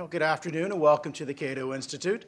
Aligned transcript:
Well, 0.00 0.08
good 0.08 0.22
afternoon 0.22 0.72
and 0.72 0.80
welcome 0.80 1.12
to 1.12 1.26
the 1.26 1.34
Cato 1.34 1.74
Institute. 1.74 2.24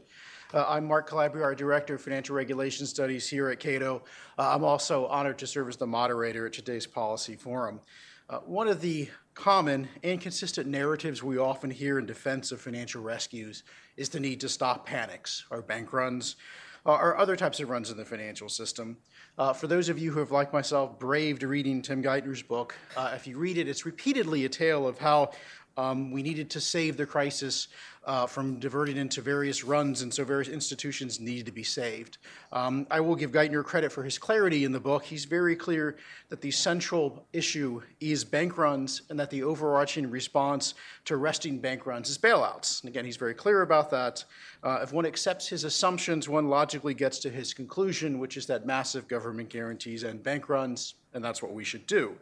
Uh, 0.53 0.67
I'm 0.69 0.85
Mark 0.85 1.09
Calabria, 1.09 1.43
our 1.45 1.55
Director 1.55 1.95
of 1.95 2.03
Financial 2.03 2.37
Regulation 2.37 2.85
Studies 2.85 3.27
here 3.27 3.49
at 3.49 3.61
Cato. 3.61 4.03
Uh, 4.39 4.51
I'm 4.55 4.63
also 4.63 5.07
honored 5.07 5.39
to 5.39 5.47
serve 5.47 5.71
as 5.71 5.79
the 5.79 5.87
moderator 5.87 6.45
at 6.45 6.53
today's 6.53 6.87
policy 6.87 7.35
forum. 7.35 7.81
Uh, 8.29 8.41
one 8.41 8.69
of 8.69 8.83
the 8.83 9.09
common 9.33 9.89
and 10.03 10.21
consistent 10.21 10.69
narratives 10.69 11.23
we 11.23 11.39
often 11.39 11.71
hear 11.71 11.99
in 11.99 12.05
defense 12.05 12.53
of 12.53 12.61
financial 12.61 13.03
rescues 13.03 13.63
is 13.97 14.11
the 14.11 14.21
need 14.21 14.41
to 14.41 14.51
stop 14.51 14.85
panics 14.85 15.47
or 15.51 15.63
bank 15.63 15.95
runs 15.95 16.37
uh, 16.85 16.93
or 16.93 17.17
other 17.17 17.37
types 17.37 17.61
of 17.61 17.71
runs 17.71 17.91
in 17.91 17.97
the 17.97 18.05
financial 18.05 18.49
system. 18.49 18.97
Uh, 19.39 19.53
for 19.53 19.67
those 19.67 19.89
of 19.89 19.99
you 19.99 20.13
who 20.13 20.19
have, 20.19 20.31
like 20.31 20.53
myself, 20.53 20.99
braved 20.99 21.43
reading 21.43 21.81
Tim 21.81 22.03
Geithner's 22.03 22.43
book, 22.43 22.75
uh, 22.97 23.13
if 23.15 23.27
you 23.27 23.39
read 23.39 23.57
it, 23.57 23.67
it's 23.67 23.87
repeatedly 23.87 24.45
a 24.45 24.49
tale 24.49 24.87
of 24.87 24.99
how 24.99 25.31
um, 25.77 26.11
we 26.11 26.23
needed 26.23 26.51
to 26.51 26.61
save 26.61 26.97
the 26.97 27.07
crisis 27.07 27.69
uh, 28.05 28.27
from 28.27 28.59
diverting 28.59 28.97
into 28.97 29.21
various 29.21 29.63
runs, 29.63 30.03
and 30.03 30.13
so 30.13 30.25
various 30.25 30.49
institutions 30.49 31.21
needed 31.21 31.47
to 31.47 31.53
be 31.53 31.63
saved. 31.63 32.19
Um, 32.51 32.87
I 32.91 33.01
will 33.01 33.15
give 33.15 33.31
Geithner 33.31 33.65
credit 33.65 33.93
for 33.93 34.03
his 34.03 34.19
clarity 34.19 34.65
in 34.65 34.73
the 34.73 34.81
book. 34.81 35.05
He's 35.05 35.25
very 35.25 35.55
clear 35.55 35.97
that 36.29 36.41
the 36.41 36.51
central 36.51 37.25
issue 37.33 37.81
is 38.01 38.25
bank 38.25 38.59
runs, 38.59 39.03
and 39.09 39.19
that 39.21 39.31
the 39.31 39.45
overarching 39.45 40.11
response 40.11 40.75
to 41.05 41.15
arresting 41.15 41.61
bank 41.61 41.87
runs 41.87 42.11
is 42.11 42.19
bailouts. 42.19 42.83
And 42.83 42.89
again, 42.89 43.05
he's 43.05 43.17
very 43.17 43.35
clear 43.35 43.63
about 43.63 43.91
that. 43.91 44.25
Uh, 44.65 44.81
if 44.83 44.93
one 44.93 45.07
accepts 45.07 45.47
his 45.49 45.65
assumptions, 45.65 46.29
one 46.29 46.49
logically 46.49 46.95
gets 46.95 47.19
to 47.21 47.31
his 47.31 47.55
conclusion, 47.55 48.19
which 48.19 48.37
is 48.37 48.47
that 48.47 48.67
massive 48.67 49.07
government 49.07 49.49
guarantees 49.49 50.03
end 50.03 50.23
bank 50.25 50.49
runs, 50.49 50.95
and 51.15 51.25
that's 51.25 51.41
what 51.41 51.53
we 51.53 51.63
should 51.63 51.87
do. 51.87 52.17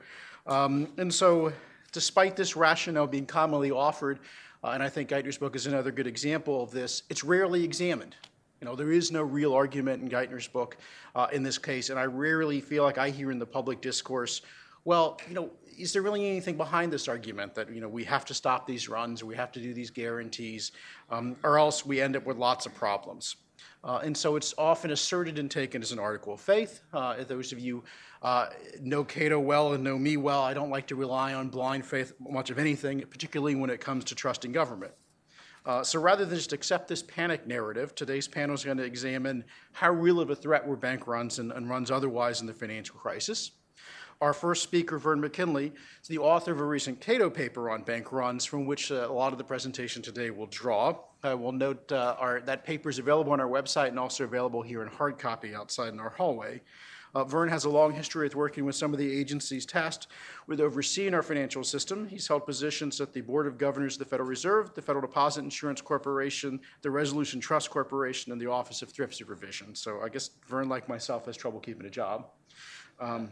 Um, 0.47 0.89
and 0.99 1.13
so 1.13 1.53
despite 1.93 2.37
this 2.37 2.57
rationale 2.57 3.07
being 3.07 3.27
commonly 3.27 3.71
offered, 3.71 4.21
uh, 4.63 4.69
and 4.69 4.83
I 4.83 4.89
think 4.89 5.09
Geithner's 5.09 5.39
book 5.39 5.57
is 5.57 5.67
another 5.67 5.91
good 5.91 6.07
example 6.07 6.63
of 6.63 6.71
this, 6.71 7.03
it's 7.09 7.25
rarely 7.25 7.65
examined. 7.65 8.17
You 8.61 8.67
know, 8.67 8.77
there 8.77 8.93
is 8.93 9.11
no 9.11 9.23
real 9.23 9.55
argument 9.55 10.03
in 10.03 10.09
Geithner's 10.09 10.47
book 10.47 10.77
uh, 11.15 11.29
in 11.33 11.43
this 11.43 11.57
case, 11.57 11.89
and 11.89 11.99
I 11.99 12.05
rarely 12.05 12.61
feel 12.61 12.85
like 12.85 12.99
I 12.99 13.09
hear 13.09 13.31
in 13.31 13.39
the 13.39 13.47
public 13.47 13.81
discourse, 13.81 14.43
well, 14.85 15.21
you 15.29 15.35
know, 15.35 15.51
is 15.79 15.93
there 15.93 16.03
really 16.03 16.27
anything 16.27 16.57
behind 16.57 16.93
this 16.93 17.09
argument 17.09 17.55
that 17.55 17.73
you 17.73 17.81
know 17.81 17.89
we 17.89 18.05
have 18.05 18.25
to 18.27 18.35
stop 18.35 18.67
these 18.67 18.89
runs 18.89 19.25
we 19.25 19.35
have 19.35 19.51
to 19.53 19.61
do 19.61 19.73
these 19.73 19.91
guarantees, 19.91 20.73
um, 21.11 21.37
or 21.43 21.59
else 21.59 21.87
we 21.87 22.01
end 22.01 22.17
up 22.17 22.27
with 22.27 22.37
lots 22.37 22.67
of 22.67 22.75
problems? 22.75 23.37
Uh, 23.83 24.01
and 24.05 24.17
so 24.17 24.37
it's 24.37 24.53
often 24.59 24.91
asserted 24.91 25.39
and 25.39 25.51
taken 25.51 25.81
as 25.81 25.91
an 25.91 25.99
article 25.99 26.35
of 26.35 26.41
faith. 26.41 26.83
Uh, 26.93 27.25
those 27.25 27.53
of 27.53 27.59
you 27.59 27.83
uh, 28.23 28.49
know 28.83 29.03
Cato 29.03 29.39
well 29.39 29.73
and 29.73 29.83
know 29.83 29.99
me 29.99 30.17
well, 30.17 30.43
I 30.43 30.53
don't 30.53 30.71
like 30.71 30.87
to 30.89 30.97
rely 30.97 31.33
on 31.33 31.49
blind 31.49 31.87
faith 31.87 32.13
much 32.21 32.51
of 32.51 32.59
anything, 32.59 33.01
particularly 33.09 33.55
when 33.55 33.71
it 33.71 33.81
comes 33.81 34.05
to 34.05 34.15
trusting 34.15 34.53
government. 34.53 34.93
Uh, 35.65 35.83
so 35.83 36.01
rather 36.01 36.25
than 36.25 36.37
just 36.37 36.53
accept 36.53 36.89
this 36.89 37.03
panic 37.03 37.47
narrative, 37.47 37.95
today's 37.95 38.27
panel 38.27 38.55
is 38.55 38.65
going 38.65 38.79
to 38.79 38.85
examine 38.85 39.45
how 39.73 39.91
real 39.91 40.21
of 40.21 40.31
a 40.31 40.37
threat 40.37 40.67
were 40.67 40.77
bank 40.77 41.07
runs 41.07 41.39
and, 41.39 41.53
and 41.53 41.69
runs 41.69 41.91
otherwise 41.91 42.41
in 42.41 42.47
the 42.47 42.55
financial 42.55 42.97
crisis. 42.97 43.53
Our 44.21 44.35
first 44.35 44.63
speaker, 44.63 44.99
Vern 44.99 45.19
McKinley, 45.19 45.73
is 46.03 46.09
the 46.09 46.19
author 46.19 46.53
of 46.53 46.61
a 46.61 46.65
recent 46.65 47.01
Cato 47.01 47.31
paper 47.31 47.71
on 47.71 47.83
bank 47.83 48.13
runs, 48.13 48.45
from 48.45 48.67
which 48.67 48.93
uh, 48.93 49.07
a 49.09 49.13
lot 49.13 49.33
of 49.33 49.39
the 49.39 49.45
presentation 49.45 50.03
today 50.03 50.31
will 50.31 50.47
draw. 50.47 50.95
I 51.23 51.33
will 51.33 51.53
note 51.53 51.91
uh, 51.91 52.17
our, 52.19 52.43
that 52.43 52.65
paper 52.65 52.91
is 52.91 52.99
available 52.99 53.33
on 53.33 53.41
our 53.41 53.49
website 53.49 53.89
and 53.89 53.99
also 53.99 54.25
available 54.25 54.61
here 54.61 54.83
in 54.83 54.89
hard 54.89 55.19
copy 55.19 55.55
outside 55.55 55.95
in 55.95 56.01
our 56.01 56.11
hallway. 56.11 56.61
Uh, 57.15 57.25
Vern 57.25 57.49
has 57.49 57.65
a 57.65 57.71
long 57.71 57.95
history 57.95 58.27
with 58.27 58.37
working 58.37 58.67
with 58.67 58.77
some 58.77 58.93
of 58.93 58.99
the 58.99 59.11
agencies 59.11 59.65
tasked 59.65 60.09
with 60.47 60.61
overseeing 60.61 61.15
our 61.15 61.23
financial 61.23 61.65
system. 61.65 62.07
He's 62.07 62.29
held 62.29 62.45
positions 62.45 63.01
at 63.01 63.15
the 63.15 63.23
Board 63.23 63.47
of 63.47 63.57
Governors 63.57 63.95
of 63.95 64.01
the 64.01 64.05
Federal 64.05 64.29
Reserve, 64.29 64.75
the 64.75 64.83
Federal 64.83 65.01
Deposit 65.01 65.41
Insurance 65.45 65.81
Corporation, 65.81 66.61
the 66.83 66.91
Resolution 66.91 67.41
Trust 67.41 67.71
Corporation, 67.71 68.33
and 68.33 68.41
the 68.41 68.51
Office 68.51 68.83
of 68.83 68.91
Thrift 68.91 69.15
Supervision. 69.15 69.75
So 69.75 70.03
I 70.03 70.11
guess 70.11 70.31
Vern, 70.47 70.69
like 70.69 70.91
myself, 70.91 71.25
has 71.25 71.39
trouble 71.39 71.59
keeping 71.59 71.87
a 71.87 71.91
job. 71.91 72.27
Um, 73.01 73.31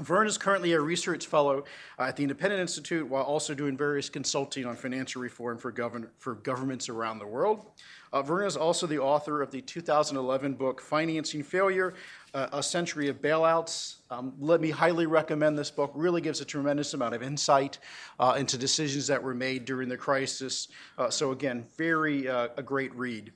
Vern 0.00 0.26
is 0.26 0.38
currently 0.38 0.72
a 0.72 0.80
research 0.80 1.26
fellow 1.26 1.64
uh, 1.98 2.04
at 2.04 2.16
the 2.16 2.22
Independent 2.22 2.60
Institute 2.60 3.06
while 3.06 3.22
also 3.22 3.54
doing 3.54 3.76
various 3.76 4.08
consulting 4.08 4.64
on 4.64 4.74
financial 4.74 5.20
reform 5.20 5.58
for, 5.58 5.70
govern- 5.70 6.08
for 6.18 6.34
governments 6.36 6.88
around 6.88 7.18
the 7.18 7.26
world. 7.26 7.66
Uh, 8.12 8.22
Vern 8.22 8.46
is 8.46 8.56
also 8.56 8.86
the 8.86 8.98
author 8.98 9.40
of 9.42 9.50
the 9.50 9.60
2011 9.60 10.54
book 10.54 10.80
Financing 10.80 11.42
Failure 11.42 11.94
uh, 12.34 12.48
A 12.52 12.62
Century 12.62 13.08
of 13.08 13.20
Bailouts. 13.20 13.96
Um, 14.10 14.32
let 14.40 14.60
me 14.60 14.70
highly 14.70 15.06
recommend 15.06 15.56
this 15.56 15.70
book. 15.70 15.92
Really 15.94 16.20
gives 16.20 16.40
a 16.40 16.44
tremendous 16.44 16.94
amount 16.94 17.14
of 17.14 17.22
insight 17.22 17.78
uh, 18.18 18.36
into 18.38 18.58
decisions 18.58 19.06
that 19.06 19.22
were 19.22 19.34
made 19.34 19.64
during 19.64 19.88
the 19.88 19.96
crisis. 19.96 20.68
Uh, 20.98 21.10
so, 21.10 21.30
again, 21.30 21.66
very 21.76 22.26
uh, 22.26 22.48
a 22.56 22.62
great 22.62 22.94
read. 22.96 23.32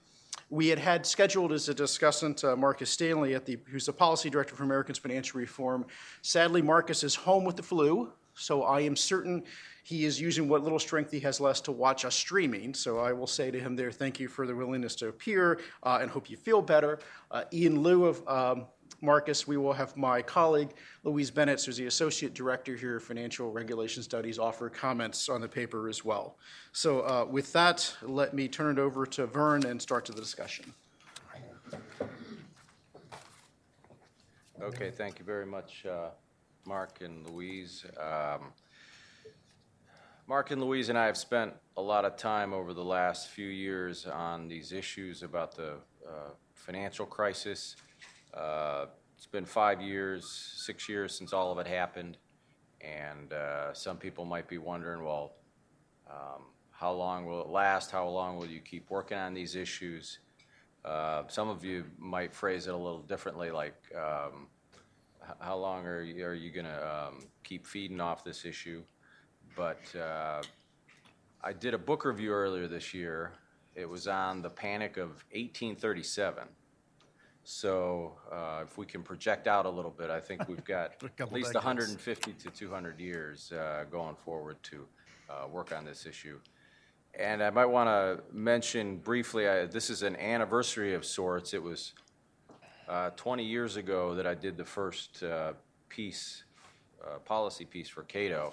We 0.55 0.69
had 0.69 0.79
had 0.79 1.05
scheduled 1.05 1.51
as 1.51 1.69
a 1.69 1.75
discussant 1.75 2.45
uh, 2.45 2.55
Marcus 2.55 2.89
Stanley, 2.89 3.37
the, 3.39 3.59
who's 3.67 3.87
the 3.87 3.93
policy 3.93 4.31
director 4.31 4.55
for 4.55 4.63
Americans 4.63 4.99
Financial 4.99 5.41
Reform. 5.41 5.85
Sadly, 6.23 6.63
Marcus 6.63 7.03
is 7.03 7.17
home 7.17 7.43
with 7.45 7.57
the 7.57 7.63
flu, 7.65 8.13
so 8.37 8.63
I 8.63 8.83
am 8.83 8.95
certain 8.95 9.43
he 9.83 10.05
is 10.05 10.21
using 10.21 10.49
what 10.49 10.63
little 10.63 10.79
strength 10.79 11.11
he 11.11 11.19
has 11.19 11.41
left 11.41 11.65
to 11.65 11.73
watch 11.73 12.05
us 12.05 12.15
streaming. 12.15 12.73
So 12.73 13.01
I 13.01 13.13
will 13.13 13.27
say 13.27 13.51
to 13.51 13.59
him 13.59 13.75
there, 13.75 13.91
thank 13.91 14.21
you 14.21 14.29
for 14.29 14.47
the 14.47 14.55
willingness 14.55 14.95
to 14.97 15.09
appear 15.09 15.59
uh, 15.83 15.99
and 16.01 16.09
hope 16.09 16.31
you 16.31 16.37
feel 16.37 16.63
better. 16.63 17.01
Uh, 17.33 17.43
in 17.51 17.81
lieu 17.81 18.05
of 18.05 18.29
um, 18.29 18.67
Marcus, 19.05 19.47
we 19.47 19.57
will 19.57 19.73
have 19.73 19.97
my 19.97 20.23
colleague, 20.23 20.71
Louise 21.05 21.31
Bennett, 21.31 21.63
who's 21.63 21.77
the 21.77 21.87
Associate 21.87 22.33
Director 22.33 22.75
here 22.75 22.99
Financial 22.99 23.53
Regulation 23.53 24.03
Studies, 24.03 24.39
offer 24.39 24.71
comments 24.71 25.29
on 25.29 25.41
the 25.41 25.49
paper 25.49 25.89
as 25.89 26.05
well. 26.05 26.39
So, 26.73 27.01
uh, 27.01 27.27
with 27.31 27.53
that, 27.53 27.95
let 28.03 28.33
me 28.33 28.49
turn 28.49 28.79
it 28.79 28.81
over 28.81 29.05
to 29.07 29.27
Vern 29.27 29.67
and 29.67 29.81
start 29.81 30.07
to 30.07 30.13
the 30.13 30.21
discussion. 30.21 30.73
Okay, 34.63 34.91
thank 34.91 35.19
you 35.19 35.25
very 35.25 35.47
much, 35.47 35.85
uh, 35.85 36.09
Mark 36.65 37.03
and 37.03 37.29
Louise. 37.29 37.85
Um, 38.01 38.53
Mark 40.27 40.51
and 40.51 40.63
Louise 40.63 40.89
and 40.89 40.97
I 40.97 41.05
have 41.05 41.19
spent 41.19 41.53
a 41.77 41.83
lot 41.83 42.07
of 42.07 42.17
time 42.17 42.55
over 42.55 42.73
the 42.73 42.85
last 42.85 43.29
few 43.29 43.49
years 43.49 44.07
on 44.07 44.49
these 44.49 44.73
issues 44.73 45.23
about 45.23 45.55
the 45.55 45.75
uh, 46.09 46.31
financial 46.55 47.05
crisis 47.05 47.77
uh, 48.37 48.87
it's 49.17 49.27
been 49.27 49.45
five 49.45 49.81
years, 49.81 50.29
six 50.57 50.89
years 50.89 51.17
since 51.17 51.33
all 51.33 51.53
of 51.53 51.59
it 51.59 51.67
happened, 51.67 52.19
and 52.81 53.33
uh, 53.33 53.73
some 53.73 53.97
people 53.97 54.25
might 54.25 54.49
be 54.49 54.59
wondering, 54.59 55.05
well, 55.05 55.33
um, 56.11 56.43
how 56.71 56.93
long 56.93 57.25
will 57.25 57.41
it 57.41 57.49
last? 57.49 57.91
How 57.91 58.07
long 58.09 58.37
will 58.37 58.47
you 58.47 58.61
keep 58.61 58.91
working 58.91 59.17
on 59.17 59.33
these 59.33 59.55
issues? 59.55 60.19
Uh, 60.85 61.23
some 61.29 61.49
of 61.49 61.65
you 61.65 61.85
might 61.99 62.35
phrase 62.35 62.67
it 62.67 62.75
a 62.75 62.77
little 62.77 63.01
differently, 63.03 63.51
like, 63.51 63.77
um, 63.97 64.49
how 65.39 65.57
long 65.57 65.87
are 65.87 66.03
you, 66.03 66.31
you 66.33 66.51
going 66.51 66.67
to 66.67 66.95
um, 66.95 67.27
keep 67.45 67.67
feeding 67.67 68.01
off 68.01 68.25
this 68.25 68.45
issue? 68.45 68.83
But 69.57 69.81
uh, 69.97 70.43
I 71.43 71.53
did 71.53 71.73
a 71.73 71.79
book 71.79 72.05
review 72.05 72.33
earlier 72.33 72.67
this 72.67 72.93
year. 72.93 73.33
It 73.75 73.89
was 73.89 74.07
on 74.07 74.43
the 74.43 74.51
panic 74.51 74.99
of 74.99 75.25
1837 75.33 76.45
so 77.45 78.15
uh, 78.33 78.63
if 78.63 78.79
we 78.79 78.87
can 78.87 79.03
project 79.03 79.47
out 79.47 79.67
a 79.67 79.71
little 79.71 79.91
bit, 79.91 80.11
I 80.11 80.21
think 80.21 80.49
we've 80.49 80.65
got 80.77 80.95
at 81.21 81.33
least 81.33 81.53
decades. 81.53 81.55
150 81.55 82.33
to 82.33 82.51
200 82.51 82.99
years 82.99 83.53
uh, 83.53 83.85
going 83.91 84.17
forward 84.17 84.57
to 84.65 84.87
uh, 85.29 85.47
work 85.49 85.73
on 85.77 85.85
this 85.85 86.07
issue. 86.07 86.41
And 87.19 87.43
I 87.43 87.51
might 87.51 87.67
want 87.67 87.89
to 87.89 88.23
mention 88.37 88.97
briefly, 88.97 89.49
I, 89.49 89.67
this 89.67 89.89
is 89.89 90.03
an 90.03 90.17
anniversary 90.17 90.95
of 90.95 91.05
sorts. 91.05 91.55
It 91.55 91.63
was 91.63 91.93
uh, 92.89 93.11
20 93.11 93.45
years 93.45 93.77
ago 93.77 94.15
that 94.15 94.27
I 94.27 94.35
did 94.35 94.57
the 94.57 94.65
first 94.65 95.23
uh, 95.23 95.53
piece, 95.89 96.45
uh, 97.05 97.19
policy 97.19 97.65
piece 97.65 97.89
for 97.89 98.03
Cato. 98.03 98.53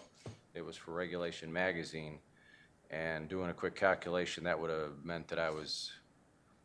It 0.53 0.63
was 0.63 0.75
for 0.75 0.91
Regulation 0.91 1.51
Magazine. 1.51 2.19
And 2.91 3.29
doing 3.29 3.49
a 3.49 3.53
quick 3.53 3.75
calculation, 3.75 4.43
that 4.43 4.59
would 4.59 4.69
have 4.69 5.03
meant 5.03 5.29
that 5.29 5.39
I 5.39 5.49
was 5.49 5.93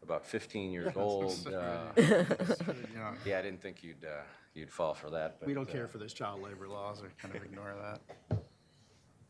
about 0.07 0.25
15 0.25 0.71
years 0.71 0.97
old. 0.97 1.35
Uh, 1.53 1.87
yeah, 3.27 3.39
I 3.39 3.43
didn't 3.43 3.61
think 3.61 3.83
you'd 3.83 4.05
uh, 4.05 4.23
you'd 4.55 4.71
fall 4.71 4.95
for 4.95 5.11
that. 5.11 5.41
But, 5.41 5.49
we 5.49 5.55
don't 5.55 5.69
care 5.69 5.85
uh, 5.85 5.89
for 5.89 5.99
those 5.99 6.13
child 6.13 6.43
labor 6.43 6.69
laws, 6.69 7.03
or 7.03 7.11
kind 7.21 7.35
of 7.35 7.43
ignore 7.43 7.75
that. 7.83 8.39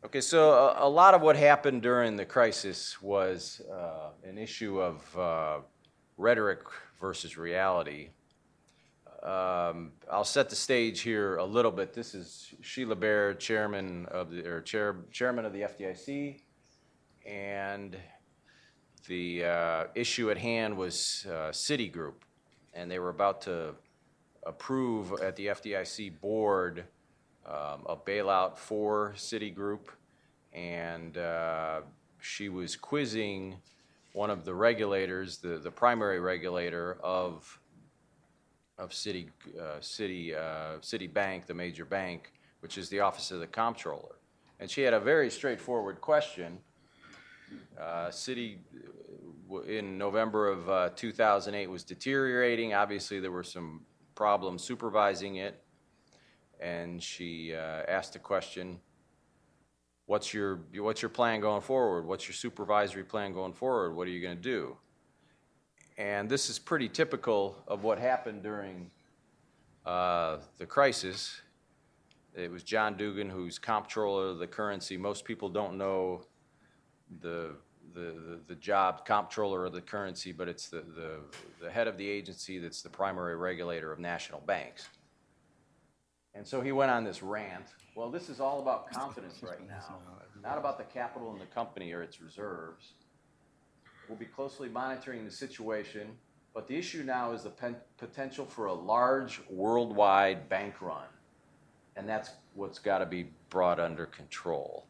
Okay, 0.05 0.21
so 0.21 0.51
a, 0.51 0.87
a, 0.87 0.89
lot 0.89 1.15
of 1.15 1.21
what 1.21 1.35
happened 1.35 1.81
during 1.81 2.15
the 2.15 2.25
crisis 2.25 3.01
was 3.01 3.61
uh, 3.71 4.11
an 4.23 4.37
issue 4.37 4.79
of 4.79 5.17
uh, 5.17 5.57
rhetoric 6.17 6.61
versus 7.01 7.37
reality. 7.37 8.09
Um, 9.23 9.93
I'll 10.11 10.23
set 10.23 10.51
the 10.51 10.55
stage 10.55 11.01
here 11.01 11.37
a 11.37 11.43
little 11.43 11.71
bit. 11.71 11.91
This 11.91 12.13
is 12.13 12.53
Sheila 12.61 12.95
Bair, 12.95 13.33
chairman 13.33 14.05
of 14.05 14.29
the 14.29 14.45
or 14.45 14.61
chair, 14.61 14.97
chairman 15.11 15.43
of 15.43 15.53
the 15.53 15.61
FDIC, 15.61 16.41
and 17.25 17.97
the 19.05 19.45
uh, 19.45 19.83
issue 19.95 20.31
at 20.31 20.37
hand 20.37 20.77
was 20.77 21.25
uh, 21.29 21.51
Citigroup, 21.51 22.15
and 22.73 22.89
they 22.89 22.99
were 22.99 23.09
about 23.09 23.41
to 23.41 23.75
approve 24.45 25.13
at 25.21 25.35
the 25.35 25.47
FDIC 25.47 26.19
board 26.19 26.85
um, 27.45 27.83
a 27.85 27.95
bailout 27.95 28.57
for 28.57 29.13
Citigroup, 29.15 29.87
and 30.53 31.17
uh, 31.17 31.81
she 32.19 32.49
was 32.49 32.75
quizzing 32.75 33.55
one 34.13 34.29
of 34.29 34.45
the 34.45 34.53
regulators, 34.53 35.37
the, 35.37 35.59
the 35.59 35.71
primary 35.71 36.19
regulator 36.19 36.97
of, 37.03 37.59
of 38.77 38.89
Citi, 38.89 39.27
uh, 39.59 39.79
Citi, 39.79 40.35
uh, 40.35 40.79
Citibank, 40.79 41.45
the 41.45 41.53
major 41.53 41.85
bank, 41.85 42.33
which 42.61 42.77
is 42.77 42.89
the 42.89 42.99
Office 42.99 43.31
of 43.31 43.39
the 43.39 43.47
Comptroller. 43.47 44.15
And 44.59 44.69
she 44.71 44.81
had 44.81 44.93
a 44.93 44.99
very 44.99 45.29
straightforward 45.29 46.01
question. 46.01 46.57
Uh, 47.79 48.07
Citi, 48.07 48.57
uh, 49.51 49.61
in 49.61 49.97
November 49.97 50.49
of 50.49 50.69
uh, 50.69 50.89
2008, 50.95 51.67
was 51.67 51.83
deteriorating. 51.83 52.73
Obviously, 52.73 53.19
there 53.19 53.31
were 53.31 53.43
some 53.43 53.81
problems 54.15 54.63
supervising 54.63 55.37
it. 55.37 55.63
And 56.59 57.01
she 57.01 57.53
uh, 57.53 57.83
asked 57.87 58.13
the 58.13 58.19
question, 58.19 58.79
what's 60.07 60.33
your, 60.33 60.61
what's 60.75 61.01
your 61.01 61.09
plan 61.09 61.39
going 61.39 61.61
forward? 61.61 62.05
What's 62.05 62.27
your 62.27 62.33
supervisory 62.33 63.03
plan 63.03 63.33
going 63.33 63.53
forward? 63.53 63.95
What 63.95 64.07
are 64.07 64.11
you 64.11 64.21
going 64.21 64.35
to 64.35 64.41
do? 64.41 64.75
And 65.97 66.29
this 66.29 66.49
is 66.49 66.59
pretty 66.59 66.89
typical 66.89 67.63
of 67.67 67.83
what 67.83 67.99
happened 67.99 68.43
during 68.43 68.91
uh, 69.85 70.37
the 70.57 70.65
crisis. 70.65 71.41
It 72.35 72.51
was 72.51 72.63
John 72.63 72.97
Dugan, 72.97 73.29
who's 73.29 73.57
comptroller 73.57 74.27
of 74.27 74.39
the 74.39 74.47
currency. 74.47 74.97
Most 74.97 75.25
people 75.25 75.49
don't 75.49 75.77
know 75.77 76.25
the, 77.21 77.51
the, 77.93 78.01
the, 78.01 78.39
the 78.47 78.55
job 78.55 79.05
comptroller 79.05 79.65
of 79.65 79.73
the 79.73 79.81
currency, 79.81 80.31
but 80.31 80.47
it's 80.47 80.67
the, 80.69 80.83
the, 80.95 81.19
the 81.61 81.69
head 81.69 81.87
of 81.87 81.97
the 81.97 82.07
agency 82.07 82.59
that's 82.59 82.81
the 82.81 82.89
primary 82.89 83.35
regulator 83.35 83.91
of 83.91 83.99
national 83.99 84.41
banks. 84.41 84.87
And 86.35 86.45
so 86.47 86.61
he 86.61 86.71
went 86.71 86.91
on 86.91 87.03
this 87.03 87.23
rant. 87.23 87.65
Well, 87.95 88.11
this 88.11 88.29
is 88.29 88.39
all 88.39 88.61
about 88.61 88.91
confidence 88.91 89.41
right 89.41 89.67
now, 89.67 89.97
not 90.43 90.59
about 90.59 90.77
the 90.77 90.83
capital 90.83 91.33
in 91.33 91.39
the 91.39 91.47
company 91.47 91.91
or 91.93 92.03
its 92.03 92.21
reserves. 92.21 92.93
We'll 94.07 94.19
be 94.19 94.25
closely 94.25 94.69
monitoring 94.69 95.25
the 95.25 95.31
situation, 95.31 96.09
but 96.53 96.67
the 96.67 96.75
issue 96.75 97.03
now 97.03 97.31
is 97.31 97.43
the 97.43 97.49
pen- 97.49 97.75
potential 97.97 98.45
for 98.45 98.67
a 98.67 98.73
large 98.73 99.41
worldwide 99.49 100.47
bank 100.47 100.79
run. 100.79 101.07
And 101.95 102.07
that's 102.07 102.29
what's 102.53 102.77
got 102.77 102.99
to 102.99 103.07
be 103.07 103.31
brought 103.49 103.79
under 103.79 104.05
control. 104.05 104.85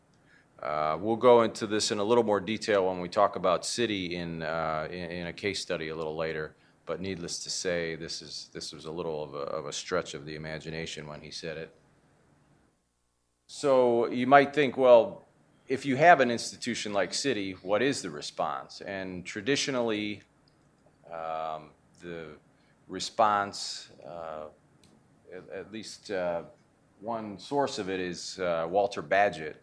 Uh, 0.62 0.98
we'll 1.00 1.16
go 1.16 1.44
into 1.44 1.68
this 1.68 1.92
in 1.92 2.00
a 2.00 2.04
little 2.04 2.24
more 2.24 2.40
detail 2.40 2.88
when 2.88 3.00
we 3.00 3.08
talk 3.08 3.36
about 3.36 3.62
Citi 3.62 4.12
in, 4.12 4.42
uh, 4.42 4.88
in, 4.90 5.12
in 5.12 5.28
a 5.28 5.34
case 5.34 5.62
study 5.62 5.90
a 5.90 5.96
little 5.96 6.16
later. 6.16 6.56
But 6.86 7.02
needless 7.02 7.40
to 7.44 7.50
say, 7.50 7.96
this 7.96 8.22
is 8.22 8.50
this 8.54 8.72
was 8.72 8.86
a 8.86 8.92
little 8.92 9.22
of 9.22 9.34
a, 9.36 9.40
of 9.40 9.66
a 9.66 9.74
stretch 9.74 10.14
of 10.14 10.26
the 10.26 10.36
imagination 10.36 11.06
when 11.06 11.20
he 11.22 11.32
said 11.32 11.58
it. 11.58 11.76
So 13.46 14.08
you 14.08 14.26
might 14.26 14.54
think, 14.54 14.78
well, 14.78 15.28
if 15.68 15.86
you 15.86 15.98
have 15.98 16.22
an 16.22 16.32
institution 16.32 16.94
like 16.94 17.12
Citi, 17.12 17.56
what 17.62 17.82
is 17.82 18.02
the 18.02 18.10
response? 18.10 18.82
And 18.82 19.26
traditionally, 19.26 20.24
um, 21.12 21.72
the 22.02 22.28
response, 22.88 23.90
uh, 24.08 24.46
at, 25.36 25.44
at 25.54 25.72
least 25.74 26.10
uh, 26.10 26.44
one 27.02 27.38
source 27.38 27.80
of 27.80 27.90
it, 27.90 28.00
is 28.00 28.40
uh, 28.40 28.66
Walter 28.70 29.04
Bagehot. 29.04 29.56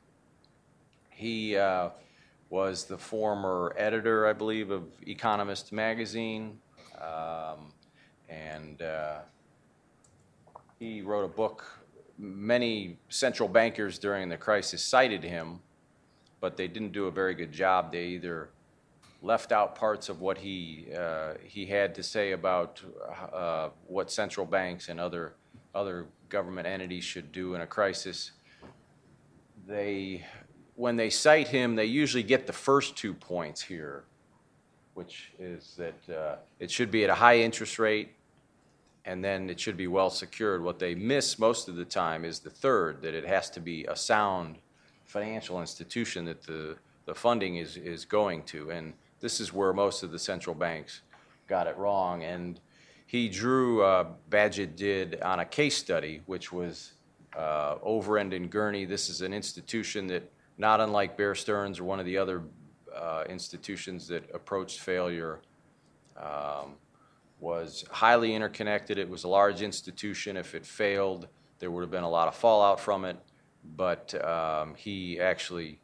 He 1.14 1.56
uh, 1.56 1.90
was 2.50 2.84
the 2.84 2.98
former 2.98 3.74
editor, 3.78 4.26
I 4.26 4.32
believe, 4.32 4.70
of 4.70 4.82
Economist 5.06 5.72
magazine, 5.72 6.58
um, 7.00 7.72
and 8.28 8.82
uh, 8.82 9.18
he 10.78 11.02
wrote 11.02 11.24
a 11.24 11.28
book. 11.28 11.64
Many 12.18 12.98
central 13.08 13.48
bankers 13.48 13.98
during 13.98 14.28
the 14.28 14.36
crisis 14.36 14.84
cited 14.84 15.22
him, 15.24 15.60
but 16.40 16.56
they 16.56 16.68
didn't 16.68 16.92
do 16.92 17.06
a 17.06 17.10
very 17.10 17.34
good 17.34 17.52
job. 17.52 17.90
They 17.92 18.06
either 18.06 18.50
left 19.22 19.52
out 19.52 19.74
parts 19.74 20.08
of 20.08 20.20
what 20.20 20.38
he 20.38 20.86
uh, 20.96 21.34
he 21.42 21.66
had 21.66 21.94
to 21.94 22.02
say 22.02 22.32
about 22.32 22.82
uh, 23.32 23.70
what 23.86 24.10
central 24.10 24.46
banks 24.46 24.88
and 24.88 25.00
other 25.00 25.34
other 25.74 26.06
government 26.28 26.66
entities 26.66 27.04
should 27.04 27.32
do 27.32 27.54
in 27.54 27.60
a 27.60 27.66
crisis. 27.66 28.32
They 29.66 30.24
when 30.76 30.96
they 30.96 31.10
cite 31.10 31.48
him, 31.48 31.76
they 31.76 31.84
usually 31.84 32.22
get 32.22 32.46
the 32.46 32.52
first 32.52 32.96
two 32.96 33.14
points 33.14 33.62
here, 33.62 34.04
which 34.94 35.32
is 35.38 35.76
that 35.76 36.14
uh, 36.14 36.36
it 36.58 36.70
should 36.70 36.90
be 36.90 37.04
at 37.04 37.10
a 37.10 37.14
high 37.14 37.38
interest 37.38 37.78
rate 37.78 38.10
and 39.04 39.22
then 39.22 39.50
it 39.50 39.60
should 39.60 39.76
be 39.76 39.86
well 39.86 40.10
secured. 40.10 40.62
What 40.62 40.78
they 40.78 40.94
miss 40.94 41.38
most 41.38 41.68
of 41.68 41.76
the 41.76 41.84
time 41.84 42.24
is 42.24 42.38
the 42.38 42.50
third, 42.50 43.02
that 43.02 43.14
it 43.14 43.26
has 43.26 43.50
to 43.50 43.60
be 43.60 43.84
a 43.84 43.96
sound 43.96 44.56
financial 45.04 45.60
institution 45.60 46.24
that 46.24 46.42
the, 46.42 46.76
the 47.04 47.14
funding 47.14 47.56
is, 47.56 47.76
is 47.76 48.04
going 48.04 48.42
to. 48.44 48.70
And 48.70 48.94
this 49.20 49.40
is 49.40 49.52
where 49.52 49.72
most 49.72 50.02
of 50.02 50.10
the 50.10 50.18
central 50.18 50.54
banks 50.54 51.02
got 51.46 51.66
it 51.66 51.76
wrong. 51.76 52.24
And 52.24 52.58
he 53.06 53.28
drew, 53.28 53.82
uh, 53.82 54.06
Bagehot 54.30 54.74
did, 54.74 55.20
on 55.20 55.40
a 55.40 55.44
case 55.44 55.76
study, 55.76 56.22
which 56.24 56.50
was 56.50 56.92
uh, 57.36 57.76
Overend 57.84 58.34
and 58.34 58.50
Gurney. 58.50 58.86
This 58.86 59.10
is 59.10 59.20
an 59.20 59.34
institution 59.34 60.06
that, 60.06 60.30
not 60.58 60.80
unlike 60.80 61.16
Bear 61.16 61.34
Stearns 61.34 61.80
or 61.80 61.84
one 61.84 62.00
of 62.00 62.06
the 62.06 62.18
other 62.18 62.42
uh, 62.94 63.24
institutions 63.28 64.06
that 64.08 64.28
approached 64.34 64.80
failure, 64.80 65.40
um, 66.16 66.76
was 67.40 67.84
highly 67.90 68.34
interconnected. 68.34 68.98
It 68.98 69.08
was 69.08 69.24
a 69.24 69.28
large 69.28 69.62
institution. 69.62 70.36
If 70.36 70.54
it 70.54 70.64
failed, 70.64 71.28
there 71.58 71.70
would 71.70 71.82
have 71.82 71.90
been 71.90 72.04
a 72.04 72.10
lot 72.10 72.28
of 72.28 72.34
fallout 72.34 72.80
from 72.80 73.04
it. 73.04 73.16
But 73.76 74.14
um, 74.24 74.74
he 74.74 75.20
actually 75.20 75.80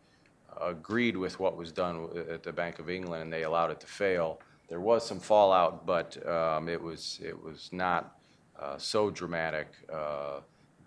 agreed 0.61 1.17
with 1.17 1.40
what 1.40 1.56
was 1.56 1.72
done 1.72 2.08
at 2.31 2.43
the 2.43 2.52
Bank 2.52 2.78
of 2.78 2.90
England, 2.90 3.22
and 3.22 3.32
they 3.32 3.44
allowed 3.44 3.70
it 3.70 3.81
to 3.81 3.87
fail. 3.87 4.40
There 4.69 4.81
was 4.81 5.06
some 5.06 5.19
fallout, 5.19 5.87
but 5.87 6.26
um, 6.26 6.69
it 6.69 6.81
was 6.81 7.20
it 7.22 7.40
was 7.43 7.70
not 7.72 8.19
uh, 8.58 8.76
so 8.78 9.11
dramatic 9.11 9.69
uh, 9.93 10.40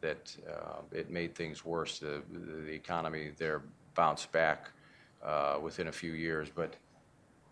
that 0.04 0.36
uh, 0.48 0.82
it 0.92 1.10
made 1.10 1.34
things 1.34 1.66
worse. 1.66 1.98
The, 1.98 2.22
the 2.32 2.72
economy 2.72 3.32
there 3.38 3.64
bounced 3.96 4.32
back 4.32 4.70
uh, 5.26 5.58
within 5.62 5.88
a 5.88 5.92
few 5.92 6.12
years, 6.12 6.50
but 6.54 6.76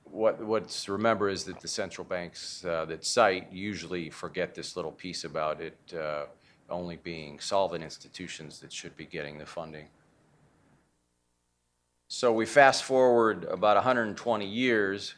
what, 0.04 0.40
what's 0.44 0.90
remember 0.90 1.30
is 1.30 1.46
that 1.46 1.62
the 1.62 1.68
central 1.68 2.06
banks 2.06 2.64
uh, 2.66 2.86
that 2.86 3.06
cite 3.06 3.52
usually 3.52 4.10
forget 4.10 4.54
this 4.54 4.76
little 4.76 4.92
piece 4.92 5.24
about 5.24 5.62
it 5.62 5.78
uh, 5.98 6.26
only 6.70 6.98
being 6.98 7.40
solvent 7.40 7.84
institutions 7.84 8.60
that 8.60 8.72
should 8.72 8.96
be 8.96 9.06
getting 9.06 9.38
the 9.38 9.46
funding. 9.46 9.88
So 12.10 12.34
we 12.34 12.46
fast 12.46 12.84
forward 12.84 13.46
about 13.46 13.78
120 13.78 14.46
years. 14.46 15.16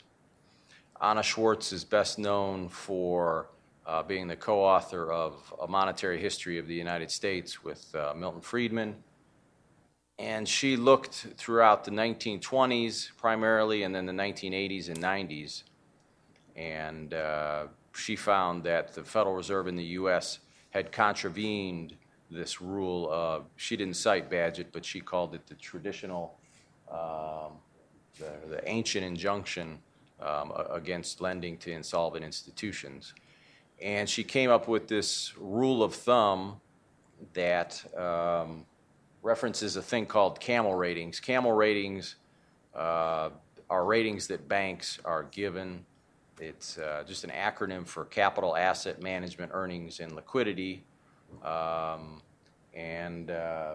Anna 1.01 1.23
Schwartz 1.23 1.73
is 1.73 1.83
best 1.83 2.19
known 2.19 2.69
for 2.69 3.47
uh, 3.85 4.03
being 4.03 4.27
the 4.27 4.35
co 4.35 4.61
author 4.61 5.11
of 5.11 5.53
A 5.61 5.67
Monetary 5.67 6.19
History 6.19 6.57
of 6.57 6.67
the 6.67 6.75
United 6.75 7.11
States 7.11 7.63
with 7.63 7.93
uh, 7.95 8.13
Milton 8.15 8.41
Friedman. 8.41 8.95
And 10.19 10.47
she 10.47 10.77
looked 10.77 11.27
throughout 11.37 11.83
the 11.83 11.91
1920s 11.91 13.09
primarily, 13.17 13.83
and 13.83 13.93
then 13.93 14.05
the 14.05 14.13
1980s 14.13 14.89
and 14.89 14.97
90s. 14.97 15.63
And 16.55 17.13
uh, 17.13 17.67
she 17.95 18.15
found 18.15 18.63
that 18.63 18.93
the 18.93 19.03
Federal 19.03 19.35
Reserve 19.35 19.67
in 19.67 19.75
the 19.75 19.83
U.S. 19.83 20.39
had 20.69 20.91
contravened 20.91 21.95
this 22.29 22.61
rule 22.61 23.09
of, 23.11 23.45
she 23.55 23.75
didn't 23.75 23.95
cite 23.95 24.29
Bagehot, 24.29 24.67
but 24.71 24.85
she 24.85 25.01
called 25.01 25.35
it 25.35 25.45
the 25.47 25.55
traditional, 25.55 26.37
um, 26.91 27.53
the, 28.19 28.31
the 28.49 28.61
ancient 28.65 29.03
injunction 29.03 29.79
um, 30.21 30.53
against 30.71 31.21
lending 31.21 31.57
to 31.57 31.71
insolvent 31.71 32.23
institutions. 32.23 33.13
And 33.83 34.09
she 34.09 34.23
came 34.23 34.49
up 34.49 34.69
with 34.69 34.87
this 34.87 35.33
rule 35.37 35.83
of 35.83 35.93
thumb 35.93 36.61
that 37.33 37.83
um, 37.97 38.65
references 39.21 39.75
a 39.75 39.81
thing 39.81 40.05
called 40.05 40.39
camel 40.39 40.73
ratings. 40.73 41.19
Camel 41.19 41.51
ratings 41.51 42.15
uh, 42.73 43.29
are 43.69 43.85
ratings 43.85 44.27
that 44.27 44.47
banks 44.47 44.99
are 45.03 45.23
given. 45.23 45.85
It's 46.39 46.77
uh, 46.77 47.03
just 47.05 47.25
an 47.25 47.31
acronym 47.31 47.85
for 47.85 48.05
capital 48.05 48.55
asset 48.55 49.01
management 49.01 49.51
earnings 49.53 49.99
and 49.99 50.13
liquidity. 50.13 50.85
Um, 51.43 52.21
and 52.73 53.31
uh, 53.31 53.73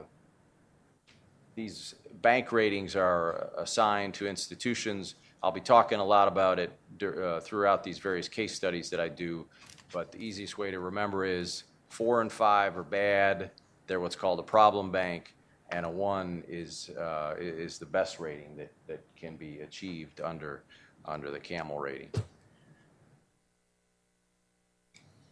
these 1.54 1.96
bank 2.22 2.50
ratings 2.50 2.96
are 2.96 3.50
assigned 3.58 4.14
to 4.14 4.26
institutions. 4.26 5.16
I'll 5.42 5.52
be 5.52 5.60
talking 5.60 5.98
a 5.98 6.04
lot 6.04 6.28
about 6.28 6.58
it 6.58 6.72
uh, 7.02 7.40
throughout 7.40 7.84
these 7.84 7.98
various 7.98 8.26
case 8.26 8.54
studies 8.54 8.88
that 8.90 9.00
I 9.00 9.08
do, 9.08 9.46
but 9.92 10.12
the 10.12 10.18
easiest 10.18 10.58
way 10.58 10.70
to 10.70 10.80
remember 10.80 11.24
is 11.24 11.64
four 11.88 12.20
and 12.20 12.30
five 12.30 12.76
are 12.76 12.82
bad. 12.82 13.50
They're 13.86 14.00
what's 14.00 14.16
called 14.16 14.38
a 14.38 14.42
problem 14.44 14.90
bank 14.90 15.34
and 15.70 15.84
a 15.84 15.90
one 15.90 16.42
is, 16.48 16.90
uh, 16.98 17.34
is 17.38 17.78
the 17.78 17.86
best 17.86 18.20
rating 18.20 18.56
that, 18.56 18.72
that 18.86 19.00
can 19.16 19.36
be 19.36 19.60
achieved 19.60 20.20
under, 20.20 20.62
under 21.04 21.30
the 21.30 21.38
camel 21.38 21.78
rating. 21.78 22.10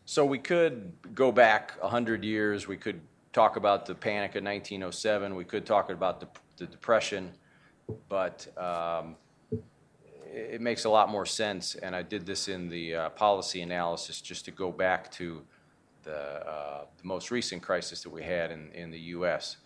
So 0.04 0.25
we 0.25 0.38
could 0.38 0.92
go 1.14 1.32
back 1.32 1.72
100 1.80 2.22
years. 2.22 2.68
We 2.68 2.76
could 2.76 3.00
talk 3.32 3.56
about 3.56 3.86
the 3.86 3.94
panic 3.94 4.30
of 4.30 4.44
1907. 4.44 5.34
We 5.34 5.44
could 5.44 5.66
talk 5.66 5.90
about 5.90 6.20
the, 6.20 6.28
the 6.58 6.66
depression. 6.66 7.32
but 8.08 8.46
um, 8.56 9.16
it 10.36 10.60
makes 10.60 10.84
a 10.84 10.90
lot 10.90 11.08
more 11.08 11.24
sense, 11.24 11.76
and 11.76 11.96
I 11.96 12.02
did 12.02 12.26
this 12.26 12.48
in 12.48 12.68
the 12.68 12.94
uh, 12.94 13.08
policy 13.10 13.62
analysis, 13.62 14.20
just 14.20 14.44
to 14.44 14.50
go 14.50 14.70
back 14.70 15.10
to 15.12 15.42
the, 16.02 16.46
uh, 16.46 16.84
the 16.98 17.06
most 17.06 17.30
recent 17.30 17.62
crisis 17.62 18.02
that 18.02 18.10
we 18.10 18.22
had 18.22 18.50
in, 18.50 18.70
in 18.72 18.90
the 18.90 18.98
U.S. 19.16 19.56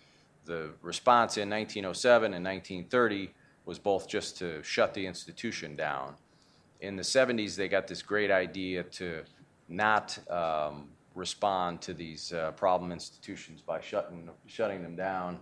The 0.45 0.71
response 0.81 1.37
in 1.39 1.51
1907 1.51 2.35
and 2.35 2.45
1930 2.45 3.31
was 3.67 3.81
both 3.81 4.09
just 4.09 4.39
to 4.39 4.63
shut 4.63 4.95
the 4.95 5.05
institution 5.05 5.75
down. 5.75 6.15
In 6.81 6.95
the 6.95 7.03
70s, 7.03 7.57
they 7.57 7.69
got 7.69 7.89
this 7.89 8.01
great 8.01 8.31
idea 8.31 8.85
to 8.85 9.25
not 9.69 10.19
um, 10.31 10.89
respond 11.17 11.83
to 11.83 11.93
these 11.93 12.33
uh, 12.33 12.53
problem 12.53 12.93
institutions 12.93 13.61
by 13.61 13.81
shutting, 13.81 14.31
shutting 14.47 14.83
them 14.83 14.95
down. 14.95 15.41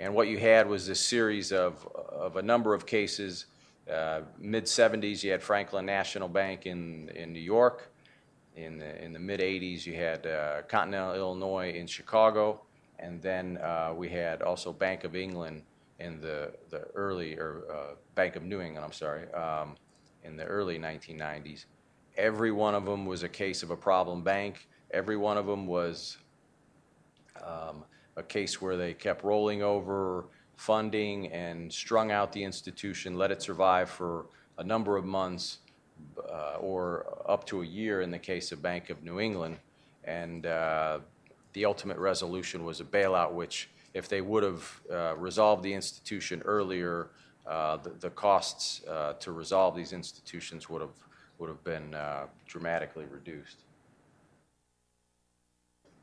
And 0.00 0.12
what 0.14 0.26
you 0.26 0.38
had 0.38 0.68
was 0.68 0.88
this 0.88 1.00
series 1.00 1.52
of, 1.52 1.86
of 1.94 2.36
a 2.36 2.42
number 2.42 2.74
of 2.74 2.86
cases. 2.86 3.46
Uh, 3.90 4.22
Mid 4.38 4.64
70s, 4.64 5.22
you 5.22 5.30
had 5.30 5.42
Franklin 5.42 5.84
National 5.84 6.28
Bank 6.28 6.66
in, 6.66 7.10
in 7.10 7.32
New 7.32 7.40
York. 7.40 7.90
In 8.56 8.78
the, 8.78 9.04
in 9.04 9.12
the 9.12 9.18
mid 9.18 9.40
80s, 9.40 9.84
you 9.84 9.94
had 9.94 10.26
uh, 10.26 10.62
Continental 10.68 11.14
Illinois 11.14 11.72
in 11.72 11.86
Chicago. 11.86 12.60
And 12.98 13.20
then 13.20 13.58
uh, 13.58 13.92
we 13.96 14.08
had 14.08 14.42
also 14.42 14.72
Bank 14.72 15.04
of 15.04 15.16
England 15.16 15.62
in 15.98 16.20
the, 16.20 16.52
the 16.70 16.82
early, 16.94 17.34
or 17.34 17.64
uh, 17.70 17.94
Bank 18.14 18.36
of 18.36 18.44
New 18.44 18.60
England, 18.60 18.84
I'm 18.84 18.92
sorry, 18.92 19.30
um, 19.32 19.74
in 20.22 20.36
the 20.36 20.44
early 20.44 20.78
1990s. 20.78 21.64
Every 22.16 22.52
one 22.52 22.74
of 22.74 22.84
them 22.84 23.06
was 23.06 23.22
a 23.24 23.28
case 23.28 23.62
of 23.62 23.70
a 23.70 23.76
problem 23.76 24.22
bank. 24.22 24.68
Every 24.92 25.16
one 25.16 25.36
of 25.36 25.46
them 25.46 25.66
was 25.66 26.18
um, 27.42 27.84
a 28.16 28.22
case 28.22 28.62
where 28.62 28.76
they 28.76 28.94
kept 28.94 29.24
rolling 29.24 29.62
over 29.62 30.26
funding 30.56 31.32
and 31.32 31.72
strung 31.72 32.10
out 32.10 32.32
the 32.32 32.42
institution, 32.42 33.16
let 33.16 33.30
it 33.30 33.42
survive 33.42 33.88
for 33.88 34.26
a 34.58 34.64
number 34.64 34.96
of 34.96 35.04
months 35.04 35.58
uh, 36.30 36.56
or 36.60 37.22
up 37.26 37.44
to 37.46 37.62
a 37.62 37.66
year 37.66 38.00
in 38.00 38.10
the 38.10 38.18
case 38.18 38.52
of 38.52 38.62
Bank 38.62 38.90
of 38.90 39.02
New 39.02 39.20
England. 39.20 39.58
And 40.04 40.46
uh, 40.46 41.00
the 41.52 41.64
ultimate 41.64 41.98
resolution 41.98 42.64
was 42.64 42.80
a 42.80 42.84
bailout, 42.84 43.32
which, 43.32 43.68
if 43.94 44.08
they 44.08 44.20
would 44.20 44.42
have 44.42 44.80
uh, 44.90 45.16
resolved 45.16 45.62
the 45.62 45.72
institution 45.72 46.42
earlier, 46.44 47.08
uh, 47.46 47.76
the, 47.78 47.90
the 48.00 48.10
costs 48.10 48.82
uh, 48.84 49.14
to 49.14 49.32
resolve 49.32 49.76
these 49.76 49.92
institutions 49.92 50.68
would 50.68 50.80
have 50.80 50.90
would 51.38 51.48
have 51.48 51.64
been 51.64 51.94
uh, 51.94 52.26
dramatically 52.46 53.06
reduced. 53.10 53.58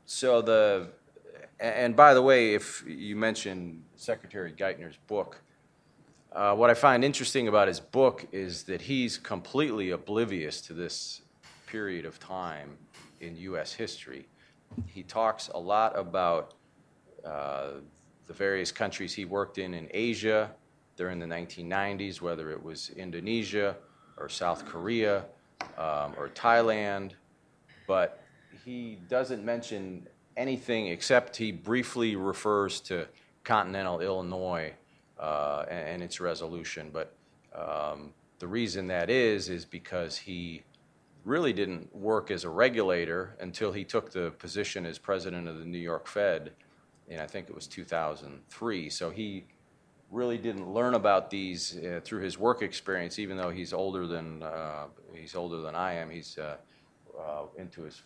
So 0.04 0.42
the, 0.42 0.88
and 1.60 1.94
by 1.94 2.14
the 2.14 2.22
way, 2.22 2.54
if 2.54 2.84
you 2.86 3.16
mentioned 3.16 3.82
Secretary 3.96 4.52
Geithner's 4.52 4.98
book, 5.06 5.40
uh, 6.32 6.54
what 6.54 6.70
I 6.70 6.74
find 6.74 7.04
interesting 7.04 7.48
about 7.48 7.68
his 7.68 7.78
book 7.78 8.26
is 8.32 8.64
that 8.64 8.80
he's 8.80 9.18
completely 9.18 9.90
oblivious 9.90 10.60
to 10.62 10.72
this 10.72 11.22
period 11.66 12.06
of 12.06 12.18
time 12.18 12.76
in 13.20 13.36
U.S. 13.36 13.72
history. 13.72 14.26
He 14.86 15.02
talks 15.02 15.48
a 15.48 15.58
lot 15.58 15.98
about 15.98 16.54
uh, 17.24 17.72
the 18.26 18.32
various 18.32 18.72
countries 18.72 19.12
he 19.12 19.24
worked 19.24 19.58
in 19.58 19.74
in 19.74 19.88
Asia 19.92 20.50
during 20.96 21.18
the 21.18 21.26
1990s, 21.26 22.20
whether 22.20 22.50
it 22.50 22.62
was 22.62 22.90
Indonesia 22.90 23.76
or 24.16 24.28
South 24.28 24.64
Korea 24.64 25.24
um, 25.78 26.14
or 26.16 26.30
Thailand, 26.34 27.12
but 27.86 28.22
he 28.64 28.98
doesn't 29.08 29.44
mention 29.44 30.06
anything 30.36 30.88
except 30.88 31.36
he 31.36 31.52
briefly 31.52 32.16
refers 32.16 32.80
to 32.80 33.06
continental 33.44 34.00
Illinois 34.00 34.72
uh, 35.18 35.64
and, 35.68 35.88
and, 35.88 36.02
its 36.02 36.20
resolution. 36.20 36.90
But 36.92 37.14
um, 37.54 38.12
the 38.38 38.46
reason 38.46 38.86
that 38.88 39.10
is, 39.10 39.48
is 39.48 39.64
because 39.64 40.16
he 40.16 40.62
really 41.24 41.52
didn't 41.52 41.94
work 41.94 42.30
as 42.30 42.44
a 42.44 42.48
regulator 42.48 43.36
until 43.40 43.72
he 43.72 43.84
took 43.84 44.10
the 44.10 44.30
position 44.38 44.84
as 44.84 44.98
president 44.98 45.48
of 45.48 45.58
the 45.58 45.64
New 45.64 45.78
York 45.78 46.06
Fed 46.06 46.52
in, 47.08 47.20
I 47.20 47.26
think 47.26 47.48
it 47.48 47.54
was 47.54 47.66
2003. 47.66 48.90
So 48.90 49.10
he 49.10 49.44
really 50.10 50.38
didn't 50.38 50.72
learn 50.72 50.94
about 50.94 51.30
these 51.30 51.76
uh, 51.78 52.00
through 52.04 52.22
his 52.22 52.38
work 52.38 52.62
experience, 52.62 53.18
even 53.18 53.36
though 53.36 53.50
he's 53.50 53.72
older 53.72 54.06
than 54.06 54.42
uh, 54.42 54.86
he's 55.14 55.34
older 55.34 55.60
than 55.60 55.74
I 55.74 55.94
am. 55.94 56.10
He's 56.10 56.38
uh, 56.38 56.56
uh 57.18 57.44
into 57.56 57.82
his 57.82 58.02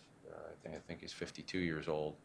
I 0.75 0.79
think 0.87 1.01
he's 1.01 1.13
52 1.13 1.59
years 1.59 1.87
old, 1.87 2.15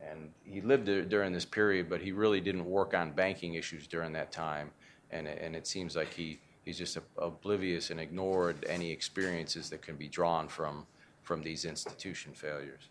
and 0.00 0.30
he 0.44 0.60
lived 0.60 0.86
during 1.08 1.32
this 1.32 1.44
period, 1.44 1.88
but 1.88 2.00
he 2.00 2.12
really 2.12 2.40
didn't 2.40 2.64
work 2.64 2.94
on 2.94 3.12
banking 3.12 3.54
issues 3.54 3.86
during 3.86 4.12
that 4.12 4.32
time, 4.32 4.70
and 5.10 5.26
and 5.26 5.54
it 5.54 5.66
seems 5.66 5.96
like 5.96 6.12
he 6.12 6.38
he's 6.64 6.78
just 6.78 6.98
oblivious 7.18 7.90
and 7.90 8.00
ignored 8.00 8.64
any 8.68 8.90
experiences 8.90 9.70
that 9.70 9.82
can 9.82 9.96
be 9.96 10.08
drawn 10.08 10.48
from 10.48 10.86
from 11.22 11.42
these 11.42 11.64
institution 11.64 12.32
failures. 12.32 12.88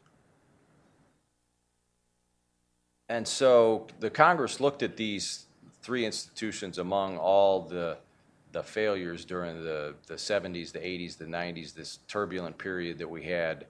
And 3.10 3.28
so 3.28 3.88
the 4.00 4.10
Congress 4.10 4.62
looked 4.62 4.84
at 4.84 4.96
these 4.96 5.48
three 5.82 6.06
institutions 6.06 6.78
among 6.78 7.18
all 7.18 7.62
the 7.62 7.98
the 8.52 8.64
failures 8.64 9.24
during 9.24 9.64
the, 9.64 9.96
the 10.08 10.16
70s, 10.16 10.74
the 10.74 10.80
80s, 10.80 11.18
the 11.18 11.26
90s, 11.26 11.74
this 11.74 12.00
turbulent 12.10 12.58
period 12.58 12.98
that 12.98 13.10
we 13.10 13.24
had 13.24 13.66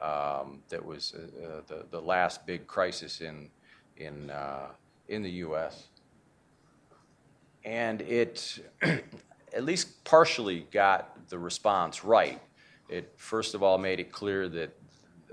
um, 0.00 0.62
that 0.68 0.84
was 0.84 1.14
uh, 1.14 1.46
uh, 1.46 1.60
the, 1.66 1.86
the 1.90 2.00
last 2.00 2.46
big 2.46 2.66
crisis 2.66 3.20
in, 3.20 3.48
in, 3.96 4.30
uh, 4.30 4.68
in 5.08 5.22
the 5.22 5.30
U.S. 5.30 5.88
And 7.64 8.02
it 8.02 8.58
at 8.82 9.64
least 9.64 10.04
partially 10.04 10.66
got 10.70 11.28
the 11.28 11.38
response 11.38 12.04
right. 12.04 12.40
It 12.88 13.12
first 13.16 13.54
of 13.54 13.62
all 13.62 13.78
made 13.78 13.98
it 13.98 14.12
clear 14.12 14.48
that 14.48 14.76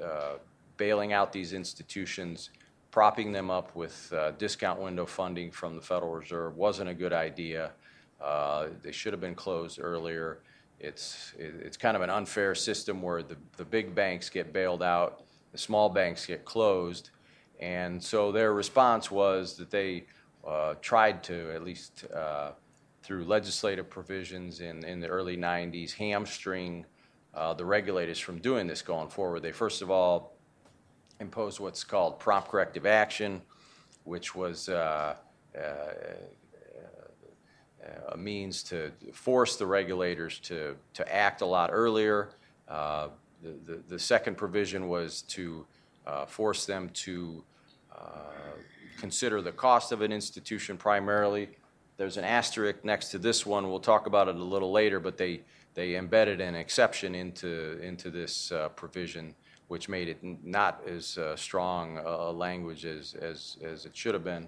uh, 0.04 0.34
bailing 0.78 1.14
out 1.14 1.32
these 1.32 1.54
institutions 1.54 2.50
propping 2.90 3.32
them 3.32 3.50
up 3.50 3.76
with 3.76 4.14
uh, 4.14 4.32
discount 4.32 4.80
window 4.80 5.06
funding 5.06 5.52
from 5.52 5.76
the 5.76 5.82
Federal 5.82 6.12
Reserve 6.12 6.56
wasn't 6.56 6.88
a 6.90 6.94
good 6.94 7.14
idea. 7.14 7.72
Uh, 8.22 8.68
they 8.84 8.92
should 8.92 9.12
have 9.14 9.20
been 9.20 9.36
closed 9.36 9.80
earlier. 9.82 10.40
It's, 10.84 11.34
it's 11.40 11.78
kind 11.78 11.96
of 11.96 12.04
an 12.04 12.10
unfair 12.10 12.54
system 12.54 13.02
where 13.02 13.24
the, 13.24 13.38
the 13.56 13.64
big 13.64 13.96
banks 13.96 14.30
get 14.30 14.52
bailed 14.52 14.84
out, 14.84 15.24
the 15.54 15.58
small 15.58 15.90
banks 15.90 16.26
get 16.26 16.44
closed. 16.44 17.12
And 17.60 18.04
so 18.04 18.34
their 18.34 18.54
response 18.54 19.10
was 19.10 19.56
that 19.56 19.72
they 19.72 20.06
uh, 20.46 20.76
tried 20.82 21.24
to, 21.24 21.56
at 21.56 21.64
least 21.64 22.06
uh, 22.14 22.52
through 23.02 23.24
legislative 23.24 23.90
provisions 23.90 24.60
in, 24.60 24.84
in 24.84 25.00
the 25.00 25.08
early 25.08 25.38
90s, 25.38 25.94
hamstring 25.94 26.86
uh, 27.34 27.54
the 27.54 27.66
regulators 27.66 28.20
from 28.20 28.40
doing 28.40 28.68
this 28.68 28.82
going 28.82 29.08
forward. 29.08 29.42
They 29.42 29.54
first 29.54 29.82
of 29.82 29.90
all 29.90 30.36
imposed 31.20 31.60
what's 31.62 31.84
called 31.84 32.20
prompt 32.20 32.50
corrective 32.50 32.86
action, 32.86 33.42
which 34.04 34.36
was 34.36 34.68
uh, 34.68 35.16
uh, 35.58 35.60
a 38.10 38.18
means 38.18 38.64
to 38.64 38.92
force 39.12 39.56
the 39.56 39.66
regulators 39.66 40.40
to, 40.40 40.76
to 40.94 41.14
act 41.14 41.42
a 41.42 41.46
lot 41.46 41.70
earlier. 41.72 42.30
Uh, 42.68 43.10
the, 43.42 43.56
the, 43.66 43.84
the, 43.90 44.00
second 44.00 44.38
provision 44.38 44.88
was 44.88 45.24
to 45.24 45.66
uh, 46.08 46.26
force 46.26 46.66
them 46.66 46.90
to 46.90 47.44
uh, 47.94 48.08
consider 48.98 49.42
the 49.42 49.52
cost 49.52 49.92
of 49.92 50.02
an 50.02 50.12
institution 50.12 50.78
primarily. 50.78 51.50
There's 51.98 52.18
an 52.18 52.24
asterisk 52.24 52.84
next 52.84 53.10
to 53.10 53.18
this 53.18 53.46
one. 53.46 53.70
We'll 53.70 53.80
talk 53.80 54.08
about 54.08 54.28
it 54.28 54.36
a 54.36 54.44
little 54.44 54.72
later, 54.72 55.00
but 55.00 55.18
they, 55.18 55.42
they 55.74 55.96
embedded 55.96 56.40
an 56.42 56.56
exception 56.56 57.16
into, 57.16 57.80
into 57.82 58.10
this 58.10 58.52
uh, 58.52 58.70
provision 58.70 59.36
which 59.68 59.90
made 59.90 60.08
it 60.08 60.20
not 60.44 60.82
as 60.88 61.18
uh, 61.18 61.36
strong 61.36 61.98
a 61.98 62.32
language 62.32 62.86
as, 62.86 63.16
as, 63.16 63.58
as 63.64 63.86
it 63.86 63.96
should 63.96 64.14
have 64.14 64.24
been. 64.24 64.48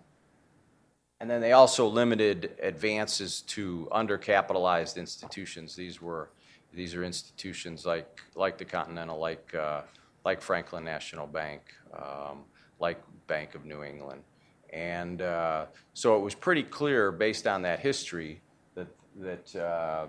And 1.21 1.29
then 1.29 1.41
they 1.41 1.53
also 1.53 1.87
limited 1.87 2.57
advances 2.61 3.41
to 3.43 3.87
undercapitalized 3.91 4.97
institutions. 4.97 5.75
These 5.75 6.01
were 6.01 6.29
these 6.73 6.93
are 6.93 7.03
institutions 7.03 7.85
like 7.85 8.19
like 8.35 8.57
the 8.57 8.65
Continental, 8.65 9.17
like 9.17 9.55
uh, 9.55 9.81
like 10.25 10.41
Franklin 10.41 10.83
National 10.83 11.25
Bank, 11.25 11.61
um, 11.97 12.43
like 12.79 13.01
Bank 13.27 13.55
of 13.55 13.65
New 13.65 13.83
England, 13.83 14.23
and 14.71 15.21
uh, 15.21 15.65
so 15.93 16.17
it 16.17 16.19
was 16.19 16.35
pretty 16.35 16.63
clear 16.63 17.11
based 17.11 17.47
on 17.47 17.61
that 17.61 17.79
history 17.79 18.41
that 18.75 18.87
that 19.15 19.55
uh, 19.55 20.07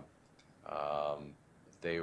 um, 0.69 1.33
they 1.81 2.01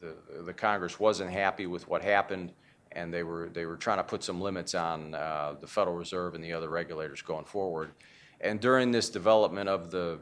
the, 0.00 0.42
the 0.42 0.52
Congress 0.52 1.00
wasn't 1.00 1.30
happy 1.30 1.66
with 1.66 1.88
what 1.88 2.02
happened, 2.02 2.52
and 2.94 3.12
they 3.12 3.22
were, 3.22 3.48
they 3.52 3.66
were 3.66 3.76
trying 3.76 3.98
to 3.98 4.04
put 4.04 4.22
some 4.22 4.40
limits 4.40 4.74
on 4.74 5.14
uh, 5.14 5.54
the 5.60 5.66
Federal 5.66 5.96
Reserve 5.96 6.34
and 6.34 6.42
the 6.42 6.52
other 6.52 6.68
regulators 6.68 7.22
going 7.22 7.44
forward. 7.44 7.90
And 8.40 8.60
during 8.60 8.90
this 8.90 9.10
development 9.10 9.68
of 9.68 9.90
the 9.90 10.18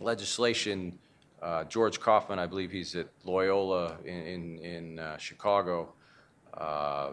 legislation, 0.00 0.98
uh, 1.42 1.64
George 1.64 2.00
Kaufman, 2.00 2.38
I 2.38 2.46
believe 2.46 2.70
he's 2.70 2.94
at 2.94 3.08
Loyola 3.24 3.96
in, 4.04 4.22
in, 4.22 4.58
in 4.58 4.98
uh, 4.98 5.16
Chicago, 5.16 5.92
uh, 6.54 7.12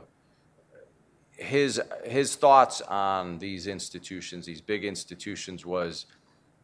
his, 1.32 1.82
his 2.06 2.36
thoughts 2.36 2.82
on 2.82 3.40
these 3.40 3.68
institutions, 3.68 4.46
these 4.46 4.62
big 4.62 4.86
institutions, 4.86 5.66
was 5.66 6.06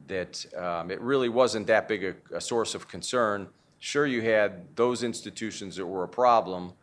that 0.08 0.46
um, 0.56 0.92
it 0.92 1.02
really 1.02 1.30
wasn't 1.30 1.68
that 1.68 1.88
big 1.88 2.04
a, 2.04 2.16
a 2.36 2.42
source 2.42 2.76
of 2.76 2.88
concern. 2.88 3.48
Sure, 3.80 4.06
you 4.06 4.22
had 4.22 4.76
those 4.76 5.04
institutions 5.04 5.76
that 5.76 5.86
were 5.86 6.04
a 6.04 6.08
problem, 6.08 6.74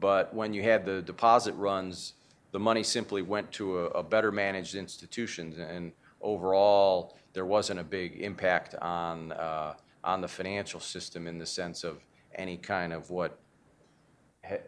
but 0.00 0.32
when 0.34 0.52
you 0.52 0.62
had 0.62 0.84
the 0.84 1.02
deposit 1.02 1.54
runs, 1.54 2.14
the 2.52 2.58
money 2.58 2.82
simply 2.82 3.22
went 3.22 3.50
to 3.52 3.78
a, 3.78 3.84
a 3.86 4.02
better 4.02 4.32
managed 4.32 4.74
institution, 4.74 5.52
and 5.60 5.92
overall, 6.20 7.16
there 7.32 7.46
wasn't 7.46 7.78
a 7.78 7.84
big 7.84 8.20
impact 8.20 8.74
on 8.76 9.32
uh, 9.32 9.74
on 10.04 10.20
the 10.20 10.28
financial 10.28 10.80
system 10.80 11.26
in 11.26 11.38
the 11.38 11.46
sense 11.46 11.84
of 11.84 11.98
any 12.34 12.56
kind 12.56 12.92
of 12.92 13.10
what 13.10 13.38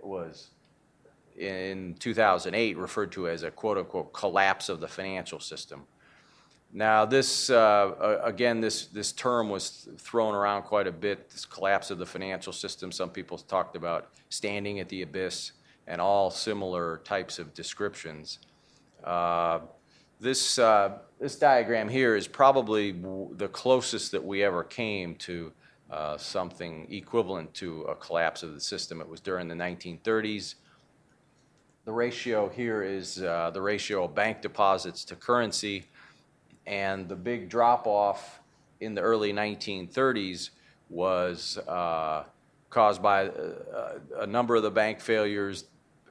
was 0.03 0.51
in 1.39 1.95
2008 1.99 2.77
referred 2.77 3.13
to 3.13 3.29
as 3.29 3.43
a 3.43 3.51
quote 3.51 3.79
unquote 3.79 4.13
collapse 4.13 4.69
of 4.69 4.81
the 4.81 4.89
financial 4.89 5.41
system. 5.41 5.85
Now, 6.73 7.05
this, 7.05 7.50
uh, 7.50 8.21
again, 8.23 8.61
this, 8.61 8.87
this 8.87 9.11
term 9.12 9.49
was 9.49 9.89
thrown 9.99 10.35
around 10.35 10.62
quite 10.62 10.87
a 10.87 10.93
bit, 10.93 11.29
this 11.31 11.45
collapse 11.45 11.91
of 11.91 11.99
the 11.99 12.07
financial 12.07 12.53
system. 12.53 12.93
Some 12.93 13.11
people 13.11 13.39
talked 13.39 13.75
about 13.75 14.11
standing 14.29 14.79
at 14.79 14.89
the 14.89 15.03
abyss 15.03 15.53
and 15.89 16.00
all 16.00 16.31
similar 16.31 16.99
types 17.05 17.41
of 17.41 17.53
descriptions. 17.55 18.39
Uh, 19.03 19.61
this, 20.21 20.59
uh, 20.61 20.99
this 21.19 21.37
diagram 21.37 21.89
here 21.89 22.15
is 22.15 22.29
probably 22.29 22.93
the 23.33 23.49
closest 23.49 24.12
that 24.12 24.25
we 24.25 24.45
ever 24.45 24.62
came 24.62 25.17
to 25.17 25.53
uh, 25.91 26.17
something 26.17 26.87
equivalent 26.91 27.53
to 27.55 27.83
a 27.83 27.97
collapse 27.97 28.45
of 28.45 28.55
the 28.55 28.61
system. 28.61 29.00
It 29.00 29.09
was 29.09 29.19
during 29.19 29.49
the 29.49 29.57
1930s. 29.57 30.55
The 31.85 31.93
ratio 31.93 32.49
here 32.49 32.83
is 32.83 33.21
uh, 33.23 33.50
the 33.53 33.61
ratio 33.61 34.05
of 34.05 34.15
bank 34.15 34.41
deposits 34.41 35.05
to 35.07 35.17
currency, 35.17 35.87
and 36.67 37.09
the 37.09 37.17
big 37.17 37.49
drop 37.49 37.87
off 37.87 38.40
in 38.81 38.95
the 38.95 39.00
early 39.00 39.33
1930s 39.33 40.50
was 40.88 41.59
uh, 41.69 42.25
caused 42.71 43.02
by 43.02 43.29
uh, 43.29 43.99
a 44.19 44.26
number 44.26 44.57
of 44.57 44.62
the 44.62 44.71
bank 44.71 45.00
failures. 45.00 45.64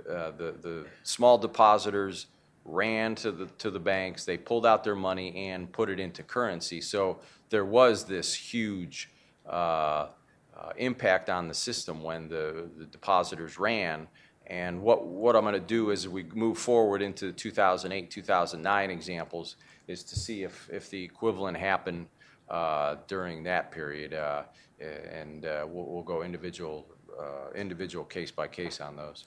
Uh, 0.09 0.31
the, 0.31 0.55
the 0.61 0.85
small 1.03 1.37
depositors 1.37 2.27
ran 2.65 3.15
to 3.15 3.31
the, 3.31 3.45
to 3.57 3.71
the 3.71 3.79
banks, 3.79 4.25
they 4.25 4.37
pulled 4.37 4.65
out 4.65 4.83
their 4.83 4.95
money 4.95 5.49
and 5.49 5.71
put 5.71 5.89
it 5.89 5.99
into 5.99 6.23
currency. 6.23 6.81
So 6.81 7.19
there 7.49 7.65
was 7.65 8.05
this 8.05 8.33
huge 8.33 9.09
uh, 9.47 9.49
uh, 9.49 10.71
impact 10.77 11.29
on 11.29 11.47
the 11.47 11.53
system 11.53 12.03
when 12.03 12.27
the, 12.27 12.69
the 12.77 12.85
depositors 12.85 13.57
ran. 13.57 14.07
And 14.47 14.81
what, 14.81 15.05
what 15.05 15.35
I'm 15.35 15.43
going 15.43 15.53
to 15.53 15.59
do 15.59 15.91
as 15.91 16.07
we 16.07 16.23
move 16.23 16.57
forward 16.57 17.01
into 17.01 17.31
2008, 17.31 18.09
2009 18.09 18.89
examples 18.89 19.55
is 19.89 20.03
to 20.03 20.17
see 20.17 20.43
if, 20.43 20.69
if 20.71 20.89
the 20.89 21.03
equivalent 21.03 21.57
happened 21.57 22.07
uh, 22.49 22.95
during 23.07 23.43
that 23.43 23.71
period. 23.71 24.13
Uh, 24.13 24.43
and 24.79 25.45
uh, 25.45 25.65
we'll, 25.67 25.85
we'll 25.85 26.03
go 26.03 26.21
individual, 26.23 26.85
uh, 27.19 27.51
individual 27.55 28.05
case 28.05 28.31
by 28.31 28.47
case 28.47 28.79
on 28.79 28.95
those. 28.95 29.25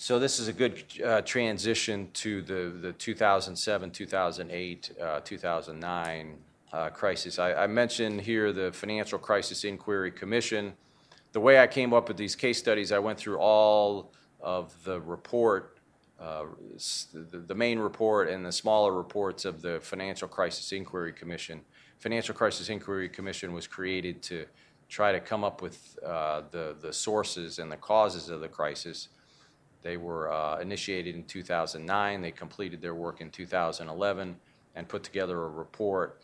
So 0.00 0.20
this 0.20 0.38
is 0.38 0.46
a 0.46 0.52
good 0.52 0.84
uh, 1.04 1.22
transition 1.22 2.08
to 2.14 2.40
the, 2.42 2.72
the 2.80 2.92
2007, 2.92 3.90
2008, 3.90 4.90
uh, 5.00 5.20
2009 5.20 6.38
uh, 6.72 6.90
crisis. 6.90 7.40
I, 7.40 7.52
I 7.54 7.66
mentioned 7.66 8.20
here 8.20 8.52
the 8.52 8.70
Financial 8.72 9.18
Crisis 9.18 9.64
Inquiry 9.64 10.12
Commission. 10.12 10.74
The 11.32 11.40
way 11.40 11.58
I 11.58 11.66
came 11.66 11.92
up 11.92 12.06
with 12.06 12.16
these 12.16 12.36
case 12.36 12.58
studies, 12.58 12.92
I 12.92 13.00
went 13.00 13.18
through 13.18 13.38
all 13.38 14.12
of 14.40 14.72
the 14.84 15.00
report, 15.00 15.77
the, 16.18 17.38
the 17.46 17.54
main 17.54 17.78
report 17.78 18.28
and 18.28 18.44
the 18.44 18.52
smaller 18.52 18.92
reports 18.92 19.44
of 19.44 19.62
the 19.62 19.80
Financial 19.80 20.28
Crisis 20.28 20.72
Inquiry 20.72 21.12
Commission. 21.12 21.60
Financial 21.98 22.34
Crisis 22.34 22.68
Inquiry 22.68 23.08
Commission 23.08 23.52
was 23.52 23.66
created 23.66 24.22
to 24.22 24.46
try 24.88 25.12
to 25.12 25.20
come 25.20 25.44
up 25.44 25.62
with 25.62 25.98
uh, 26.04 26.42
the, 26.50 26.76
the 26.80 26.92
sources 26.92 27.58
and 27.58 27.70
the 27.70 27.76
causes 27.76 28.30
of 28.30 28.40
the 28.40 28.48
crisis. 28.48 29.08
They 29.82 29.96
were 29.96 30.32
uh, 30.32 30.58
initiated 30.60 31.14
in 31.14 31.24
2009. 31.24 32.20
They 32.20 32.30
completed 32.30 32.80
their 32.80 32.94
work 32.94 33.20
in 33.20 33.30
2011 33.30 34.36
and 34.74 34.88
put 34.88 35.02
together 35.02 35.42
a 35.44 35.48
report. 35.48 36.22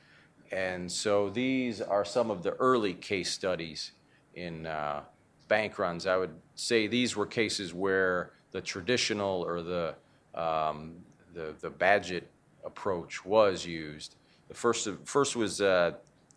And 0.50 0.90
so 0.90 1.30
these 1.30 1.80
are 1.80 2.04
some 2.04 2.30
of 2.30 2.42
the 2.42 2.52
early 2.52 2.94
case 2.94 3.30
studies 3.30 3.92
in 4.34 4.66
uh, 4.66 5.02
bank 5.48 5.78
runs. 5.78 6.06
I 6.06 6.16
would 6.16 6.34
say 6.54 6.86
these 6.86 7.16
were 7.16 7.26
cases 7.26 7.72
where 7.74 8.32
the 8.54 8.60
traditional 8.60 9.44
or 9.44 9.62
the, 9.62 9.94
um, 10.32 10.94
the, 11.34 11.54
the 11.60 11.68
Bagehot 11.68 12.22
approach 12.64 13.24
was 13.24 13.66
used. 13.66 14.14
The 14.46 14.54
first, 14.54 14.88
first 15.04 15.34
was 15.34 15.60
uh, 15.60 15.94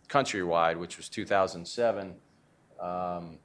Countrywide, 0.08 0.78
which 0.78 0.96
was 0.96 1.08
2007. 1.08 2.16
Um, 2.80 3.38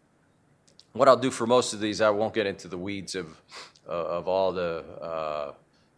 what 0.93 1.07
I'll 1.07 1.15
do 1.15 1.29
for 1.29 1.45
most 1.45 1.73
of 1.73 1.81
these, 1.81 2.01
I 2.01 2.09
won't 2.09 2.33
get 2.33 2.47
into 2.47 2.67
the 2.67 2.77
weeds 2.77 3.13
of, 3.13 3.39
uh, 3.87 3.91
of 3.91 4.27
all 4.27 4.51
the, 4.51 4.83
uh, 4.99 5.51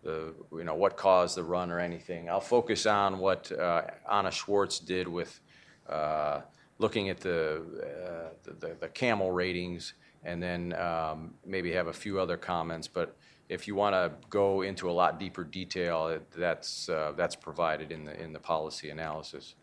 the, 0.03 0.33
you 0.51 0.65
know, 0.65 0.75
what 0.75 0.97
caused 0.97 1.38
the 1.38 1.43
run 1.43 1.71
or 1.71 1.79
anything. 1.79 2.29
I'll 2.29 2.41
focus 2.41 2.85
on 2.85 3.19
what 3.19 3.53
uh, 3.53 3.83
Anna 4.11 4.31
Schwartz 4.31 4.79
did 4.79 5.07
with 5.07 5.39
uh, 5.88 6.41
looking 6.79 7.07
at 7.07 7.21
the, 7.21 7.61
uh, 7.61 8.33
the, 8.43 8.67
the, 8.67 8.75
the 8.81 8.89
camel 8.89 9.31
ratings 9.31 9.93
and 10.25 10.41
then 10.41 10.73
um, 10.73 11.33
maybe 11.45 11.71
have 11.71 11.88
a 11.88 11.93
few 11.93 12.19
other 12.19 12.35
comments. 12.35 12.88
But 12.88 13.15
if 13.47 13.67
you 13.67 13.75
want 13.75 13.93
to 13.93 14.11
go 14.29 14.63
into 14.63 14.89
a 14.89 14.91
lot 14.91 15.19
deeper 15.19 15.43
detail, 15.43 16.19
that's, 16.35 16.89
uh, 16.89 17.13
that's 17.15 17.35
provided 17.35 17.91
in 17.91 18.05
the, 18.05 18.21
in 18.21 18.33
the 18.33 18.39
policy 18.39 18.89
analysis. 18.89 19.55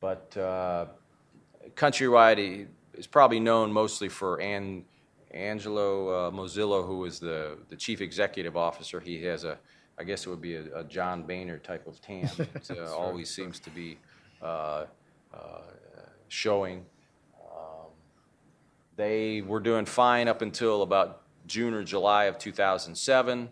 But 0.00 0.36
uh, 0.36 0.86
Countrywide 1.76 2.66
is 2.94 3.06
probably 3.06 3.40
known 3.40 3.72
mostly 3.72 4.08
for 4.08 4.40
An- 4.40 4.84
Angelo 5.32 6.08
uh, 6.08 6.30
Mozilo, 6.30 6.86
who 6.86 7.04
is 7.04 7.20
the, 7.20 7.58
the 7.68 7.76
chief 7.76 8.00
executive 8.00 8.56
officer. 8.56 9.00
He 9.00 9.22
has 9.24 9.44
a, 9.44 9.58
I 9.98 10.04
guess 10.04 10.26
it 10.26 10.30
would 10.30 10.40
be 10.40 10.54
a, 10.54 10.78
a 10.78 10.84
John 10.84 11.24
Boehner 11.24 11.58
type 11.58 11.86
of 11.86 12.00
tan. 12.00 12.30
It 12.38 12.70
uh, 12.70 12.96
always 12.96 13.28
seems 13.28 13.60
to 13.60 13.70
be 13.70 13.98
uh, 14.40 14.86
uh, 15.34 15.60
showing. 16.28 16.86
They 18.98 19.40
were 19.40 19.60
doing 19.60 19.86
fine 19.86 20.28
up 20.28 20.42
until 20.42 20.82
about 20.82 21.22
June 21.46 21.72
or 21.72 21.82
July 21.82 22.24
of 22.24 22.36
2007 22.36 23.48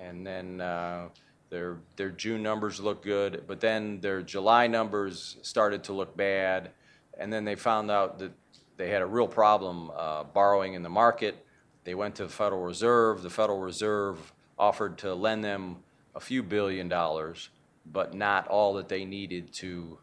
and 0.00 0.26
then 0.26 0.60
uh, 0.60 1.08
their 1.50 1.76
their 1.96 2.10
June 2.10 2.42
numbers 2.42 2.80
looked 2.80 3.04
good, 3.04 3.44
but 3.46 3.60
then 3.60 4.00
their 4.00 4.22
July 4.22 4.66
numbers 4.66 5.36
started 5.42 5.84
to 5.84 5.92
look 5.92 6.16
bad, 6.16 6.70
and 7.18 7.32
then 7.32 7.44
they 7.44 7.54
found 7.54 7.90
out 7.90 8.18
that 8.18 8.32
they 8.76 8.88
had 8.88 9.02
a 9.02 9.06
real 9.06 9.28
problem 9.28 9.90
uh, 9.96 10.24
borrowing 10.24 10.74
in 10.74 10.82
the 10.82 10.88
market. 10.88 11.44
They 11.84 11.94
went 11.94 12.14
to 12.16 12.24
the 12.24 12.30
Federal 12.30 12.62
Reserve. 12.62 13.22
The 13.22 13.30
Federal 13.30 13.60
Reserve 13.60 14.32
offered 14.58 14.98
to 14.98 15.14
lend 15.14 15.44
them 15.44 15.76
a 16.14 16.20
few 16.20 16.42
billion 16.42 16.88
dollars, 16.88 17.50
but 17.84 18.14
not 18.14 18.48
all 18.48 18.74
that 18.74 18.88
they 18.88 19.04
needed 19.04 19.52
to 19.54 19.98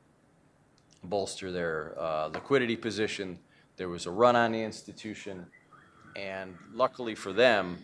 bolster 1.04 1.52
their 1.52 1.96
uh, 1.98 2.28
liquidity 2.28 2.76
position. 2.76 3.40
There 3.78 3.90
was 3.90 4.08
a 4.08 4.12
run 4.12 4.36
on 4.36 4.54
the 4.54 4.62
institution, 4.64 5.46
and 6.16 6.56
luckily 6.74 7.14
for 7.14 7.32
them, 7.32 7.78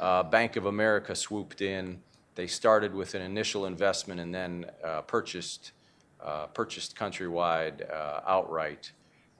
uh, 0.00 0.24
Bank 0.24 0.56
of 0.56 0.66
America 0.66 1.14
swooped 1.14 1.60
in. 1.60 2.00
They 2.34 2.48
started 2.48 2.92
with 2.92 3.14
an 3.14 3.22
initial 3.22 3.66
investment 3.66 4.20
and 4.20 4.34
then 4.34 4.66
uh, 4.84 5.02
purchased 5.02 5.72
uh, 6.20 6.46
purchased 6.46 6.96
Countrywide 6.96 7.88
uh, 7.88 8.20
outright. 8.26 8.90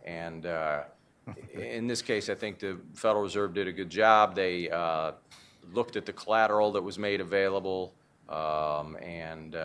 And 0.04 0.46
uh, 0.46 0.82
in 1.52 1.88
this 1.88 2.00
case, 2.00 2.28
I 2.28 2.36
think 2.36 2.60
the 2.60 2.78
Federal 2.94 3.24
Reserve 3.24 3.52
did 3.52 3.66
a 3.66 3.72
good 3.72 3.90
job. 3.90 4.36
They 4.36 4.70
uh, 4.70 5.12
looked 5.72 5.96
at 5.96 6.06
the 6.06 6.12
collateral 6.12 6.70
that 6.72 6.82
was 6.82 6.96
made 6.96 7.20
available 7.20 7.92
um, 8.28 8.96
and 9.02 9.56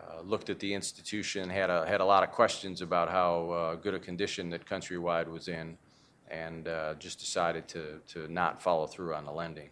uh, 0.00 0.22
looked 0.22 0.50
at 0.50 0.58
the 0.58 0.72
institution, 0.72 1.50
had 1.50 1.70
a, 1.70 1.86
had 1.86 2.00
a 2.00 2.04
lot 2.04 2.22
of 2.22 2.30
questions 2.30 2.80
about 2.80 3.10
how 3.10 3.50
uh, 3.50 3.74
good 3.74 3.94
a 3.94 3.98
condition 3.98 4.48
that 4.50 4.64
Countrywide 4.66 5.28
was 5.28 5.48
in, 5.48 5.76
and 6.30 6.68
uh, 6.68 6.94
just 6.94 7.18
decided 7.18 7.68
to, 7.68 8.00
to 8.08 8.28
not 8.32 8.62
follow 8.62 8.86
through 8.86 9.14
on 9.14 9.24
the 9.24 9.32
lending. 9.32 9.68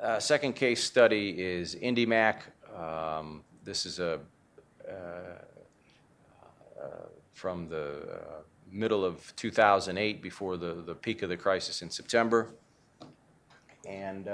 Uh, 0.00 0.18
Second 0.18 0.54
case 0.54 0.84
study 0.84 1.30
is 1.30 1.74
IndyMac. 1.76 2.42
Um, 2.78 3.42
This 3.64 3.86
is 3.86 3.98
a, 3.98 4.20
uh, 4.86 4.92
from 7.32 7.68
the 7.68 8.18
middle 8.70 9.04
of 9.04 9.34
2008, 9.36 10.20
before 10.20 10.56
the, 10.56 10.82
the 10.86 10.94
peak 10.94 11.22
of 11.22 11.28
the 11.28 11.36
crisis 11.36 11.80
in 11.80 11.90
September. 11.90 12.50
And 13.88 14.28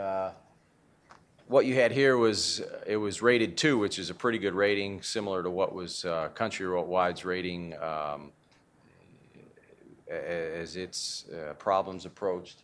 what 1.51 1.67
you 1.67 1.75
had 1.75 1.91
here 1.91 2.17
was, 2.17 2.63
it 2.87 2.97
was 2.97 3.23
rated 3.23 3.57
two, 3.57 3.77
which 3.77 3.99
is 3.99 4.09
a 4.09 4.15
pretty 4.15 4.39
good 4.39 4.55
rating, 4.55 5.03
similar 5.03 5.43
to 5.43 5.51
what 5.51 5.75
was 5.75 6.05
uh, 6.05 6.29
Countrywide's 6.33 7.25
rating 7.25 7.75
um, 7.83 8.31
as 10.09 10.77
its 10.77 11.25
uh, 11.29 11.55
problems 11.55 12.07
approached. 12.07 12.63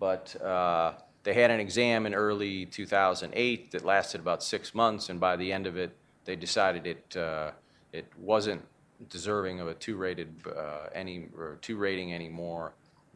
But 0.00 0.34
uh, 0.42 0.94
they 1.22 1.34
had 1.34 1.52
an 1.52 1.60
exam 1.60 2.04
in 2.04 2.14
early 2.14 2.66
2008 2.66 3.70
that 3.70 3.84
lasted 3.84 4.20
about 4.20 4.42
six 4.42 4.74
months, 4.74 5.08
and 5.08 5.20
by 5.20 5.36
the 5.36 5.52
end 5.52 5.68
of 5.68 5.76
it, 5.76 5.96
they 6.24 6.34
decided 6.34 6.84
it 6.84 7.16
uh, 7.16 7.52
it 7.92 8.06
wasn't 8.18 8.62
deserving 9.08 9.60
of 9.60 9.68
a 9.68 9.74
two-rated 9.74 10.34
uh, 10.46 10.88
any 10.92 11.28
or 11.36 11.58
two 11.62 11.76
rating 11.76 12.12
anymore, 12.12 12.72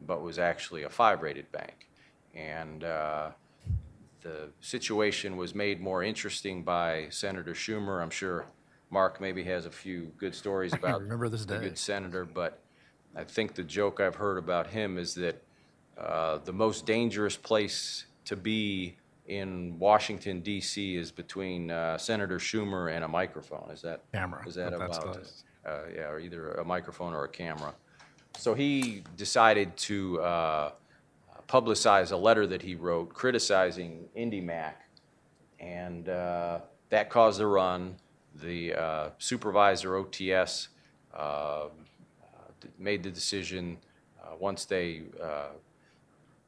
but 0.07 0.21
was 0.21 0.39
actually 0.39 0.83
a 0.83 0.89
five-rated 0.89 1.51
bank, 1.51 1.89
and 2.33 2.85
uh, 2.85 3.29
the 4.23 4.49
situation 4.61 5.37
was 5.37 5.53
made 5.53 5.79
more 5.81 6.03
interesting 6.03 6.63
by 6.63 7.07
Senator 7.09 7.53
Schumer. 7.53 8.01
I'm 8.01 8.09
sure 8.09 8.45
Mark 8.89 9.19
maybe 9.19 9.43
has 9.43 9.65
a 9.65 9.71
few 9.71 10.11
good 10.17 10.33
stories 10.33 10.73
about 10.73 11.01
remember 11.01 11.29
this 11.29 11.45
the 11.45 11.57
day. 11.57 11.65
good 11.65 11.77
senator, 11.77 12.25
but 12.25 12.59
I 13.15 13.23
think 13.23 13.53
the 13.55 13.63
joke 13.63 13.99
I've 13.99 14.15
heard 14.15 14.37
about 14.37 14.67
him 14.67 14.97
is 14.97 15.13
that 15.15 15.43
uh, 15.97 16.39
the 16.39 16.53
most 16.53 16.85
dangerous 16.85 17.37
place 17.37 18.05
to 18.25 18.35
be 18.35 18.95
in 19.27 19.77
Washington 19.79 20.41
D.C. 20.41 20.95
is 20.95 21.11
between 21.11 21.71
uh, 21.71 21.97
Senator 21.97 22.39
Schumer 22.39 22.93
and 22.93 23.03
a 23.03 23.07
microphone. 23.07 23.69
Is 23.71 23.81
that 23.81 24.01
Camera, 24.11 24.47
Is 24.47 24.55
that 24.55 24.73
about? 24.73 25.17
Uh, 25.65 25.79
yeah, 25.95 26.09
or 26.09 26.19
either 26.19 26.53
a 26.53 26.65
microphone 26.65 27.13
or 27.13 27.23
a 27.23 27.29
camera. 27.29 27.73
So 28.37 28.53
he 28.53 29.03
decided 29.15 29.77
to 29.77 30.21
uh, 30.21 30.71
publicize 31.47 32.11
a 32.11 32.17
letter 32.17 32.47
that 32.47 32.61
he 32.61 32.75
wrote 32.75 33.13
criticizing 33.13 34.07
IndyMac, 34.17 34.73
and 35.59 36.09
uh, 36.09 36.59
that 36.89 37.09
caused 37.09 37.41
a 37.41 37.47
run. 37.47 37.95
The 38.35 38.73
uh, 38.73 39.09
supervisor 39.19 39.91
OTS 39.91 40.69
uh, 41.13 41.65
made 42.79 43.03
the 43.03 43.11
decision 43.11 43.77
uh, 44.21 44.35
once 44.39 44.65
they 44.65 45.03
uh, 45.21 45.49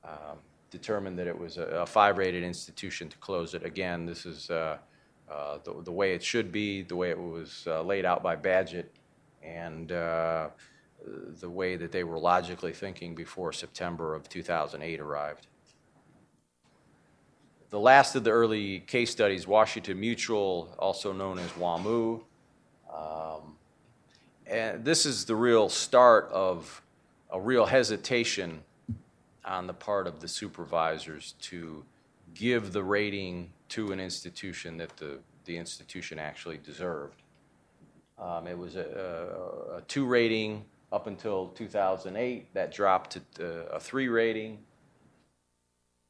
um, 0.04 0.38
determined 0.72 1.20
that 1.20 1.28
it 1.28 1.38
was 1.38 1.58
a, 1.58 1.64
a 1.64 1.86
five-rated 1.86 2.44
institution 2.44 3.08
to 3.10 3.18
close 3.18 3.54
it. 3.54 3.64
Again, 3.64 4.06
this 4.06 4.26
is 4.26 4.50
uh, 4.50 4.78
the, 5.64 5.82
the 5.84 5.92
way 5.92 6.14
it 6.14 6.24
should 6.24 6.52
be, 6.52 6.82
the 6.82 6.96
way 6.96 7.12
it 7.12 7.20
was 7.20 7.68
laid 7.84 8.06
out 8.06 8.24
by 8.24 8.36
Bagehot, 8.36 8.86
and 9.44 9.92
the 11.40 11.50
way 11.50 11.76
that 11.76 11.92
they 11.92 12.04
were 12.04 12.20
logically 12.20 12.74
thinking 12.74 13.16
before 13.16 13.54
September 13.54 14.16
of 14.16 14.28
2008 14.30 15.00
arrived. 15.00 15.48
The 17.70 17.80
last 17.80 18.16
of 18.16 18.24
the 18.24 18.32
early 18.32 18.80
case 18.80 19.12
studies, 19.12 19.48
Washington 19.48 20.00
Mutual, 20.00 20.74
also 20.80 21.12
known 21.12 21.40
as 21.40 21.50
WAMU, 21.52 22.22
um, 22.94 23.56
and 24.48 24.86
this 24.86 25.06
is 25.06 25.26
the 25.26 25.36
real 25.36 25.70
start 25.70 26.30
of 26.32 26.82
a 27.32 27.40
real 27.40 27.66
hesitation 27.66 28.64
on 29.44 29.68
the 29.68 29.74
part 29.74 30.08
of 30.08 30.22
the 30.22 30.28
supervisors 30.28 31.36
to 31.42 31.84
give 32.34 32.72
the 32.72 32.84
rating 32.84 33.50
to 33.70 33.92
an 33.92 34.00
institution 34.00 34.78
that 34.78 34.96
the, 34.98 35.20
the 35.46 35.58
institution 35.58 36.20
actually 36.20 36.58
deserved. 36.58 37.22
Um, 38.18 38.48
it 38.48 38.58
was 38.58 38.76
a, 38.76 39.68
a, 39.74 39.78
a 39.78 39.82
two 39.82 40.06
rating 40.06 40.64
up 40.96 41.08
until 41.08 41.50
2008. 41.50 42.54
That 42.54 42.72
dropped 42.72 43.18
to 43.36 43.44
a 43.70 43.80
three 43.80 44.08
rating. 44.08 44.60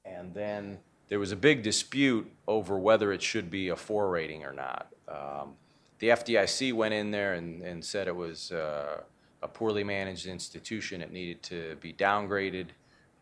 And 0.05 0.33
then 0.33 0.77
there 1.09 1.19
was 1.19 1.31
a 1.31 1.35
big 1.35 1.63
dispute 1.63 2.31
over 2.47 2.77
whether 2.77 3.11
it 3.11 3.21
should 3.21 3.49
be 3.49 3.69
a 3.69 3.75
four 3.75 4.09
rating 4.09 4.45
or 4.45 4.53
not. 4.53 4.87
Um, 5.07 5.55
the 5.99 6.09
FDIC 6.09 6.73
went 6.73 6.93
in 6.93 7.09
there 7.09 7.33
and, 7.33 7.63
and 7.63 7.83
said 7.83 8.07
it 8.07 8.15
was 8.15 8.51
uh, 8.51 9.01
a 9.41 9.47
poorly 9.47 9.83
managed 9.83 10.27
institution. 10.27 11.01
It 11.01 11.11
needed 11.11 11.41
to 11.43 11.77
be 11.81 11.91
downgraded. 11.91 12.67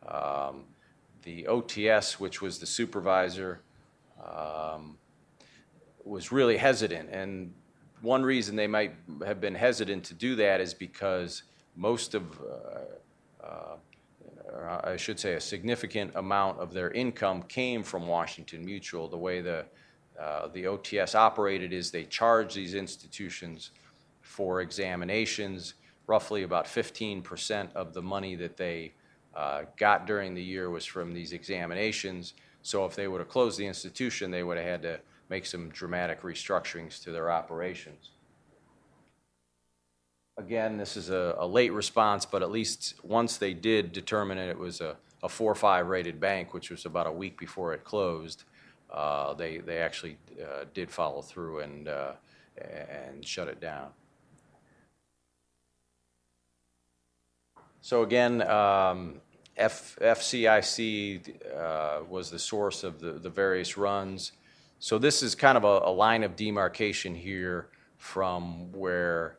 Um, 0.05 0.65
the 1.23 1.43
OTS, 1.43 2.19
which 2.19 2.41
was 2.41 2.59
the 2.59 2.65
supervisor, 2.65 3.61
um, 4.21 4.97
was 6.03 6.33
really 6.33 6.57
hesitant. 6.57 7.09
And 7.09 7.53
one 8.01 8.23
reason 8.23 8.57
they 8.57 8.67
might 8.67 8.93
have 9.25 9.39
been 9.39 9.55
hesitant 9.55 10.03
to 10.05 10.13
do 10.13 10.35
that 10.35 10.59
is 10.59 10.73
because 10.73 11.43
most 11.75 12.13
of, 12.13 12.23
uh, 13.43 13.45
uh, 13.45 14.81
I 14.83 14.97
should 14.97 15.19
say, 15.19 15.33
a 15.33 15.41
significant 15.41 16.11
amount 16.15 16.59
of 16.59 16.73
their 16.73 16.91
income 16.91 17.43
came 17.43 17.83
from 17.83 18.07
Washington 18.07 18.63
Mutual. 18.63 19.07
The 19.07 19.17
way 19.17 19.41
the, 19.41 19.65
uh, 20.19 20.47
the 20.49 20.65
OTS 20.65 21.15
operated 21.15 21.73
is 21.73 21.91
they 21.91 22.05
charge 22.05 22.53
these 22.53 22.73
institutions 22.75 23.71
for 24.21 24.61
examinations. 24.61 25.75
Roughly 26.05 26.43
about 26.43 26.65
15% 26.65 27.73
of 27.73 27.93
the 27.93 28.01
money 28.01 28.35
that 28.35 28.57
they 28.57 28.93
uh, 29.35 29.63
got 29.77 30.05
during 30.05 30.33
the 30.33 30.43
year 30.43 30.69
was 30.69 30.85
from 30.85 31.13
these 31.13 31.33
examinations. 31.33 32.33
So 32.61 32.85
if 32.85 32.95
they 32.95 33.07
would 33.07 33.19
have 33.19 33.29
closed 33.29 33.57
the 33.57 33.65
institution, 33.65 34.31
they 34.31 34.43
would 34.43 34.57
have 34.57 34.65
had 34.65 34.81
to 34.83 34.99
make 35.29 35.45
some 35.45 35.69
dramatic 35.69 36.21
restructurings 36.21 37.01
to 37.03 37.11
their 37.11 37.31
operations. 37.31 38.11
Again, 40.37 40.77
this 40.77 40.97
is 40.97 41.09
a, 41.11 41.35
a 41.37 41.45
late 41.45 41.71
response, 41.71 42.25
but 42.25 42.41
at 42.41 42.49
least 42.49 42.95
once 43.03 43.37
they 43.37 43.53
did 43.53 43.91
determine 43.91 44.39
it, 44.39 44.49
it 44.49 44.57
was 44.57 44.81
a, 44.81 44.95
a 45.21 45.29
four 45.29 45.51
or 45.51 45.55
five 45.55 45.87
rated 45.87 46.19
bank, 46.19 46.53
which 46.53 46.71
was 46.71 46.85
about 46.85 47.05
a 47.05 47.11
week 47.11 47.37
before 47.39 47.73
it 47.73 47.83
closed, 47.83 48.43
uh, 48.91 49.33
they, 49.35 49.59
they 49.59 49.77
actually 49.77 50.17
uh, 50.41 50.65
did 50.73 50.89
follow 50.89 51.21
through 51.21 51.59
and, 51.59 51.87
uh, 51.87 52.13
and 52.57 53.25
shut 53.25 53.47
it 53.47 53.61
down. 53.61 53.89
So 57.81 58.01
again, 58.01 58.41
um, 58.49 59.21
F, 59.55 59.97
FCIC 60.01 61.55
uh, 61.55 62.03
was 62.09 62.31
the 62.31 62.39
source 62.39 62.83
of 62.83 62.99
the, 62.99 63.13
the 63.13 63.29
various 63.29 63.77
runs. 63.77 64.31
So 64.79 64.97
this 64.97 65.21
is 65.21 65.35
kind 65.35 65.57
of 65.57 65.63
a, 65.63 65.81
a 65.85 65.91
line 65.91 66.23
of 66.23 66.35
demarcation 66.35 67.13
here 67.13 67.67
from 67.97 68.71
where 68.71 69.37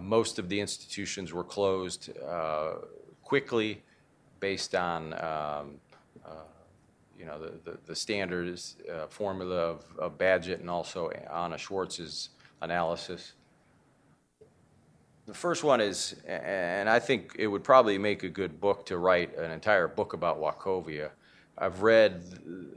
most 0.00 0.38
of 0.38 0.48
the 0.48 0.60
institutions 0.60 1.32
were 1.32 1.44
closed 1.44 2.10
uh, 2.18 2.74
quickly 3.22 3.82
based 4.40 4.74
on, 4.74 5.12
um, 5.14 5.74
uh, 6.26 6.44
you 7.18 7.24
know, 7.24 7.38
the, 7.86 7.94
standards 7.94 8.76
uh, 8.92 9.06
formula 9.06 9.78
of, 9.96 10.18
Bagehot 10.18 10.60
and 10.60 10.68
also 10.68 11.10
Anna 11.10 11.56
Schwartz's 11.56 12.30
analysis. 12.60 13.34
The 15.26 15.34
first 15.34 15.62
one 15.62 15.80
is, 15.80 16.16
and 16.26 16.90
I 16.90 16.98
think 16.98 17.36
it 17.38 17.46
would 17.46 17.62
probably 17.62 17.96
make 17.96 18.24
a 18.24 18.28
good 18.28 18.60
book 18.60 18.84
to 18.86 18.98
write 18.98 19.36
an 19.38 19.52
entire 19.52 19.86
book 19.86 20.12
about 20.14 20.40
Wachovia. 20.40 21.10
I've 21.56 21.82
read 21.82 22.24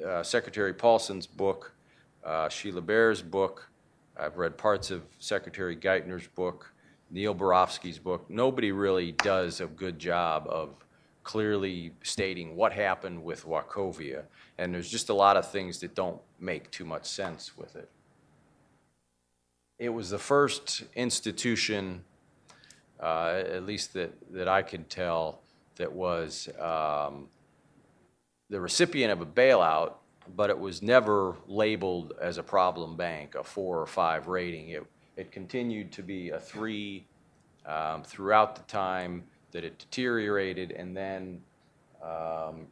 uh, 0.06 0.22
Secretary 0.22 0.74
Paulson's 0.74 1.26
book, 1.26 1.74
uh, 2.24 2.48
Sheila 2.50 2.82
Bair's 2.82 3.22
book. 3.24 3.68
I've 4.16 4.38
read 4.38 4.58
parts 4.58 4.92
of 4.92 5.02
Secretary 5.18 5.76
Geithner's 5.76 6.28
book, 6.28 6.72
Neil 7.10 7.36
Barofsky's 7.36 8.00
book. 8.00 8.30
Nobody 8.30 8.72
really 8.72 9.12
does 9.12 9.62
a 9.62 9.68
good 9.68 10.00
job 10.00 10.48
of 10.50 10.76
clearly 11.24 11.94
stating 12.04 12.56
what 12.56 12.72
happened 12.74 13.24
with 13.24 13.46
Wachovia, 13.46 14.24
and 14.58 14.74
there's 14.74 14.90
just 14.90 15.10
a 15.10 15.14
lot 15.14 15.38
of 15.38 15.50
things 15.50 15.80
that 15.80 15.96
don't 15.96 16.22
make 16.40 16.70
too 16.72 16.86
much 16.86 17.06
sense 17.06 17.58
with 17.58 17.76
it. 17.76 17.90
It 19.80 19.90
was 19.90 20.10
the 20.10 20.20
first 20.20 20.84
institution 20.96 22.04
uh, 23.00 23.44
at 23.52 23.66
least 23.66 23.94
that, 23.94 24.12
that 24.32 24.48
I 24.48 24.62
could 24.62 24.90
tell, 24.90 25.42
that 25.76 25.92
was 25.92 26.48
um, 26.60 27.28
the 28.50 28.60
recipient 28.60 29.12
of 29.12 29.22
a 29.22 29.26
bailout, 29.26 29.94
but 30.36 30.50
it 30.50 30.58
was 30.58 30.82
never 30.82 31.36
labeled 31.48 32.14
as 32.22 32.38
a 32.38 32.44
problem 32.44 32.96
bank, 32.96 33.36
a 33.36 33.44
four 33.44 33.80
or 33.80 33.86
five 33.86 34.28
rating. 34.28 34.70
It, 34.70 34.86
it 35.18 35.32
continued 35.32 35.92
to 35.94 36.04
be 36.04 36.30
a 36.30 36.40
three 36.40 37.06
um, 37.66 38.04
throughout 38.04 38.56
the 38.56 38.64
time 38.64 39.24
that 39.52 39.64
it 39.64 39.80
deteriorated, 39.80 40.72
and 40.72 40.96
then 40.96 41.42
um, 42.04 42.68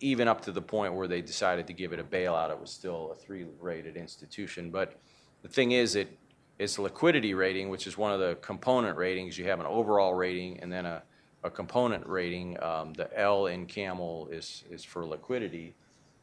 even 0.00 0.28
up 0.28 0.40
to 0.42 0.52
the 0.52 0.62
point 0.62 0.94
where 0.94 1.06
they 1.06 1.20
decided 1.20 1.66
to 1.66 1.72
give 1.72 1.92
it 1.92 2.00
a 2.00 2.04
bailout, 2.04 2.50
it 2.50 2.60
was 2.60 2.70
still 2.70 3.12
a 3.12 3.14
three-rated 3.14 3.96
institution. 3.96 4.70
But 4.70 4.98
the 5.42 5.48
thing 5.48 5.72
is, 5.72 5.94
it 5.94 6.18
it's 6.58 6.78
liquidity 6.78 7.32
rating, 7.32 7.70
which 7.70 7.86
is 7.86 7.96
one 7.96 8.12
of 8.12 8.20
the 8.20 8.36
component 8.42 8.98
ratings. 8.98 9.38
You 9.38 9.46
have 9.46 9.60
an 9.60 9.66
overall 9.66 10.12
rating 10.12 10.60
and 10.60 10.70
then 10.70 10.84
a, 10.84 11.02
a 11.42 11.50
component 11.50 12.06
rating. 12.06 12.62
Um, 12.62 12.92
the 12.92 13.08
L 13.18 13.46
in 13.46 13.64
Camel 13.64 14.28
is, 14.30 14.64
is 14.70 14.84
for 14.84 15.06
liquidity. 15.06 15.74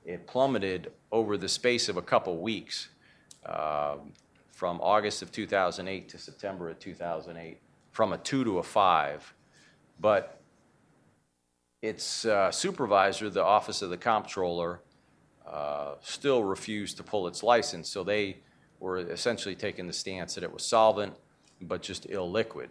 It 0.05 0.27
plummeted 0.27 0.91
over 1.11 1.37
the 1.37 1.49
space 1.49 1.89
of 1.89 1.97
a 1.97 2.03
couple 2.03 2.37
weeks 2.37 2.89
um, 3.47 4.13
from 4.57 4.81
August 4.81 5.21
of 5.21 5.31
2008 5.31 6.09
to 6.09 6.17
September 6.17 6.67
of 6.67 6.79
2008 6.79 7.59
from 7.91 8.11
a 8.11 8.17
two 8.17 8.43
to 8.43 8.57
a 8.57 8.63
five. 8.63 9.35
But 9.99 10.41
its 11.83 12.25
uh, 12.25 12.49
supervisor, 12.49 13.29
the 13.29 13.43
Office 13.43 13.83
of 13.83 13.91
the 13.91 13.97
Comptroller, 13.97 14.79
uh, 15.47 15.93
still 16.01 16.43
refused 16.43 16.97
to 16.97 17.03
pull 17.03 17.27
its 17.27 17.43
license. 17.43 17.87
So 17.87 18.03
they 18.03 18.37
were 18.79 18.97
essentially 18.97 19.53
taking 19.53 19.85
the 19.85 19.93
stance 19.93 20.33
that 20.33 20.43
it 20.43 20.51
was 20.51 20.65
solvent, 20.65 21.13
but 21.61 21.83
just 21.83 22.09
illiquid. 22.09 22.69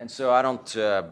And 0.00 0.10
so 0.10 0.32
I 0.32 0.42
don't, 0.42 0.76
uh, 0.76 1.04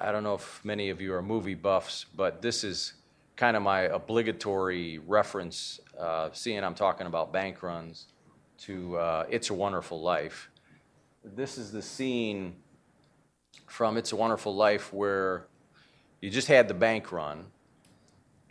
I 0.00 0.10
don't 0.12 0.22
know 0.22 0.36
if 0.36 0.64
many 0.64 0.88
of 0.88 1.02
you 1.02 1.12
are 1.12 1.20
movie 1.20 1.54
buffs, 1.54 2.06
but 2.16 2.40
this 2.40 2.64
is 2.64 2.94
kind 3.38 3.56
of 3.56 3.62
my 3.62 3.82
obligatory 3.82 4.98
reference, 4.98 5.78
uh, 5.96 6.28
seeing 6.32 6.64
I'm 6.64 6.74
talking 6.74 7.06
about 7.06 7.32
bank 7.32 7.62
runs, 7.62 8.08
to 8.58 8.98
uh, 8.98 9.26
It's 9.30 9.50
a 9.50 9.54
Wonderful 9.54 10.00
Life. 10.00 10.50
This 11.22 11.56
is 11.56 11.70
the 11.70 11.80
scene 11.80 12.56
from 13.66 13.96
It's 13.96 14.10
a 14.10 14.16
Wonderful 14.16 14.56
Life 14.56 14.92
where 14.92 15.46
you 16.20 16.30
just 16.30 16.48
had 16.48 16.66
the 16.66 16.74
bank 16.74 17.12
run, 17.12 17.46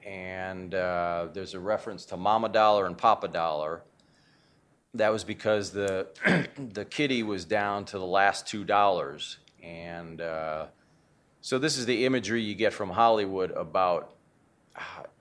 and 0.06 0.74
uh, 0.74 1.28
there's 1.34 1.54
a 1.54 1.60
reference 1.60 2.06
to 2.06 2.16
Mama 2.16 2.48
Dollar 2.48 2.86
and 2.86 2.98
Papa 2.98 3.28
Dollar. 3.28 3.84
That 4.94 5.10
was 5.10 5.26
because 5.26 5.72
the 5.72 6.08
the 6.74 6.86
kitty 6.86 7.24
was 7.24 7.44
down 7.44 7.84
to 7.86 8.00
the 8.00 8.06
last 8.06 8.48
two 8.48 8.64
dollars, 8.64 9.38
and 9.62 10.22
uh, 10.22 10.68
so 11.42 11.60
this 11.60 11.78
is 11.78 11.86
the 11.86 12.06
imagery 12.06 12.42
you 12.42 12.56
get 12.56 12.72
from 12.72 12.90
Hollywood 12.90 13.52
about 13.52 14.14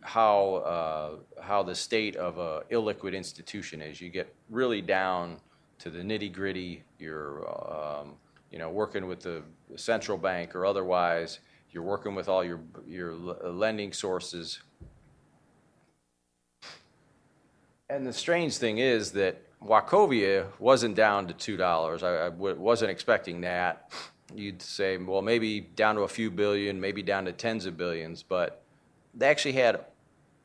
how 0.01 0.55
uh, 0.57 1.42
how 1.42 1.62
the 1.62 1.75
state 1.75 2.16
of 2.16 2.38
a 2.38 2.62
illiquid 2.71 3.14
institution 3.14 3.81
is. 3.81 4.01
You 4.01 4.11
get 4.11 4.33
really 4.51 4.83
down 4.83 5.38
to 5.79 5.90
the 5.90 6.01
nitty 6.01 6.33
gritty. 6.33 6.83
You're 6.99 7.49
um, 7.51 8.14
you 8.51 8.59
know 8.59 8.71
working 8.71 9.07
with 9.07 9.21
the 9.21 9.42
central 9.77 10.19
bank 10.19 10.55
or 10.55 10.66
otherwise. 10.66 11.40
You're 11.73 11.83
working 11.83 12.14
with 12.14 12.29
all 12.29 12.45
your 12.45 12.61
your 12.87 13.12
lending 13.14 13.92
sources. 13.92 14.61
And 17.88 18.07
the 18.07 18.12
strange 18.12 18.57
thing 18.57 18.79
is 18.79 19.12
that 19.12 19.42
Wachovia 19.62 20.47
wasn't 20.59 20.97
down 20.97 21.29
to 21.29 21.35
two 21.35 21.57
dollars. 21.57 22.03
I, 22.03 22.27
I 22.27 22.31
w- 22.31 22.57
wasn't 22.57 22.90
expecting 22.90 23.40
that. 23.42 23.92
You'd 24.35 24.61
say, 24.61 24.97
well, 24.97 25.23
maybe 25.23 25.61
down 25.61 25.95
to 25.95 26.01
a 26.03 26.09
few 26.09 26.31
billion, 26.33 26.81
maybe 26.81 27.03
down 27.03 27.25
to 27.27 27.33
tens 27.33 27.64
of 27.64 27.77
billions, 27.77 28.25
but 28.25 28.64
they 29.16 29.29
actually 29.29 29.52
had 29.52 29.85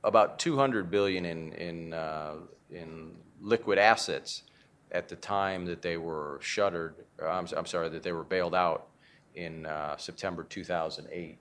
about 0.03 0.39
200 0.39 0.89
billion 0.89 1.25
in 1.25 1.53
in 1.53 1.93
uh, 1.93 2.35
in 2.71 3.11
liquid 3.41 3.77
assets 3.77 4.43
at 4.91 5.07
the 5.07 5.15
time 5.15 5.65
that 5.65 5.81
they 5.81 5.97
were 5.97 6.39
shuttered. 6.41 6.95
I'm, 7.21 7.47
I'm 7.55 7.65
sorry, 7.65 7.89
that 7.89 8.03
they 8.03 8.11
were 8.11 8.23
bailed 8.23 8.55
out 8.55 8.87
in 9.35 9.65
uh, 9.65 9.95
September 9.97 10.43
2008. 10.43 11.37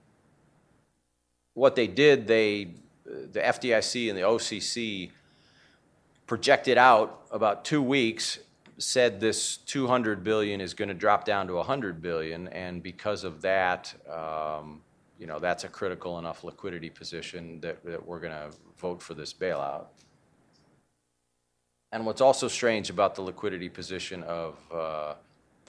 What 1.55 1.75
they 1.75 1.87
did, 1.87 2.27
they 2.27 2.69
the 3.05 3.41
FDIC 3.41 4.09
and 4.09 4.17
the 4.17 4.23
OCC 4.23 5.11
projected 6.27 6.79
out 6.79 7.23
about 7.33 7.65
two 7.65 7.83
weeks 7.83 8.39
said 8.79 9.21
this 9.21 9.57
200 9.59 10.25
billion 10.25 10.61
is 10.61 10.75
going 10.75 10.89
to 10.89 10.95
drop 10.95 11.25
down 11.25 11.47
to 11.49 11.55
100 11.55 12.01
billion 12.01 12.49
and 12.49 12.83
because 12.83 13.25
of 13.25 13.43
that 13.43 13.93
um, 14.09 14.81
you 15.21 15.27
know, 15.27 15.39
that's 15.39 15.65
a 15.65 15.69
critical 15.69 16.19
enough 16.19 16.45
liquidity 16.45 16.89
position 16.89 17.61
that, 17.61 17.85
that 17.85 18.05
we're 18.05 18.21
going 18.21 18.33
to 18.33 18.51
vote 18.79 19.03
for 19.03 19.13
this 19.13 19.35
bailout. 19.35 19.85
And 21.93 22.07
what's 22.07 22.23
also 22.23 22.49
strange 22.49 22.89
about 22.89 23.15
the 23.15 23.23
liquidity 23.23 23.69
position 23.69 24.23
of, 24.23 24.57
uh, 24.73 25.15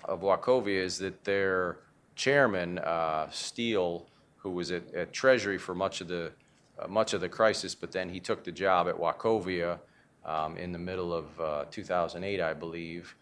of 0.06 0.22
Wachovia 0.22 0.82
is 0.82 0.98
that 1.00 1.26
their 1.26 1.80
chairman, 2.16 2.80
uh, 2.80 3.30
Steel, 3.30 4.08
who 4.38 4.52
was 4.52 4.72
at, 4.72 4.94
at 4.94 5.12
Treasury 5.12 5.58
for 5.58 5.76
much 5.76 6.00
of 6.00 6.08
the 6.08 6.32
uh, 6.80 6.88
much 6.88 7.14
of 7.14 7.22
the 7.22 7.30
crisis, 7.30 7.76
but 7.76 7.92
then 7.92 8.10
he 8.10 8.20
took 8.20 8.44
the 8.44 8.52
job 8.52 8.88
at 8.88 8.96
Wachovia 8.96 9.78
um, 10.26 10.58
in 10.58 10.72
the 10.72 10.80
middle 10.80 11.14
of 11.14 11.40
uh, 11.40 11.66
2008, 11.70 12.42
I 12.42 12.54
believe. 12.54 13.16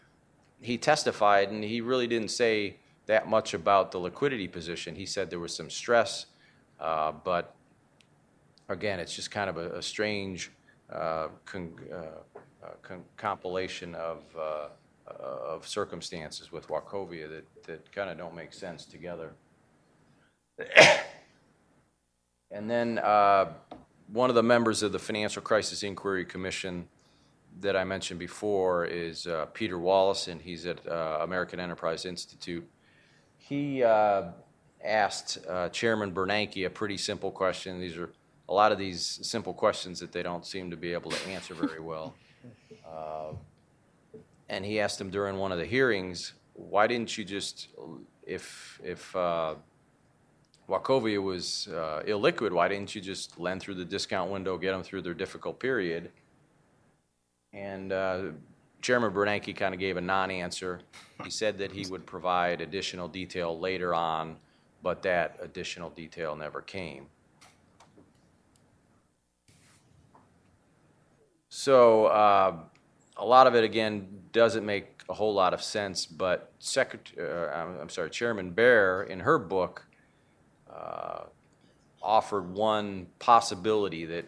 He 0.62 0.78
testified, 0.78 1.50
and 1.50 1.62
he 1.62 1.80
really 1.80 2.06
didn't 2.06 2.30
say 2.30 2.76
that 3.10 3.28
much 3.28 3.54
about 3.54 3.90
the 3.90 3.98
liquidity 3.98 4.46
position. 4.46 4.94
He 4.94 5.04
said 5.04 5.30
there 5.30 5.40
was 5.40 5.52
some 5.52 5.68
stress, 5.68 6.26
uh, 6.78 7.10
but 7.10 7.56
again, 8.68 9.00
it's 9.00 9.16
just 9.16 9.32
kind 9.32 9.50
of 9.50 9.56
a, 9.56 9.78
a 9.78 9.82
strange 9.82 10.52
uh, 10.92 11.26
con, 11.44 11.72
uh, 11.92 11.96
uh 12.64 12.68
con 12.82 13.02
compilation 13.16 13.96
of, 13.96 14.22
uh, 14.38 14.68
of 15.08 15.66
circumstances 15.66 16.52
with 16.52 16.68
Wachovia 16.68 17.28
that, 17.28 17.64
that 17.64 17.90
kind 17.90 18.10
of 18.10 18.16
don't 18.16 18.36
make 18.36 18.52
sense 18.52 18.84
together. 18.84 19.32
and 22.52 22.70
then 22.70 22.98
uh, 22.98 23.46
one 24.12 24.30
of 24.30 24.36
the 24.36 24.42
members 24.44 24.84
of 24.84 24.92
the 24.92 25.00
Financial 25.00 25.42
Crisis 25.42 25.82
Inquiry 25.82 26.24
Commission 26.24 26.86
that 27.58 27.74
I 27.74 27.82
mentioned 27.82 28.20
before 28.20 28.84
is 28.84 29.26
Peter 29.52 29.78
Wallison, 29.78 30.28
and 30.28 30.42
he's 30.42 30.64
at 30.64 30.78
American 30.86 31.58
Enterprise 31.58 32.04
Institute 32.04 32.64
he 33.50 33.82
uh, 33.82 34.28
asked 34.82 35.38
uh, 35.48 35.68
Chairman 35.70 36.12
Bernanke 36.12 36.64
a 36.64 36.70
pretty 36.70 36.96
simple 36.96 37.32
question. 37.32 37.80
These 37.80 37.96
are 37.96 38.08
a 38.48 38.54
lot 38.54 38.70
of 38.70 38.78
these 38.78 39.18
simple 39.22 39.52
questions 39.52 39.98
that 39.98 40.12
they 40.12 40.22
don't 40.22 40.46
seem 40.46 40.70
to 40.70 40.76
be 40.76 40.92
able 40.92 41.10
to 41.10 41.28
answer 41.28 41.54
very 41.54 41.80
well. 41.80 42.14
Uh, 42.88 43.32
and 44.48 44.64
he 44.64 44.78
asked 44.78 45.00
him 45.00 45.10
during 45.10 45.36
one 45.36 45.50
of 45.50 45.58
the 45.58 45.66
hearings, 45.66 46.34
why 46.54 46.86
didn't 46.86 47.18
you 47.18 47.24
just, 47.24 47.68
if 48.24 48.80
if 48.84 49.14
uh, 49.16 49.56
Wachovia 50.68 51.20
was 51.20 51.68
uh, 51.72 52.02
illiquid, 52.06 52.52
why 52.52 52.68
didn't 52.68 52.94
you 52.94 53.00
just 53.00 53.38
lend 53.40 53.60
through 53.60 53.74
the 53.74 53.84
discount 53.84 54.30
window, 54.30 54.56
get 54.58 54.70
them 54.70 54.84
through 54.84 55.02
their 55.02 55.14
difficult 55.14 55.58
period? 55.58 56.12
And 57.52 57.92
uh, 57.92 58.22
Chairman 58.80 59.12
Bernanke 59.12 59.54
kind 59.54 59.74
of 59.74 59.80
gave 59.80 59.96
a 59.96 60.00
non-answer. 60.00 60.80
He 61.22 61.28
said 61.28 61.58
that 61.58 61.70
he 61.70 61.86
would 61.90 62.06
provide 62.06 62.62
additional 62.62 63.06
detail 63.06 63.58
later 63.58 63.94
on, 63.94 64.36
but 64.82 65.02
that 65.02 65.36
additional 65.42 65.90
detail 65.90 66.34
never 66.34 66.62
came. 66.62 67.08
So 71.50 72.06
uh, 72.06 72.56
a 73.18 73.24
lot 73.26 73.46
of 73.46 73.54
it, 73.54 73.64
again, 73.64 74.08
doesn't 74.32 74.64
make 74.64 75.02
a 75.10 75.12
whole 75.12 75.34
lot 75.34 75.52
of 75.52 75.62
sense, 75.62 76.06
but 76.06 76.52
Secretary, 76.58 77.28
uh, 77.28 77.82
I'm 77.82 77.90
sorry, 77.90 78.08
Chairman 78.08 78.52
Bair, 78.52 79.02
in 79.02 79.20
her 79.20 79.38
book, 79.38 79.86
uh, 80.72 81.24
offered 82.00 82.54
one 82.54 83.08
possibility 83.18 84.06
that 84.06 84.24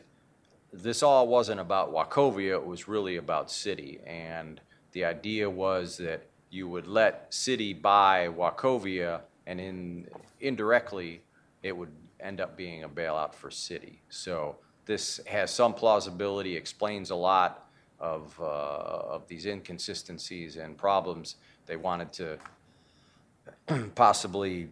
this 0.73 1.03
all 1.03 1.29
wasn't 1.29 1.61
about 1.61 1.93
Wachovia, 1.93 2.55
it 2.55 2.67
was 2.67 2.89
really 2.89 3.17
about 3.17 3.49
Citi. 3.49 4.01
And 4.07 4.61
the 4.93 5.05
idea 5.05 5.49
was 5.49 5.97
that 5.99 6.27
you 6.51 6.69
would 6.69 6.87
let 6.87 7.31
Citi 7.31 7.81
buy 7.81 8.29
Wachovia, 8.29 9.21
and 9.47 9.61
in, 9.61 10.09
indirectly, 10.41 11.23
it 11.63 11.77
would 11.77 11.93
end 12.21 12.41
up 12.41 12.57
being 12.57 12.85
a 12.85 12.89
bailout 12.89 13.35
for 13.35 13.51
Citi. 13.51 13.99
So 14.09 14.57
this 14.87 15.21
has 15.27 15.51
some 15.51 15.75
plausibility, 15.75 16.57
explains 16.57 17.11
a 17.11 17.17
lot 17.17 17.69
of, 17.99 18.39
uh, 18.41 18.45
of 18.45 19.27
these 19.29 19.47
inconsistencies 19.47 20.57
and 20.57 20.77
problems. 20.77 21.37
They 21.67 21.77
wanted 21.77 22.13
to 22.15 22.39
possibly 23.95 24.71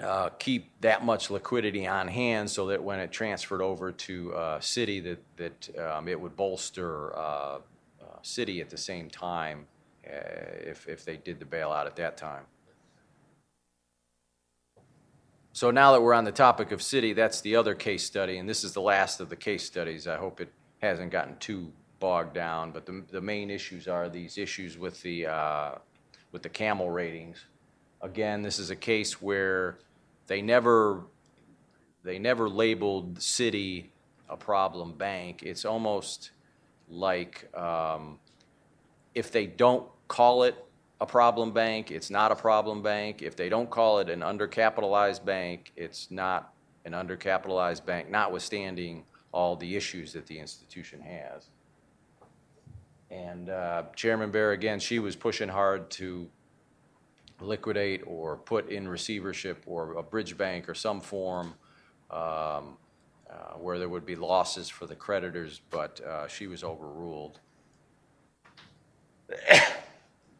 uh, 0.00 0.28
keep 0.38 0.70
that 0.80 1.04
much 1.04 1.30
liquidity 1.30 1.86
on 1.86 2.08
hand 2.08 2.50
so 2.50 2.66
that 2.66 2.82
when 2.82 2.98
it 2.98 3.12
transferred 3.12 3.62
over 3.62 3.92
to 3.92 4.34
uh, 4.34 4.58
Citi, 4.58 5.02
that, 5.02 5.22
that 5.36 5.78
um, 5.78 6.08
it 6.08 6.20
would 6.20 6.36
bolster 6.36 7.16
uh, 7.16 7.18
uh 7.18 7.58
Citi 8.22 8.60
at 8.60 8.70
the 8.70 8.76
same 8.76 9.08
time 9.08 9.66
uh, 10.06 10.10
if, 10.64 10.88
if 10.88 11.04
they 11.04 11.16
did 11.16 11.38
the 11.38 11.44
bailout 11.44 11.86
at 11.86 11.96
that 11.96 12.16
time. 12.16 12.42
So 15.52 15.70
now 15.70 15.92
that 15.92 16.02
we're 16.02 16.14
on 16.14 16.24
the 16.24 16.32
topic 16.32 16.72
of 16.72 16.80
Citi, 16.80 17.14
that's 17.14 17.40
the 17.40 17.54
other 17.54 17.76
case 17.76 18.02
study, 18.02 18.38
and 18.38 18.48
this 18.48 18.64
is 18.64 18.72
the 18.72 18.80
last 18.80 19.20
of 19.20 19.28
the 19.28 19.36
case 19.36 19.64
studies. 19.64 20.08
I 20.08 20.16
hope 20.16 20.40
it 20.40 20.50
hasn't 20.82 21.12
gotten 21.12 21.36
too 21.36 21.70
bogged 22.00 22.34
down, 22.34 22.72
but 22.72 22.84
the, 22.86 23.04
the 23.12 23.20
main 23.20 23.48
issues 23.48 23.86
are 23.86 24.08
these 24.08 24.36
issues 24.36 24.76
with 24.76 25.00
the, 25.02 25.78
with 26.32 26.42
the 26.42 26.48
camel 26.48 26.90
ratings. 26.90 27.44
Again, 28.02 28.42
this 28.42 28.58
is 28.58 28.70
a 28.70 28.76
case 28.76 29.22
where 29.22 29.78
they 30.26 30.42
never 30.42 31.02
they 32.02 32.18
never 32.18 32.48
labeled 32.48 33.18
Citi 33.18 33.86
a 34.28 34.36
problem 34.36 34.92
bank. 34.92 35.42
It's 35.42 35.64
almost 35.64 36.30
like 36.88 37.48
um, 37.56 38.18
if 39.14 39.32
they 39.32 39.46
don't 39.46 39.86
call 40.08 40.42
it 40.42 40.56
a 41.00 41.06
problem 41.06 41.52
bank, 41.52 41.90
it's 41.90 42.10
not 42.10 42.30
a 42.30 42.36
problem 42.36 42.82
bank. 42.82 43.22
If 43.22 43.36
they 43.36 43.48
don't 43.48 43.70
call 43.70 43.98
it 43.98 44.10
an 44.10 44.20
undercapitalized 44.20 45.24
bank, 45.24 45.72
it's 45.76 46.10
not 46.10 46.52
an 46.84 46.92
undercapitalized 46.92 47.84
bank, 47.84 48.10
notwithstanding 48.10 49.04
all 49.32 49.56
the 49.56 49.74
issues 49.74 50.12
that 50.12 50.26
the 50.26 50.38
institution 50.38 51.00
has. 51.00 51.48
And 53.10 53.48
uh, 53.48 53.84
Chairman 53.94 54.30
Bair, 54.30 54.52
again, 54.52 54.80
she 54.80 54.98
was 54.98 55.16
pushing 55.16 55.48
hard 55.48 55.90
to 55.92 56.28
liquidate 57.40 58.02
or 58.06 58.36
put 58.36 58.68
in 58.68 58.88
receivership 58.88 59.62
or 59.66 59.94
a 59.94 60.02
bridge 60.02 60.36
bank 60.36 60.68
or 60.68 60.74
some 60.74 61.00
form 61.00 61.54
um, 62.10 62.76
uh, 63.28 63.54
where 63.58 63.78
there 63.78 63.88
would 63.88 64.06
be 64.06 64.14
losses 64.14 64.68
for 64.68 64.86
the 64.86 64.94
creditors, 64.94 65.60
but 65.70 66.00
uh, 66.00 66.28
she 66.28 66.46
was 66.46 66.62
overruled. 66.62 67.40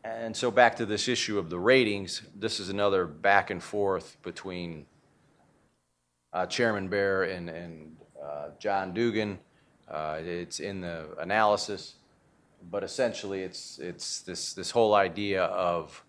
and 0.05 0.37
so 0.37 0.51
back 0.51 0.77
to 0.77 0.87
this 0.87 1.09
issue 1.09 1.39
of 1.39 1.51
the 1.51 1.59
ratings, 1.59 2.23
this 2.37 2.61
is 2.61 2.69
another 2.69 3.07
back 3.07 3.51
and 3.51 3.63
forth 3.63 4.17
between 4.23 4.87
uh, 6.33 6.47
Chairman 6.47 6.89
Bair 6.89 7.25
and, 7.25 7.49
and 7.49 7.97
uh, 8.23 8.49
John 8.59 8.93
Dugan. 8.93 9.39
Uh, 9.89 10.19
It's 10.21 10.61
in 10.61 10.81
the 10.81 11.09
analysis, 11.19 11.95
but 12.71 12.83
essentially, 12.83 13.43
it's, 13.43 13.79
it's 13.79 14.21
this, 14.21 14.53
this 14.53 14.71
whole 14.71 14.95
idea 14.95 15.45
of 15.45 16.05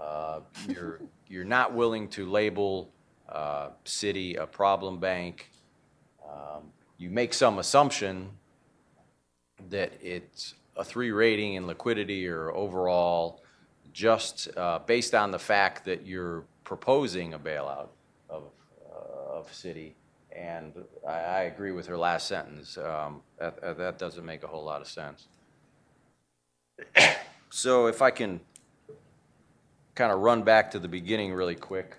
uh, 0.00 0.40
you're, 0.68 1.00
you're 1.28 1.44
not 1.44 1.74
willing 1.74 2.08
to 2.08 2.26
label 2.26 2.90
uh, 3.28 3.70
Citi 3.84 4.36
a 4.38 4.46
problem 4.46 4.98
bank. 4.98 5.50
Um, 6.24 6.72
You 6.98 7.10
make 7.10 7.34
some 7.34 7.58
assumption 7.58 8.30
that 9.70 9.92
it's 10.02 10.54
a 10.76 10.84
three 10.84 11.10
rating 11.10 11.54
in 11.54 11.66
liquidity 11.66 12.28
or 12.28 12.50
overall, 12.52 13.42
just 13.92 14.48
uh, 14.56 14.78
based 14.86 15.14
on 15.14 15.30
the 15.30 15.38
fact 15.38 15.84
that 15.86 16.06
you're 16.06 16.44
proposing 16.64 17.34
a 17.34 17.38
bailout 17.38 17.88
of, 18.28 18.44
uh, 18.92 19.38
of 19.38 19.50
Citi. 19.50 19.94
And 20.32 20.72
I, 21.08 21.12
I 21.12 21.40
agree 21.44 21.72
with 21.72 21.86
her 21.86 21.96
last 21.96 22.28
sentence. 22.28 22.76
Um, 22.76 23.22
That, 23.38 23.60
that- 23.62 23.78
that 23.78 23.98
doesn't 23.98 24.24
make 24.24 24.42
a 24.44 24.46
whole 24.46 24.64
lot 24.64 24.80
of 24.82 24.88
sense. 24.88 25.28
So 27.50 27.86
if 27.86 28.02
I 28.02 28.10
can 28.10 28.40
kind 29.96 30.12
of 30.12 30.20
run 30.20 30.42
back 30.42 30.70
to 30.70 30.78
the 30.78 30.86
beginning 30.86 31.32
really 31.32 31.56
quick. 31.56 31.96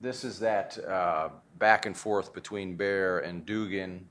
This 0.00 0.22
is 0.22 0.38
that 0.40 0.78
uh, 0.86 1.30
back 1.58 1.86
and 1.86 1.96
forth 1.96 2.32
between 2.32 2.76
Bair 2.76 3.18
and 3.18 3.44
Dugan, 3.44 4.06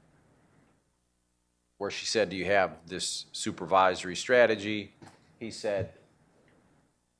where 1.77 1.91
she 1.91 2.05
said, 2.05 2.29
Do 2.29 2.35
you 2.35 2.45
have 2.45 2.71
this 2.87 3.27
supervisory 3.31 4.15
strategy? 4.15 4.93
He 5.39 5.49
said, 5.49 5.93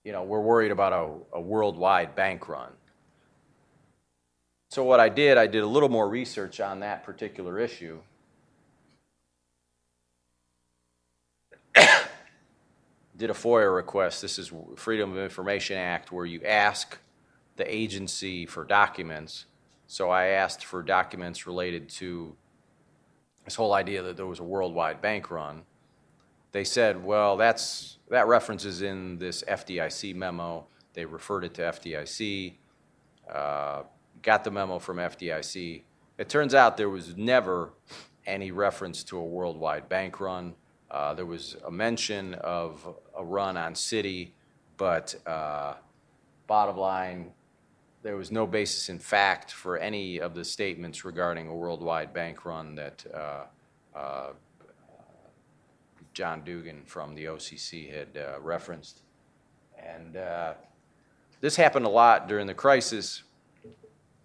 You 0.04 0.12
know, 0.12 0.24
we're 0.24 0.42
worried 0.42 0.72
about 0.72 0.92
a, 0.92 1.38
a 1.38 1.40
worldwide 1.40 2.16
bank 2.16 2.50
run. 2.50 2.72
So, 4.70 4.84
what 4.84 5.00
I 5.00 5.08
did, 5.10 5.38
I 5.38 5.48
did 5.48 5.64
a 5.64 5.68
little 5.68 5.90
more 5.90 6.10
research 6.10 6.60
on 6.60 6.82
that 6.82 7.04
particular 7.04 7.58
issue. 7.58 8.00
did 13.18 13.30
a 13.30 13.34
FOIA 13.34 13.74
request. 13.74 14.22
This 14.22 14.38
is 14.38 14.52
Freedom 14.76 15.12
of 15.12 15.18
Information 15.18 15.78
Act, 15.78 16.12
where 16.12 16.26
you 16.26 16.42
ask 16.44 16.98
the 17.56 17.74
agency 17.74 18.46
for 18.46 18.64
documents. 18.64 19.46
So 19.88 20.10
I 20.10 20.28
asked 20.28 20.66
for 20.66 20.84
documents 20.84 21.48
related 21.48 21.88
to 21.90 22.36
this 23.46 23.56
whole 23.56 23.74
idea 23.74 24.04
that 24.04 24.18
there 24.18 24.26
was 24.26 24.40
a 24.40 24.44
worldwide 24.44 25.02
bank 25.02 25.32
run. 25.32 25.64
They 26.52 26.66
said, 26.66 27.04
well, 27.04 27.38
that's, 27.38 27.98
that 28.10 28.28
reference 28.28 28.66
is 28.66 28.82
in 28.82 29.18
this 29.18 29.44
FDIC 29.48 30.14
memo. 30.16 30.68
They 30.94 31.06
referred 31.06 31.46
it 31.46 31.54
to 31.56 31.62
FDIC, 31.62 32.56
uh, 33.34 33.84
got 34.28 34.44
the 34.44 34.52
memo 34.52 34.78
from 34.78 34.98
FDIC. 34.98 35.84
It 36.18 36.28
turns 36.28 36.54
out 36.54 36.76
there 36.76 36.90
was 36.90 37.16
never 37.16 37.72
any 38.26 38.52
reference 38.52 39.02
to 39.06 39.18
a 39.18 39.24
worldwide 39.24 39.88
bank 39.88 40.20
run. 40.20 40.54
Uh, 40.92 41.14
there 41.14 41.26
was 41.26 41.56
a 41.66 41.72
mention 41.72 42.34
of 42.34 42.94
a 43.18 43.24
run 43.24 43.56
on 43.56 43.74
Citi, 43.74 44.32
but 44.76 45.16
uh, 45.26 45.76
bottom 46.46 46.76
line, 46.76 47.32
there 48.04 48.18
was 48.18 48.30
no 48.30 48.46
basis 48.46 48.90
in 48.90 49.00
fact 49.00 49.54
for 49.54 49.78
any 49.78 50.20
of 50.20 50.36
the 50.36 50.44
statements 50.44 51.06
regarding 51.06 51.48
a 51.48 51.56
worldwide 51.56 52.14
bank 52.14 52.44
run 52.44 52.76
that 52.76 53.06
uh, 53.14 53.44
uh, 53.98 54.32
John 56.14 56.42
Dugan 56.44 56.82
from 56.86 57.16
the 57.16 57.24
OCC 57.24 57.90
had 57.90 58.22
uh, 58.22 58.42
referenced. 58.42 59.04
And 59.82 60.18
uh, 60.18 60.56
this 61.40 61.56
happened 61.56 61.86
a 61.86 61.90
lot 61.90 62.28
during 62.28 62.46
the 62.46 62.54
crisis, 62.54 63.24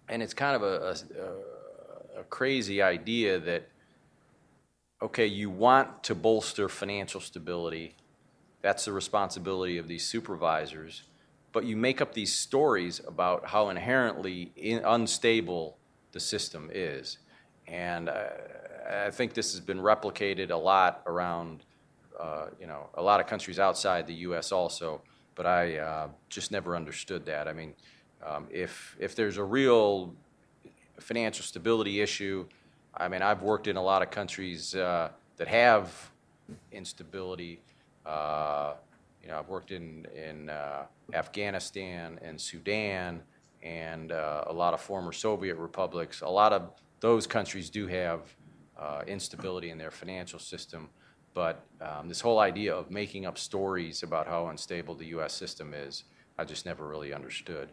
and 0.09 0.21
it's 0.21 0.33
kind 0.33 0.55
of 0.55 0.63
a, 0.63 0.95
a, 2.17 2.19
a 2.21 2.23
crazy 2.25 2.81
idea 2.81 3.39
that, 3.39 3.69
okay, 5.01 5.25
you 5.25 5.49
want 5.49 6.03
to 6.03 6.15
bolster 6.15 6.69
financial 6.69 7.21
stability. 7.21 7.95
That's 8.61 8.85
the 8.85 8.93
responsibility 8.93 9.77
of 9.77 9.87
these 9.87 10.05
supervisors 10.05 11.03
but 11.53 11.65
you 11.65 11.77
make 11.77 12.01
up 12.01 12.13
these 12.13 12.35
stories 12.35 12.99
about 13.07 13.45
how 13.45 13.69
inherently 13.69 14.51
in, 14.57 14.81
unstable 14.83 15.77
the 16.11 16.19
system 16.19 16.69
is. 16.73 17.19
And 17.67 18.09
uh, 18.09 18.25
I 19.05 19.11
think 19.11 19.33
this 19.33 19.53
has 19.53 19.61
been 19.61 19.77
replicated 19.77 20.49
a 20.49 20.57
lot 20.57 21.03
around, 21.05 21.63
uh, 22.19 22.47
you 22.59 22.67
know, 22.67 22.89
a 22.95 23.01
lot 23.01 23.21
of 23.21 23.27
countries 23.27 23.59
outside 23.59 24.07
the 24.07 24.15
U.S. 24.15 24.51
also. 24.51 25.01
But 25.35 25.45
I 25.45 25.77
uh, 25.77 26.07
just 26.27 26.51
never 26.51 26.75
understood 26.75 27.25
that. 27.27 27.47
I 27.47 27.53
mean, 27.53 27.75
um, 28.25 28.47
if 28.51 28.95
if 28.99 29.15
there's 29.15 29.37
a 29.37 29.43
real 29.43 30.13
financial 30.99 31.43
stability 31.43 32.01
issue, 32.01 32.45
I 32.95 33.07
mean, 33.07 33.21
I've 33.21 33.41
worked 33.41 33.67
in 33.67 33.75
a 33.75 33.81
lot 33.81 34.01
of 34.01 34.11
countries 34.11 34.75
uh, 34.75 35.09
that 35.37 35.47
have 35.47 36.11
instability. 36.71 37.59
Uh, 38.05 38.73
you 39.21 39.29
know, 39.29 39.39
I've 39.39 39.47
worked 39.47 39.71
in, 39.71 40.05
in 40.15 40.49
uh, 40.49 40.83
Afghanistan 41.13 42.19
and 42.21 42.39
Sudan 42.39 43.21
and 43.61 44.11
uh, 44.11 44.43
a 44.47 44.53
lot 44.53 44.73
of 44.73 44.81
former 44.81 45.13
Soviet 45.13 45.55
republics. 45.55 46.21
A 46.21 46.27
lot 46.27 46.51
of 46.51 46.71
those 46.99 47.25
countries 47.25 47.69
do 47.69 47.87
have 47.87 48.21
uh, 48.77 49.03
instability 49.07 49.69
in 49.69 49.77
their 49.77 49.91
financial 49.91 50.39
system. 50.39 50.89
But 51.33 51.65
um, 51.81 52.09
this 52.09 52.21
whole 52.21 52.39
idea 52.39 52.75
of 52.75 52.91
making 52.91 53.25
up 53.25 53.37
stories 53.37 54.03
about 54.03 54.27
how 54.27 54.47
unstable 54.47 54.93
the 54.93 55.05
U.S. 55.07 55.33
system 55.33 55.73
is, 55.73 56.03
I 56.37 56.43
just 56.43 56.65
never 56.65 56.87
really 56.87 57.13
understood. 57.13 57.69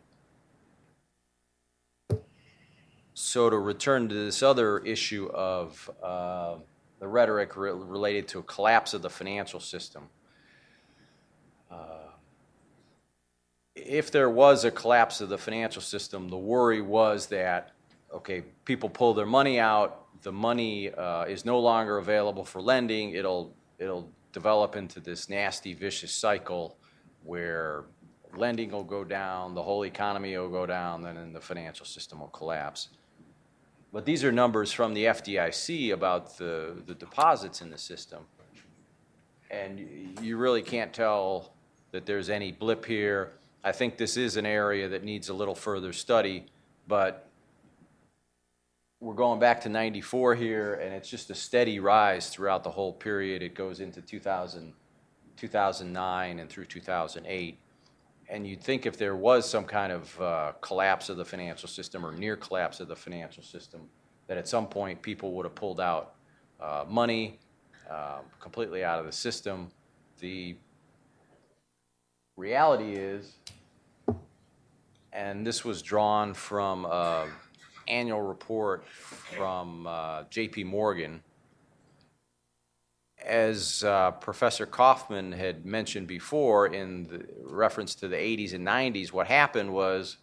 So, 3.23 3.51
to 3.51 3.59
return 3.59 4.09
to 4.09 4.15
this 4.15 4.43
other 4.43 4.79
issue 4.79 5.29
of 5.35 5.91
uh, 6.03 6.55
the 7.01 7.07
rhetoric 7.07 7.55
re- 7.55 7.71
related 7.71 8.27
to 8.29 8.39
a 8.39 8.43
collapse 8.43 8.95
of 8.95 9.03
the 9.03 9.11
financial 9.11 9.61
system. 9.61 10.09
if 13.75 14.11
there 14.11 14.31
was 14.31 14.65
a 14.65 14.71
collapse 14.71 15.21
of 15.21 15.29
the 15.29 15.39
financial 15.39 15.83
system, 15.83 16.29
the 16.29 16.37
worry 16.37 16.81
was 16.81 17.27
that, 17.27 17.73
okay, 18.13 18.43
people 18.65 18.89
pull 18.89 19.15
their 19.15 19.27
money 19.27 19.59
out, 19.59 20.07
the 20.23 20.33
money 20.33 20.93
uh, 20.93 21.25
is 21.25 21.45
no 21.45 21.59
longer 21.59 21.99
available 21.99 22.45
for 22.45 22.61
lending, 22.61 23.11
it'll, 23.11 23.55
it'll 23.79 24.09
develop 24.33 24.77
into 24.77 25.01
this 25.01 25.29
nasty, 25.29 25.75
vicious 25.75 26.13
cycle 26.13 26.77
where 27.25 27.85
lending 28.35 28.71
will 28.71 28.85
go 28.85 29.03
down, 29.03 29.55
the 29.55 29.63
whole 29.63 29.85
economy 29.85 30.37
will 30.37 30.49
go 30.49 30.67
down, 30.67 31.03
then 31.03 31.33
the 31.33 31.41
financial 31.41 31.87
system 31.87 32.21
will 32.21 32.29
collapse. 32.29 32.89
But 33.93 34.05
these 34.05 34.23
are 34.23 34.31
numbers 34.31 34.71
from 34.73 34.95
the 34.95 35.07
FDIC 35.07 35.93
about 35.93 36.39
the, 36.39 36.77
the 36.87 36.95
deposits 36.95 37.61
in 37.61 37.71
the 37.71 37.79
system. 37.79 38.25
And 39.51 40.17
you 40.23 40.37
really 40.37 40.63
can't 40.63 40.93
tell 40.93 41.53
that 41.91 42.07
there's 42.07 42.31
any 42.31 42.53
blip 42.53 42.85
here. 42.85 43.33
I 43.65 43.73
think 43.73 43.97
this 43.97 44.17
is 44.17 44.37
an 44.37 44.47
area 44.47 44.89
that 44.89 45.03
needs 45.03 45.29
a 45.29 45.35
little 45.35 45.57
further 45.57 45.93
study, 45.93 46.47
but 46.87 47.29
we're 49.01 49.15
going 49.15 49.41
back 49.41 49.63
to 49.63 49.69
94 49.69 50.35
here, 50.37 50.75
and 50.75 50.95
it's 50.95 51.09
just 51.09 51.31
a 51.31 51.35
steady 51.35 51.81
rise 51.81 52.29
throughout 52.29 52.63
the 52.63 52.71
whole 52.71 52.93
period. 52.93 53.43
It 53.43 53.55
goes 53.55 53.81
into 53.81 54.01
2000, 54.01 54.73
2009 55.37 56.39
and 56.39 56.49
through 56.49 56.67
2008. 56.67 57.59
And 58.31 58.47
you'd 58.47 58.63
think 58.63 58.87
if 58.87 58.97
there 58.97 59.17
was 59.17 59.49
some 59.49 59.65
kind 59.65 59.93
of 59.93 60.21
uh, 60.21 60.53
collapse 60.61 61.09
of 61.09 61.17
the 61.17 61.25
financial 61.25 61.69
system 61.69 62.07
or 62.07 62.13
near 62.13 62.37
collapse 62.37 62.79
of 62.79 62.87
the 62.87 62.95
financial 62.95 63.43
system, 63.43 63.81
that 64.29 64.39
at 64.39 64.47
some 64.47 64.69
point 64.69 65.03
people 65.03 65.33
would 65.33 65.45
have 65.45 65.57
pulled 65.57 65.81
out 65.81 66.15
uh, 66.61 66.85
money 66.89 67.41
uh, 67.91 68.21
completely 68.39 68.85
out 68.85 69.01
of 69.01 69.07
the 69.07 69.13
system. 69.13 69.69
The 70.21 70.55
reality 72.37 72.93
is, 72.93 73.33
and 75.13 75.45
this 75.45 75.65
was 75.65 75.83
drawn 75.83 76.33
from 76.33 76.85
an 76.85 77.31
annual 77.89 78.23
report 78.23 78.87
from 78.87 79.89
uh, 79.89 80.23
J.P. 80.31 80.65
Morgan. 80.65 81.21
As 83.25 83.85
uh, 83.85 84.13
Professor 84.13 84.67
Kaufman 84.67 85.33
had 85.33 85.67
mentioned 85.67 86.07
before 86.07 86.67
in 86.67 87.05
the 87.05 87.27
reference 87.43 87.95
to 87.97 88.09
the 88.09 88.17
80s 88.17 88.55
and 88.55 88.67
90s, 88.67 89.13
what 89.13 89.27
happened 89.27 89.73
was 89.73 90.17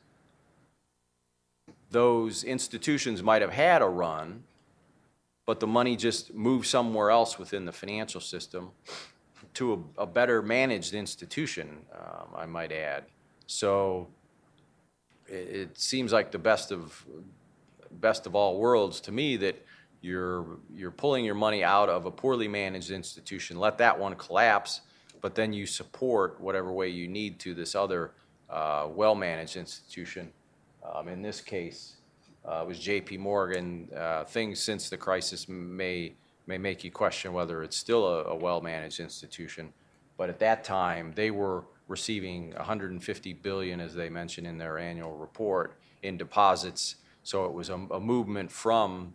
those 1.91 2.43
institutions 2.43 3.23
might 3.23 3.41
have 3.41 3.51
had 3.51 3.81
a 3.81 3.87
run, 3.87 4.43
but 5.45 5.59
the 5.59 5.67
money 5.67 5.95
just 5.95 6.33
moved 6.33 6.67
somewhere 6.67 7.09
else 7.09 7.39
within 7.39 7.65
the 7.65 7.71
financial 7.71 8.19
system 8.19 8.71
to 9.53 9.85
a, 9.97 10.03
a 10.03 10.05
better 10.05 10.41
managed 10.41 10.93
institution, 10.93 11.85
um, 11.93 12.27
I 12.35 12.45
might 12.45 12.71
add. 12.71 13.05
So 13.47 14.07
it, 15.27 15.33
it 15.33 15.79
seems 15.79 16.11
like 16.11 16.31
the 16.31 16.39
best 16.39 16.71
of 16.71 17.05
best 17.89 18.27
of 18.27 18.35
all 18.35 18.59
worlds 18.59 18.99
to 19.01 19.11
me 19.11 19.37
that 19.37 19.65
you're, 20.01 20.59
you're 20.73 20.91
pulling 20.91 21.25
your 21.25 21.35
money 21.35 21.63
out 21.63 21.89
of 21.89 22.05
a 22.05 22.11
poorly 22.11 22.47
managed 22.47 22.91
institution, 22.91 23.57
let 23.59 23.77
that 23.79 23.97
one 23.97 24.15
collapse, 24.15 24.81
but 25.21 25.35
then 25.35 25.53
you 25.53 25.65
support 25.65 26.39
whatever 26.39 26.71
way 26.71 26.89
you 26.89 27.07
need 27.07 27.39
to 27.39 27.53
this 27.53 27.75
other 27.75 28.11
uh, 28.49 28.87
well-managed 28.89 29.57
institution. 29.57 30.31
Um, 30.93 31.07
In 31.07 31.21
this 31.21 31.41
case, 31.41 31.95
uh, 32.47 32.61
it 32.61 32.67
was 32.67 32.79
JP 32.79 33.19
Morgan. 33.19 33.89
Uh, 33.95 34.23
Things 34.23 34.59
since 34.59 34.89
the 34.89 34.97
crisis 34.97 35.49
may, 35.49 36.13
may 36.45 36.57
make 36.57 36.83
you 36.83 36.91
question 36.91 37.33
whether 37.33 37.63
it's 37.63 37.75
still 37.75 38.05
a, 38.07 38.23
a 38.25 38.35
well-managed 38.35 38.99
institution. 38.99 39.73
But 40.17 40.29
at 40.29 40.39
that 40.39 40.63
time, 40.63 41.11
they 41.15 41.31
were 41.31 41.65
receiving 41.87 42.53
150 42.53 43.33
billion, 43.33 43.79
as 43.79 43.93
they 43.93 44.09
mentioned 44.09 44.47
in 44.47 44.57
their 44.57 44.77
annual 44.77 45.15
report, 45.15 45.77
in 46.03 46.17
deposits. 46.17 46.95
So 47.23 47.45
it 47.45 47.53
was 47.53 47.69
a, 47.69 47.75
a 47.75 47.99
movement 47.99 48.51
from 48.51 49.13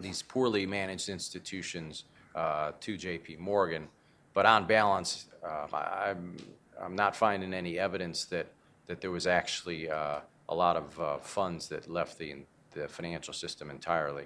these 0.00 0.22
poorly 0.22 0.66
managed 0.66 1.08
institutions 1.08 2.04
uh, 2.34 2.72
to 2.80 2.96
JP 2.96 3.38
Morgan. 3.38 3.88
But 4.32 4.46
on 4.46 4.66
balance, 4.66 5.26
uh, 5.44 5.66
I'm, 5.76 6.36
I'm 6.80 6.96
not 6.96 7.14
finding 7.14 7.54
any 7.54 7.78
evidence 7.78 8.24
that, 8.26 8.46
that 8.86 9.00
there 9.00 9.10
was 9.10 9.26
actually 9.26 9.88
uh, 9.88 10.20
a 10.48 10.54
lot 10.54 10.76
of 10.76 11.00
uh, 11.00 11.18
funds 11.18 11.68
that 11.68 11.88
left 11.88 12.18
the, 12.18 12.36
the 12.72 12.88
financial 12.88 13.32
system 13.32 13.70
entirely. 13.70 14.24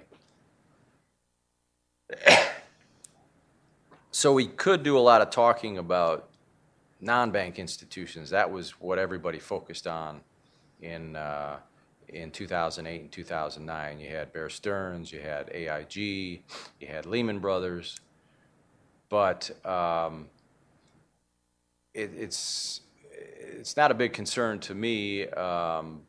So 4.11 4.33
we 4.33 4.47
could 4.47 4.81
do 4.81 4.97
a 4.97 4.99
lot 4.99 5.21
of 5.21 5.29
talking 5.29 5.77
about 5.77 6.29
non-bank 6.99 7.59
institutions. 7.59 8.31
That 8.31 8.51
was 8.51 8.71
what 8.71 8.97
everybody 8.97 9.37
focused 9.39 9.85
on 9.85 10.21
in, 10.81 11.15
uh, 11.15 11.57
in 12.13 12.31
2008 12.31 13.01
and 13.01 13.11
2009. 13.11 13.99
You 13.99 14.09
had 14.09 14.33
Bear 14.33 14.49
Stearns, 14.49 15.11
you 15.11 15.19
had 15.19 15.49
AIG, 15.51 15.95
you 16.79 16.87
had 16.87 17.05
Lehman 17.05 17.39
Brothers. 17.39 17.99
But 19.09 19.49
um, 19.65 20.27
it, 21.93 22.11
it's, 22.15 22.81
it's 23.11 23.75
not 23.75 23.91
a 23.91 23.93
big 23.93 24.13
concern 24.13 24.59
to 24.59 24.75
me 24.75 25.27
um, 25.29 26.01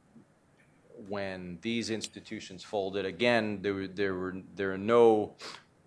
when 1.08 1.58
these 1.62 1.90
institutions 1.90 2.62
folded. 2.62 3.06
Again, 3.06 3.60
there 3.62 3.74
were, 3.74 3.86
there 3.86 4.14
were, 4.14 4.36
there 4.54 4.72
are 4.72 4.78
no 4.78 5.34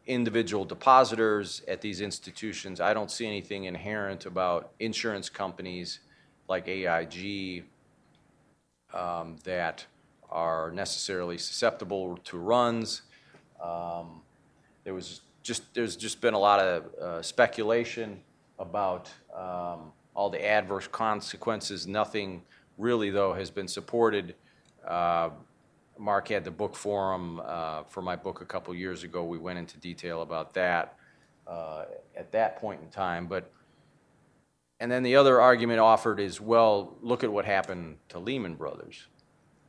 individual 0.06 0.66
depositors 0.66 1.62
at 1.68 1.82
these 1.82 2.02
institutions. 2.02 2.82
I 2.82 2.94
don't 2.94 3.10
see 3.10 3.26
anything 3.26 3.66
inherent 3.66 4.26
about 4.26 4.72
insurance 4.80 5.30
companies 5.30 6.00
like 6.50 6.68
AIG 6.68 7.64
um, 8.94 9.38
that 9.44 9.86
are 10.34 10.72
necessarily 10.72 11.38
susceptible 11.38 12.18
to 12.26 12.38
runs. 12.38 13.04
Um, 13.64 14.22
There 14.84 14.94
was 14.94 15.22
just, 15.44 15.74
there's 15.74 15.96
just 15.96 16.20
been 16.20 16.34
a 16.34 16.40
lot 16.40 16.60
of 16.60 16.94
uh, 16.96 17.22
speculation 17.22 18.20
about 18.58 19.10
um, 19.34 19.94
all 20.14 20.30
the 20.30 20.44
adverse 20.44 20.90
consequences. 20.90 21.88
Nothing 21.88 22.44
really, 22.78 23.12
though, 23.12 23.34
has 23.34 23.52
been 23.52 23.68
supported. 23.68 24.36
Uh, 24.86 25.30
Mark 25.98 26.28
had 26.28 26.44
the 26.44 26.52
book 26.52 26.76
forum 26.76 27.40
uh, 27.46 27.84
for 27.84 28.02
my 28.02 28.16
book 28.16 28.42
a 28.42 28.46
couple 28.46 28.74
years 28.76 29.04
ago. 29.04 29.24
We 29.24 29.38
went 29.38 29.60
into 29.60 29.78
detail 29.78 30.22
about 30.22 30.54
that 30.54 30.98
uh, 31.48 31.86
at 32.18 32.32
that 32.32 32.58
point 32.60 32.82
in 32.82 32.90
time. 32.90 33.28
But 33.28 33.44
and 34.80 34.92
then 34.92 35.04
the 35.04 35.16
other 35.16 35.40
argument 35.40 35.80
offered 35.80 36.20
is, 36.20 36.42
well, 36.42 36.98
look 37.02 37.24
at 37.24 37.32
what 37.32 37.46
happened 37.46 37.98
to 38.10 38.20
Lehman 38.20 38.56
Brothers. 38.56 39.08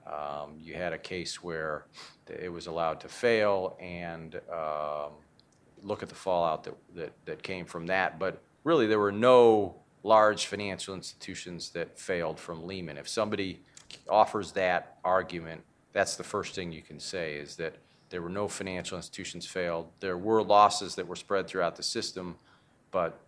Um, 0.06 0.56
you 0.60 0.74
had 0.74 0.92
a 0.92 0.98
case 0.98 1.42
where 1.42 1.86
it 2.28 2.52
was 2.52 2.66
allowed 2.66 3.00
to 3.00 3.08
fail, 3.08 3.76
and 3.80 4.36
um, 4.52 5.12
look 5.82 6.02
at 6.02 6.08
the 6.08 6.14
fallout 6.14 6.64
that, 6.64 6.74
that, 6.94 7.12
that 7.24 7.42
came 7.42 7.64
from 7.64 7.86
that. 7.86 8.18
But 8.18 8.42
really, 8.64 8.86
there 8.86 8.98
were 8.98 9.12
no 9.12 9.76
large 10.02 10.46
financial 10.46 10.94
institutions 10.94 11.70
that 11.70 11.98
failed 11.98 12.38
from 12.38 12.66
Lehman. 12.66 12.98
If 12.98 13.08
somebody 13.08 13.60
offers 14.08 14.52
that 14.52 14.98
argument, 15.04 15.62
that's 15.92 16.16
the 16.16 16.24
first 16.24 16.54
thing 16.54 16.72
you 16.72 16.82
can 16.82 17.00
say 17.00 17.36
is 17.36 17.56
that 17.56 17.76
there 18.10 18.20
were 18.20 18.28
no 18.28 18.46
financial 18.46 18.96
institutions 18.96 19.46
failed. 19.46 19.88
There 20.00 20.18
were 20.18 20.42
losses 20.42 20.94
that 20.96 21.06
were 21.06 21.16
spread 21.16 21.46
throughout 21.46 21.76
the 21.76 21.82
system, 21.82 22.36
but 22.90 23.18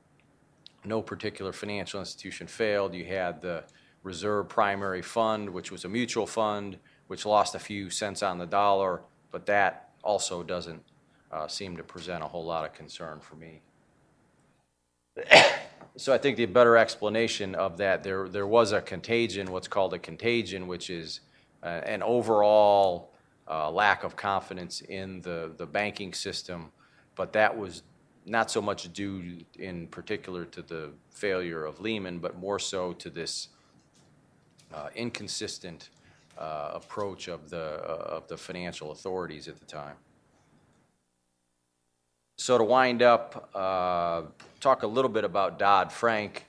no 0.84 1.02
particular 1.02 1.52
financial 1.52 1.98
institution 1.98 2.46
failed. 2.46 2.94
You 2.94 3.04
had 3.04 3.40
the 3.40 3.64
reserve 4.06 4.48
primary 4.48 5.02
fund, 5.02 5.50
which 5.50 5.72
was 5.72 5.84
a 5.84 5.88
mutual 5.88 6.28
fund, 6.28 6.78
which 7.08 7.26
lost 7.26 7.56
a 7.56 7.58
few 7.58 7.90
cents 7.90 8.22
on 8.22 8.38
the 8.38 8.46
dollar, 8.46 9.02
but 9.32 9.44
that 9.46 9.90
also 10.04 10.44
doesn't 10.44 10.80
uh, 11.32 11.48
seem 11.48 11.76
to 11.76 11.82
present 11.82 12.22
a 12.22 12.26
whole 12.26 12.44
lot 12.44 12.64
of 12.64 12.72
concern 12.72 13.20
for 13.20 13.34
me. 13.34 13.60
So 15.98 16.12
I 16.12 16.18
think 16.18 16.36
the 16.36 16.44
better 16.44 16.76
explanation 16.76 17.54
of 17.54 17.78
that, 17.78 18.02
there, 18.02 18.28
there 18.28 18.46
was 18.46 18.72
a 18.72 18.82
contagion, 18.82 19.50
what's 19.50 19.66
called 19.66 19.94
a 19.94 19.98
contagion, 19.98 20.66
which 20.66 20.90
is 20.90 21.20
uh, 21.62 21.68
an 21.86 22.02
overall 22.02 23.14
uh, 23.48 23.70
lack 23.70 24.04
of 24.04 24.14
confidence 24.14 24.82
in 24.82 25.22
the, 25.22 25.52
the 25.56 25.64
banking 25.64 26.12
system, 26.12 26.70
but 27.14 27.32
that 27.32 27.56
was 27.56 27.82
not 28.26 28.50
so 28.50 28.60
much 28.60 28.92
due 28.92 29.38
in 29.58 29.86
particular 29.86 30.44
to 30.44 30.60
the 30.60 30.90
failure 31.08 31.64
of 31.64 31.80
Lehman, 31.80 32.18
but 32.18 32.38
more 32.38 32.58
so 32.58 32.92
to 32.92 33.08
this 33.08 33.48
inconsistent 34.94 35.90
uh, 36.38 36.72
approach 36.74 37.28
of 37.28 37.50
the, 37.50 37.80
uh, 37.82 38.16
of 38.16 38.28
the 38.28 38.36
financial 38.36 38.92
authorities 38.92 39.48
at 39.48 39.58
the 39.58 39.64
time. 39.64 39.96
So 42.38 42.58
to 42.58 42.64
wind 42.64 43.02
up, 43.02 43.50
uh, 43.54 44.22
talk 44.60 44.82
a 44.82 44.86
little 44.86 45.10
bit 45.10 45.24
about 45.24 45.58
Dodd-Frank. 45.58 46.44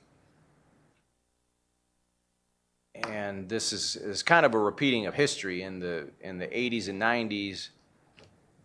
And 2.95 3.47
this 3.47 3.71
is, 3.71 3.95
is 3.95 4.23
kind 4.23 4.45
of 4.45 4.53
a 4.53 4.59
repeating 4.59 5.05
of 5.05 5.13
history. 5.13 5.61
In 5.61 5.79
the, 5.79 6.09
in 6.19 6.37
the 6.37 6.47
80s 6.47 6.89
and 6.89 7.01
90s, 7.01 7.69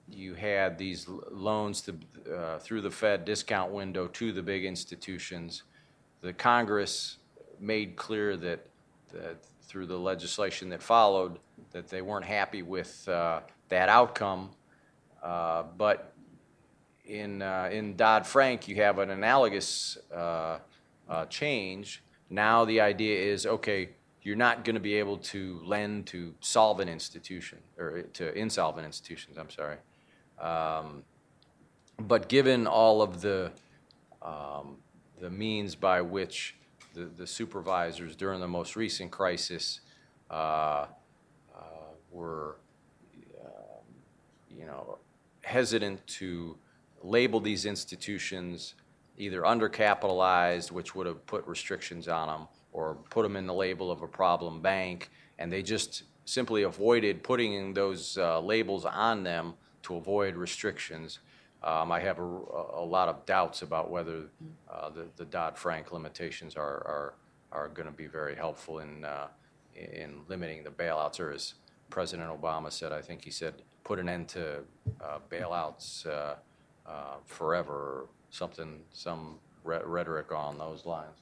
you 0.09 0.35
had 0.35 0.79
these 0.79 1.09
loans 1.31 1.83
to, 1.83 1.95
uh, 2.35 2.59
through 2.59 2.81
the 2.81 2.91
Fed 2.91 3.25
discount 3.25 3.71
window 3.71 4.09
to 4.09 4.33
the 4.33 4.43
big 4.43 4.65
institutions. 4.65 5.63
The 6.23 6.33
Congress 6.33 7.19
made 7.61 7.95
clear 7.95 8.37
that, 8.39 8.67
that 9.13 9.37
through 9.73 9.87
the 9.87 9.97
legislation 9.97 10.68
that 10.68 10.83
followed, 10.83 11.39
that 11.70 11.89
they 11.89 12.03
weren't 12.03 12.27
happy 12.27 12.62
with 12.62 13.09
uh, 13.09 13.41
that 13.70 13.89
outcome. 13.89 14.51
Uh, 15.23 15.62
But 15.79 16.12
in, 17.07 17.41
uh, 17.41 17.70
in 17.73 17.97
Dodd-Frank, 17.97 18.68
you 18.68 18.77
have 18.77 18.99
an 18.99 19.09
analogous 19.09 19.97
uh, 20.14 20.59
uh, 21.09 21.25
change. 21.27 22.03
Now 22.29 22.66
the 22.66 22.83
idea 22.83 23.33
is, 23.33 23.47
okay, 23.47 23.89
you're 24.20 24.37
not 24.37 24.62
going 24.62 24.75
to 24.75 24.81
be 24.81 24.97
able 24.97 25.16
to 25.16 25.62
lend 25.64 26.07
to 26.09 26.35
solvent 26.41 26.91
institution, 26.91 27.59
or 27.79 28.03
to 28.03 28.25
insolvent 28.39 28.85
institutions, 28.87 29.39
I'm 29.39 29.51
sorry. 29.51 29.79
Um, 30.39 31.05
But 31.99 32.29
given 32.29 32.66
all 32.66 33.01
of 33.01 33.20
the, 33.20 33.53
um, 34.20 34.77
the 35.18 35.31
means 35.31 35.77
by 35.77 36.03
which 36.03 36.57
the, 36.95 37.05
the 37.16 37.26
supervisors 37.26 38.16
during 38.16 38.40
the 38.40 38.49
most 38.49 38.76
recent 38.76 39.11
crisis 39.11 39.80
uh, 40.30 40.34
uh, 40.34 40.86
were, 42.11 42.57
um, 43.45 43.84
you 44.51 44.66
know, 44.66 44.99
hesitant 45.43 46.07
to 46.07 46.57
label 47.03 47.40
these 47.40 47.66
institutions 47.66 48.74
either 49.18 49.43
undercapitalized, 49.43 50.70
which 50.70 50.95
would 50.95 51.07
have 51.07 51.24
put 51.26 51.47
restrictions 51.47 52.09
on 52.09 52.28
them, 52.28 52.49
or 52.72 52.95
put 53.11 53.22
them 53.22 53.36
in 53.36 53.47
the 53.47 53.55
label 53.55 53.90
of 53.90 54.03
a 54.03 54.09
problem 54.09 54.61
bank, 54.61 55.11
and 55.38 55.53
they 55.53 55.62
just 55.62 56.05
simply 56.24 56.62
avoided 56.62 57.22
putting 57.22 57.74
those 57.74 58.16
uh, 58.16 58.40
labels 58.40 58.84
on 58.84 59.22
them 59.22 59.55
to 59.82 59.97
avoid 59.97 60.36
restrictions. 60.36 61.18
Um, 61.65 61.93
I 61.93 62.01
have 62.01 62.19
a, 62.19 62.23
a 62.23 62.85
lot 62.85 63.09
of 63.09 63.25
doubts 63.25 63.63
about 63.63 63.91
whether 63.91 64.23
uh, 64.71 64.91
the, 64.91 65.07
the 65.17 65.25
Dodd-Frank 65.25 65.93
limitations 65.93 66.57
are, 66.57 66.63
are, 66.63 67.15
are 67.53 67.69
going 67.69 67.87
to 67.87 67.93
be 67.95 68.07
very 68.07 68.35
helpful 68.35 68.81
in, 68.81 69.05
uh, 69.05 69.29
in 69.77 70.23
limiting 70.29 70.65
the 70.65 70.71
bailouts, 70.71 71.21
or 71.21 71.31
as 71.31 71.55
President 71.89 72.29
Obama 72.29 72.73
said, 72.73 72.91
I 72.93 73.01
think 73.01 73.23
he 73.25 73.31
said, 73.31 73.55
put 73.85 73.99
an 73.99 74.09
end 74.09 74.29
to 74.29 74.59
uh, 75.01 75.19
bailouts 75.31 76.07
uh, 76.07 76.35
uh, 76.87 77.17
forever, 77.27 77.75
or 77.75 78.07
something, 78.31 78.81
some 78.93 79.39
re- 79.63 79.83
rhetoric 79.85 80.33
on 80.33 80.59
those 80.59 80.85
lines. 80.85 81.19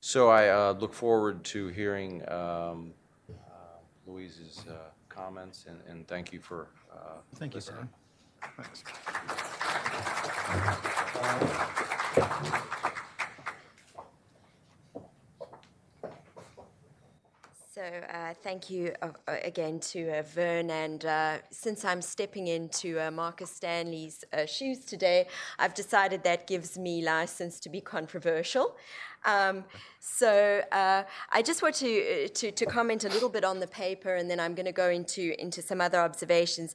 So 0.00 0.28
I 0.28 0.48
uh, 0.48 0.74
look 0.78 0.92
forward 0.92 1.44
to 1.44 1.68
hearing 1.68 2.28
um, 2.28 2.92
uh, 3.30 3.78
Louise's 4.06 4.64
uh, 4.68 4.90
comments, 5.14 5.66
and, 5.68 5.80
and 5.88 6.06
thank 6.08 6.32
you 6.32 6.40
for 6.40 6.68
uh, 6.92 7.20
Thank 7.36 7.54
you, 7.54 7.58
listening. 7.58 7.88
Sam. 8.42 8.52
Thanks. 8.56 8.82
So 12.52 12.62
uh, 17.92 18.34
thank 18.42 18.70
you 18.70 18.94
uh, 19.02 19.08
uh 19.28 19.36
again 19.42 19.78
to 19.80 20.18
uh, 20.18 20.22
Vern. 20.22 20.70
And 20.70 21.04
uh, 21.04 21.38
since 21.50 21.84
I'm 21.84 22.02
stepping 22.02 22.48
into 22.48 23.10
Marcus 23.10 23.50
Stanley's 23.50 24.24
shoes 24.46 24.84
today, 24.84 25.26
I've 25.58 25.74
decided 25.74 26.22
that 26.24 26.46
gives 26.46 26.78
me 26.78 27.04
license 27.04 27.60
to 27.60 27.68
be 27.68 27.80
controversial. 27.80 28.76
Um, 29.24 29.64
so 30.00 30.62
I 30.72 31.42
just 31.44 31.62
want 31.62 31.76
to, 31.76 32.28
to, 32.28 32.50
to 32.50 32.66
comment 32.66 33.04
a 33.04 33.08
little 33.08 33.28
bit 33.28 33.44
on 33.44 33.60
the 33.60 33.68
paper, 33.68 34.16
and 34.16 34.28
then 34.30 34.40
I'm 34.40 34.54
going 34.54 34.66
to 34.66 34.72
go 34.72 34.88
into 34.88 35.40
into 35.40 35.62
some 35.62 35.80
other 35.80 36.00
observations. 36.00 36.74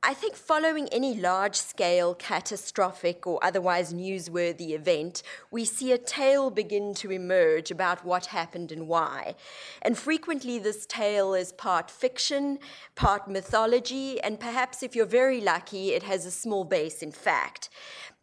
I 0.00 0.14
think 0.14 0.36
following 0.36 0.88
any 0.90 1.14
large 1.14 1.56
scale, 1.56 2.14
catastrophic, 2.14 3.26
or 3.26 3.44
otherwise 3.44 3.92
newsworthy 3.92 4.70
event, 4.70 5.24
we 5.50 5.64
see 5.64 5.90
a 5.90 5.98
tale 5.98 6.50
begin 6.50 6.94
to 6.94 7.10
emerge 7.10 7.72
about 7.72 8.04
what 8.04 8.26
happened 8.26 8.70
and 8.70 8.86
why. 8.86 9.34
And 9.82 9.98
frequently, 9.98 10.60
this 10.60 10.86
tale 10.86 11.34
is 11.34 11.52
part 11.52 11.90
fiction, 11.90 12.60
part 12.94 13.28
mythology, 13.28 14.20
and 14.20 14.38
perhaps 14.38 14.84
if 14.84 14.94
you're 14.94 15.04
very 15.04 15.40
lucky, 15.40 15.90
it 15.90 16.04
has 16.04 16.24
a 16.24 16.30
small 16.30 16.62
base 16.62 17.02
in 17.02 17.10
fact. 17.10 17.68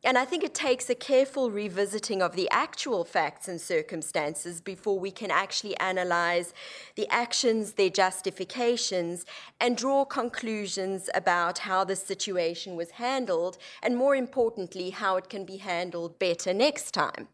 And 0.06 0.20
I 0.20 0.24
think 0.24 0.44
it 0.44 0.54
takes 0.54 0.88
a 0.88 0.94
careful 0.94 1.50
revisiting 1.50 2.22
of 2.22 2.36
the 2.36 2.48
actual 2.52 3.04
facts 3.04 3.48
and 3.48 3.60
circumstances 3.60 4.62
before 4.62 5.00
we 5.00 5.10
can 5.10 5.32
actually 5.32 5.76
analyze 5.78 6.54
the 6.94 7.08
actions, 7.10 7.74
their 7.74 7.90
justifications, 7.90 9.26
and 9.60 9.76
draw 9.76 10.06
conclusions 10.06 11.10
about 11.16 11.58
how 11.58 11.84
the 11.84 11.96
situation 11.96 12.76
was 12.76 12.92
handled, 12.92 13.58
and 13.82 13.98
more 13.98 14.16
importantly, 14.16 14.92
how 14.92 15.18
it 15.18 15.28
can 15.28 15.44
be 15.44 15.58
handled 15.58 16.20
better 16.20 16.54
next 16.54 16.92
time. 16.92 17.28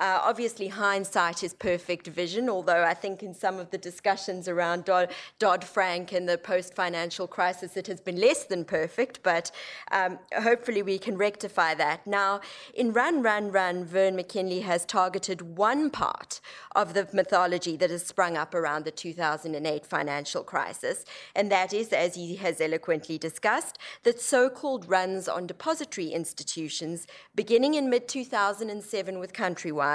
Uh, 0.00 0.18
obviously, 0.22 0.68
hindsight 0.68 1.44
is 1.44 1.52
perfect 1.52 2.06
vision, 2.06 2.48
although 2.48 2.82
I 2.82 2.94
think 2.94 3.22
in 3.22 3.34
some 3.34 3.58
of 3.58 3.68
the 3.70 3.76
discussions 3.76 4.48
around 4.48 4.86
Dodd 4.86 5.62
Frank 5.62 6.12
and 6.12 6.26
the 6.26 6.38
post 6.38 6.74
financial 6.74 7.26
crisis, 7.26 7.76
it 7.76 7.86
has 7.86 8.00
been 8.00 8.18
less 8.18 8.44
than 8.44 8.64
perfect, 8.64 9.22
but 9.22 9.50
um, 9.92 10.18
hopefully 10.42 10.82
we 10.82 10.98
can 10.98 11.18
rectify 11.18 11.74
that. 11.74 12.06
Now, 12.06 12.40
in 12.72 12.94
Run, 12.94 13.20
Run, 13.20 13.52
Run, 13.52 13.84
Vern 13.84 14.16
McKinley 14.16 14.60
has 14.60 14.86
targeted 14.86 15.58
one 15.58 15.90
part 15.90 16.40
of 16.74 16.94
the 16.94 17.06
mythology 17.12 17.76
that 17.76 17.90
has 17.90 18.06
sprung 18.06 18.38
up 18.38 18.54
around 18.54 18.86
the 18.86 18.90
2008 18.90 19.84
financial 19.84 20.42
crisis, 20.42 21.04
and 21.36 21.52
that 21.52 21.74
is, 21.74 21.92
as 21.92 22.14
he 22.14 22.36
has 22.36 22.58
eloquently 22.62 23.18
discussed, 23.18 23.76
that 24.04 24.18
so 24.18 24.48
called 24.48 24.88
runs 24.88 25.28
on 25.28 25.46
depository 25.46 26.08
institutions 26.08 27.06
beginning 27.34 27.74
in 27.74 27.90
mid 27.90 28.08
2007 28.08 29.18
with 29.18 29.34
Countrywide 29.34 29.89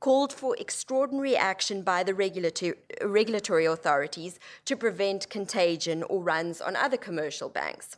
called 0.00 0.32
for 0.32 0.56
extraordinary 0.56 1.36
action 1.36 1.82
by 1.82 2.02
the 2.02 2.14
regulatory, 2.14 2.74
regulatory 3.02 3.66
authorities 3.66 4.38
to 4.64 4.76
prevent 4.76 5.30
contagion 5.30 6.02
or 6.02 6.22
runs 6.22 6.60
on 6.60 6.76
other 6.76 6.96
commercial 6.96 7.48
banks. 7.48 7.96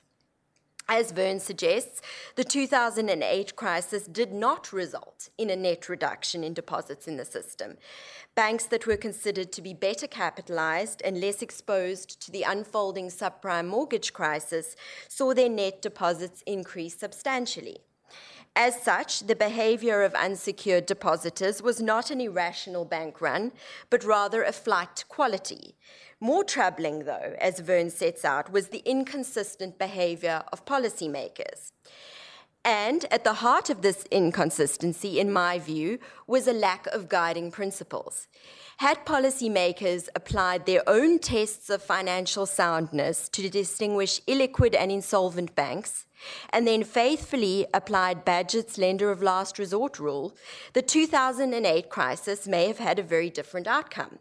As 0.88 1.10
Vern 1.10 1.40
suggests, 1.40 2.00
the 2.36 2.44
2008 2.44 3.56
crisis 3.56 4.06
did 4.06 4.32
not 4.32 4.72
result 4.72 5.30
in 5.36 5.50
a 5.50 5.56
net 5.56 5.88
reduction 5.88 6.44
in 6.44 6.54
deposits 6.54 7.08
in 7.08 7.16
the 7.16 7.24
system. 7.24 7.76
Banks 8.36 8.66
that 8.66 8.86
were 8.86 8.96
considered 8.96 9.50
to 9.52 9.62
be 9.62 9.74
better 9.74 10.06
capitalized 10.06 11.02
and 11.04 11.20
less 11.20 11.42
exposed 11.42 12.20
to 12.20 12.30
the 12.30 12.44
unfolding 12.44 13.08
subprime 13.08 13.66
mortgage 13.66 14.12
crisis 14.12 14.76
saw 15.08 15.34
their 15.34 15.48
net 15.48 15.82
deposits 15.82 16.42
increase 16.46 16.96
substantially. 16.96 17.78
As 18.58 18.82
such, 18.82 19.26
the 19.26 19.36
behavior 19.36 20.02
of 20.02 20.14
unsecured 20.14 20.86
depositors 20.86 21.60
was 21.60 21.78
not 21.78 22.10
an 22.10 22.22
irrational 22.22 22.86
bank 22.86 23.20
run, 23.20 23.52
but 23.90 24.02
rather 24.02 24.42
a 24.42 24.50
flight 24.50 24.96
to 24.96 25.04
quality. 25.04 25.76
More 26.20 26.42
troubling, 26.42 27.04
though, 27.04 27.36
as 27.38 27.60
Vern 27.60 27.90
sets 27.90 28.24
out, 28.24 28.50
was 28.50 28.68
the 28.68 28.82
inconsistent 28.86 29.78
behavior 29.78 30.42
of 30.54 30.64
policymakers. 30.64 31.72
And 32.66 33.04
at 33.12 33.22
the 33.22 33.34
heart 33.34 33.70
of 33.70 33.82
this 33.82 34.04
inconsistency, 34.10 35.20
in 35.20 35.32
my 35.32 35.60
view, 35.60 36.00
was 36.26 36.48
a 36.48 36.52
lack 36.52 36.88
of 36.88 37.08
guiding 37.08 37.52
principles. 37.52 38.26
Had 38.78 39.06
policymakers 39.06 40.08
applied 40.16 40.66
their 40.66 40.82
own 40.88 41.20
tests 41.20 41.70
of 41.70 41.80
financial 41.80 42.44
soundness 42.44 43.28
to 43.28 43.48
distinguish 43.48 44.20
illiquid 44.22 44.74
and 44.76 44.90
insolvent 44.90 45.54
banks, 45.54 46.06
and 46.50 46.66
then 46.66 46.82
faithfully 46.82 47.68
applied 47.72 48.24
Bagehot's 48.24 48.78
lender 48.78 49.12
of 49.12 49.22
last 49.22 49.60
resort 49.60 50.00
rule, 50.00 50.34
the 50.72 50.82
2008 50.82 51.88
crisis 51.88 52.48
may 52.48 52.66
have 52.66 52.78
had 52.78 52.98
a 52.98 53.04
very 53.04 53.30
different 53.30 53.68
outcome. 53.68 54.18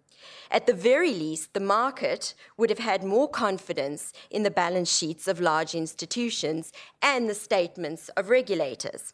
At 0.51 0.67
the 0.67 0.73
very 0.73 1.13
least, 1.13 1.53
the 1.53 1.59
market 1.59 2.33
would 2.57 2.69
have 2.69 2.79
had 2.79 3.03
more 3.03 3.29
confidence 3.29 4.13
in 4.29 4.43
the 4.43 4.51
balance 4.51 4.95
sheets 4.95 5.27
of 5.27 5.39
large 5.39 5.75
institutions 5.75 6.71
and 7.01 7.29
the 7.29 7.35
statements 7.35 8.09
of 8.09 8.29
regulators. 8.29 9.13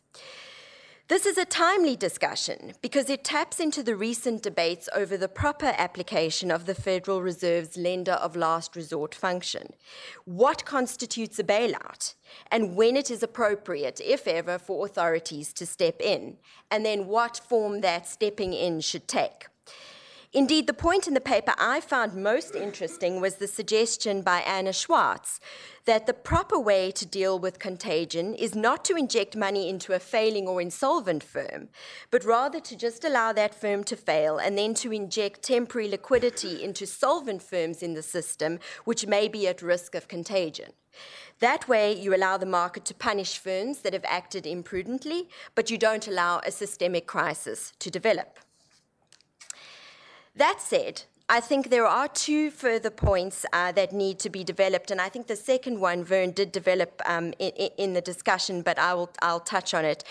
This 1.11 1.25
is 1.25 1.37
a 1.37 1.43
timely 1.43 1.97
discussion 1.97 2.71
because 2.81 3.09
it 3.09 3.25
taps 3.25 3.59
into 3.59 3.83
the 3.83 3.97
recent 3.97 4.41
debates 4.41 4.87
over 4.95 5.17
the 5.17 5.27
proper 5.27 5.73
application 5.77 6.49
of 6.49 6.65
the 6.65 6.73
Federal 6.73 7.21
Reserve's 7.21 7.75
lender 7.75 8.13
of 8.13 8.37
last 8.37 8.77
resort 8.77 9.13
function. 9.13 9.73
What 10.23 10.63
constitutes 10.63 11.37
a 11.37 11.43
bailout? 11.43 12.13
And 12.49 12.77
when 12.77 12.95
it 12.95 13.11
is 13.11 13.23
appropriate, 13.23 13.99
if 13.99 14.25
ever, 14.25 14.57
for 14.57 14.85
authorities 14.85 15.51
to 15.55 15.65
step 15.65 15.99
in, 15.99 16.37
and 16.71 16.85
then 16.85 17.07
what 17.07 17.41
form 17.45 17.81
that 17.81 18.07
stepping 18.07 18.53
in 18.53 18.79
should 18.79 19.09
take. 19.09 19.47
Indeed, 20.33 20.67
the 20.67 20.73
point 20.73 21.09
in 21.09 21.13
the 21.13 21.19
paper 21.19 21.53
I 21.57 21.81
found 21.81 22.15
most 22.15 22.55
interesting 22.55 23.19
was 23.19 23.35
the 23.35 23.47
suggestion 23.47 24.21
by 24.21 24.39
Anna 24.39 24.71
Schwartz 24.71 25.41
that 25.83 26.05
the 26.05 26.13
proper 26.13 26.57
way 26.57 26.89
to 26.91 27.05
deal 27.05 27.37
with 27.37 27.59
contagion 27.59 28.33
is 28.35 28.55
not 28.55 28.85
to 28.85 28.95
inject 28.95 29.35
money 29.35 29.67
into 29.67 29.91
a 29.91 29.99
failing 29.99 30.47
or 30.47 30.61
insolvent 30.61 31.21
firm, 31.21 31.67
but 32.11 32.23
rather 32.23 32.61
to 32.61 32.77
just 32.77 33.03
allow 33.03 33.33
that 33.33 33.53
firm 33.53 33.83
to 33.83 33.97
fail 33.97 34.37
and 34.37 34.57
then 34.57 34.73
to 34.75 34.93
inject 34.93 35.43
temporary 35.43 35.89
liquidity 35.89 36.63
into 36.63 36.87
solvent 36.87 37.41
firms 37.43 37.83
in 37.83 37.93
the 37.93 38.03
system 38.03 38.57
which 38.85 39.05
may 39.05 39.27
be 39.27 39.49
at 39.49 39.61
risk 39.61 39.95
of 39.95 40.07
contagion. 40.07 40.71
That 41.39 41.67
way, 41.67 41.93
you 41.93 42.15
allow 42.15 42.37
the 42.37 42.45
market 42.45 42.85
to 42.85 42.93
punish 42.93 43.37
firms 43.37 43.79
that 43.79 43.91
have 43.91 44.05
acted 44.05 44.45
imprudently, 44.45 45.27
but 45.55 45.69
you 45.69 45.77
don't 45.77 46.07
allow 46.07 46.39
a 46.45 46.51
systemic 46.51 47.05
crisis 47.05 47.73
to 47.79 47.91
develop. 47.91 48.39
That 50.41 50.59
said, 50.59 51.03
I 51.29 51.39
think 51.39 51.69
there 51.69 51.85
are 51.85 52.07
two 52.07 52.49
further 52.49 52.89
points 52.89 53.45
uh, 53.53 53.73
that 53.73 53.93
need 53.93 54.17
to 54.21 54.29
be 54.31 54.43
developed, 54.43 54.89
and 54.89 54.99
I 54.99 55.07
think 55.07 55.27
the 55.27 55.35
second 55.35 55.79
one 55.79 56.03
Vern 56.03 56.31
did 56.31 56.51
develop 56.51 56.99
um, 57.05 57.31
in, 57.37 57.51
in, 57.77 57.93
the 57.93 58.01
discussion, 58.01 58.63
but 58.63 58.79
I 58.79 58.95
will, 58.95 59.11
I'll 59.21 59.39
touch 59.39 59.75
on 59.75 59.85
it. 59.85 60.03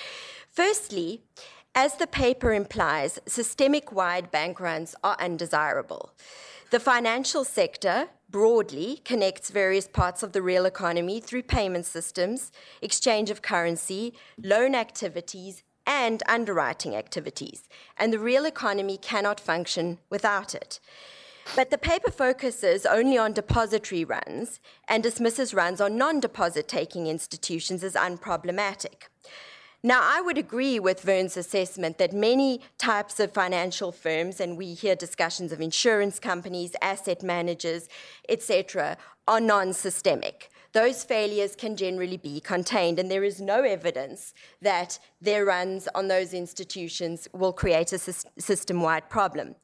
Firstly, 0.48 1.22
as 1.74 1.96
the 1.96 2.06
paper 2.06 2.52
implies, 2.52 3.18
systemic 3.26 3.90
wide 3.90 4.30
bank 4.30 4.60
runs 4.60 4.94
are 5.02 5.16
undesirable. 5.18 6.12
The 6.70 6.78
financial 6.78 7.42
sector 7.42 8.10
broadly 8.30 9.00
connects 9.04 9.50
various 9.50 9.88
parts 9.88 10.22
of 10.22 10.30
the 10.30 10.42
real 10.42 10.64
economy 10.64 11.18
through 11.20 11.42
payment 11.42 11.86
systems, 11.86 12.52
exchange 12.80 13.30
of 13.30 13.42
currency, 13.42 14.14
loan 14.40 14.76
activities, 14.76 15.64
and 15.86 16.22
underwriting 16.28 16.94
activities, 16.94 17.68
and 17.96 18.12
the 18.12 18.18
real 18.18 18.44
economy 18.44 18.96
cannot 18.96 19.40
function 19.40 19.98
without 20.08 20.54
it. 20.54 20.80
But 21.56 21.70
the 21.70 21.78
paper 21.78 22.10
focuses 22.10 22.86
only 22.86 23.18
on 23.18 23.32
depository 23.32 24.04
runs 24.04 24.60
and 24.86 25.02
dismisses 25.02 25.52
runs 25.52 25.80
on 25.80 25.96
non 25.96 26.20
deposit 26.20 26.68
taking 26.68 27.06
institutions 27.06 27.82
as 27.82 27.94
unproblematic. 27.94 29.08
Now, 29.82 30.00
I 30.02 30.20
would 30.20 30.36
agree 30.36 30.78
with 30.78 31.00
Vern's 31.00 31.38
assessment 31.38 31.96
that 31.96 32.12
many 32.12 32.60
types 32.76 33.18
of 33.18 33.32
financial 33.32 33.92
firms, 33.92 34.38
and 34.38 34.58
we 34.58 34.74
hear 34.74 34.94
discussions 34.94 35.52
of 35.52 35.60
insurance 35.60 36.18
companies, 36.18 36.76
asset 36.82 37.22
managers, 37.22 37.88
etc., 38.28 38.98
are 39.26 39.40
non 39.40 39.72
systemic 39.72 40.49
those 40.72 41.02
failures 41.04 41.56
can 41.56 41.76
generally 41.76 42.16
be 42.16 42.40
contained, 42.40 42.98
and 42.98 43.10
there 43.10 43.24
is 43.24 43.40
no 43.40 43.62
evidence 43.62 44.34
that 44.62 44.98
their 45.20 45.44
runs 45.44 45.88
on 45.94 46.08
those 46.08 46.32
institutions 46.32 47.28
will 47.32 47.52
create 47.52 47.92
a 47.92 47.98
system 47.98 48.80
wide 48.80 49.10
problem. 49.10 49.54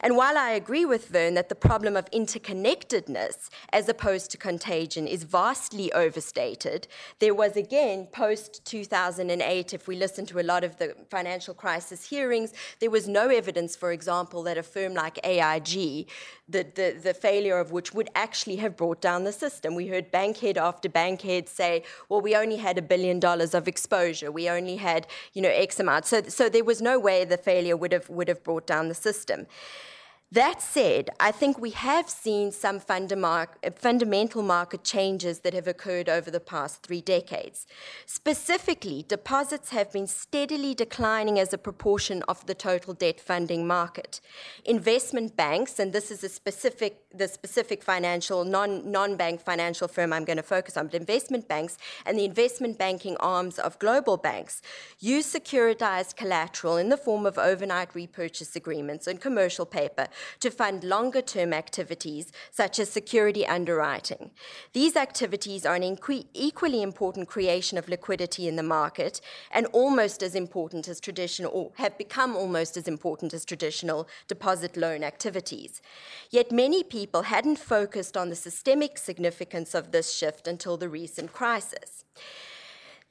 And 0.00 0.16
while 0.16 0.38
I 0.38 0.50
agree 0.50 0.84
with 0.84 1.08
Vern 1.08 1.34
that 1.34 1.48
the 1.48 1.54
problem 1.54 1.96
of 1.96 2.10
interconnectedness 2.10 3.50
as 3.72 3.88
opposed 3.88 4.30
to 4.30 4.38
contagion 4.38 5.06
is 5.06 5.24
vastly 5.24 5.92
overstated, 5.92 6.88
there 7.18 7.34
was 7.34 7.56
again 7.56 8.06
post 8.06 8.64
2008, 8.64 9.74
if 9.74 9.88
we 9.88 9.96
listen 9.96 10.24
to 10.26 10.40
a 10.40 10.42
lot 10.42 10.64
of 10.64 10.76
the 10.78 10.94
financial 11.10 11.54
crisis 11.54 12.08
hearings, 12.08 12.52
there 12.78 12.90
was 12.90 13.08
no 13.08 13.28
evidence, 13.28 13.76
for 13.76 13.92
example, 13.92 14.42
that 14.44 14.56
a 14.56 14.62
firm 14.62 14.94
like 14.94 15.18
AIG, 15.24 16.08
the, 16.48 16.66
the, 16.74 16.98
the 17.02 17.14
failure 17.14 17.58
of 17.58 17.72
which 17.72 17.92
would 17.92 18.10
actually 18.14 18.56
have 18.56 18.76
brought 18.76 19.00
down 19.00 19.24
the 19.24 19.32
system. 19.32 19.74
We 19.74 19.88
heard 19.88 20.10
bankhead 20.50 20.68
after 20.68 20.88
bankhead 20.88 21.48
say, 21.48 21.82
well, 22.08 22.20
we 22.20 22.36
only 22.36 22.56
had 22.56 22.78
a 22.78 22.82
billion 22.82 23.20
dollars 23.20 23.54
of 23.54 23.68
exposure, 23.68 24.30
we 24.32 24.48
only 24.48 24.76
had 24.76 25.06
you 25.34 25.42
know, 25.42 25.50
X 25.50 25.80
amount. 25.80 26.06
So, 26.06 26.22
so 26.28 26.48
there 26.48 26.64
was 26.64 26.80
no 26.80 26.98
way 26.98 27.24
the 27.24 27.36
failure 27.36 27.76
would 27.76 27.92
have, 27.92 28.08
would 28.08 28.28
have 28.28 28.42
brought 28.42 28.66
down 28.66 28.88
the 28.88 28.94
system. 28.94 29.46
That 30.32 30.62
said, 30.62 31.10
I 31.18 31.32
think 31.32 31.58
we 31.58 31.70
have 31.70 32.08
seen 32.08 32.52
some 32.52 32.78
fundamental 32.78 34.42
market 34.42 34.84
changes 34.84 35.40
that 35.40 35.54
have 35.54 35.66
occurred 35.66 36.08
over 36.08 36.30
the 36.30 36.38
past 36.38 36.84
three 36.84 37.00
decades. 37.00 37.66
Specifically, 38.06 39.04
deposits 39.08 39.70
have 39.70 39.90
been 39.92 40.06
steadily 40.06 40.72
declining 40.72 41.40
as 41.40 41.52
a 41.52 41.58
proportion 41.58 42.22
of 42.28 42.46
the 42.46 42.54
total 42.54 42.94
debt 42.94 43.18
funding 43.18 43.66
market. 43.66 44.20
Investment 44.64 45.34
banks, 45.34 45.80
and 45.80 45.92
this 45.92 46.12
is 46.12 46.22
a 46.22 46.28
specific, 46.28 47.02
the 47.12 47.26
specific 47.26 47.82
financial, 47.82 48.44
non, 48.44 48.90
non-bank 48.90 49.40
financial 49.40 49.88
firm 49.88 50.12
I'm 50.12 50.24
going 50.24 50.36
to 50.36 50.42
focus 50.42 50.76
on, 50.76 50.86
but 50.86 50.94
investment 50.94 51.48
banks 51.48 51.76
and 52.06 52.18
the 52.18 52.24
investment 52.24 52.78
banking 52.78 53.16
arms 53.18 53.58
of 53.58 53.78
global 53.78 54.16
banks 54.16 54.62
use 55.00 55.32
securitized 55.32 56.16
collateral 56.16 56.76
in 56.76 56.88
the 56.88 56.96
form 56.96 57.26
of 57.26 57.36
overnight 57.38 57.94
repurchase 57.94 58.54
agreements 58.54 59.06
and 59.06 59.20
commercial 59.20 59.66
paper 59.66 60.06
to 60.38 60.50
fund 60.50 60.84
longer 60.84 61.20
term 61.22 61.52
activities 61.52 62.32
such 62.50 62.78
as 62.78 62.90
security 62.90 63.46
underwriting. 63.46 64.30
These 64.72 64.96
activities 64.96 65.66
are 65.66 65.74
an 65.74 65.82
equally 66.34 66.82
important 66.82 67.28
creation 67.28 67.76
of 67.76 67.88
liquidity 67.88 68.46
in 68.46 68.56
the 68.56 68.62
market 68.62 69.20
and 69.50 69.66
almost 69.66 70.22
as 70.22 70.34
important 70.34 70.86
as 70.88 71.00
traditional, 71.00 71.50
or 71.52 71.72
have 71.74 71.98
become 71.98 72.36
almost 72.36 72.76
as 72.76 72.86
important 72.86 73.34
as 73.34 73.44
traditional 73.44 74.08
deposit 74.28 74.76
loan 74.76 75.02
activities. 75.02 75.82
Yet 76.30 76.52
many 76.52 76.84
people 77.00 77.22
hadn't 77.22 77.58
focused 77.58 78.14
on 78.14 78.28
the 78.28 78.36
systemic 78.36 78.98
significance 78.98 79.74
of 79.74 79.90
this 79.90 80.14
shift 80.14 80.46
until 80.46 80.76
the 80.76 80.86
recent 80.86 81.32
crisis. 81.32 82.04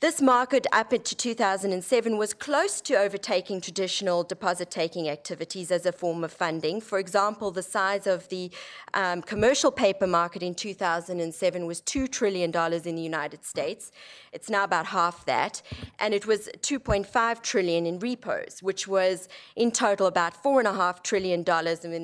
This 0.01 0.21
market 0.21 0.65
up 0.71 0.93
into 0.93 1.13
2007 1.13 2.17
was 2.17 2.33
close 2.33 2.79
to 2.79 2.93
overtaking 2.93 3.59
traditional 3.59 4.23
deposit 4.23 4.71
taking 4.71 5.09
activities 5.09 5.71
as 5.71 5.85
a 5.85 5.91
form 5.91 6.23
of 6.23 6.31
funding. 6.31 6.79
For 6.79 6.99
example, 6.99 7.51
the 7.51 7.61
size 7.61 8.07
of 8.07 8.29
the 8.29 8.49
um, 8.93 9.21
commercial 9.21 9.71
paper 9.71 10.07
market 10.07 10.41
in 10.41 10.55
2007 10.55 11.65
was 11.65 11.81
$2 11.81 12.09
trillion 12.09 12.49
in 12.49 12.95
the 12.95 13.01
United 13.01 13.43
States. 13.43 13.91
It's 14.31 14.49
now 14.49 14.63
about 14.63 14.85
half 14.85 15.25
that. 15.25 15.61
And 15.99 16.13
it 16.13 16.25
was 16.25 16.47
2.5 16.59 17.41
trillion 17.41 17.85
in 17.85 17.99
repos, 17.99 18.63
which 18.63 18.87
was 18.87 19.27
in 19.57 19.69
total 19.69 20.07
about 20.07 20.41
$4.5 20.41 21.03
trillion, 21.03 21.43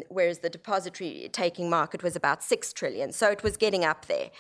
whereas 0.10 0.40
the 0.40 0.50
depository 0.50 1.30
taking 1.32 1.70
market 1.70 2.04
was 2.04 2.18
about 2.18 2.44
6 2.44 2.74
trillion. 2.74 3.14
So 3.14 3.30
it 3.32 3.42
was 3.42 3.56
getting 3.56 3.86
up 3.86 4.08
there. 4.08 4.32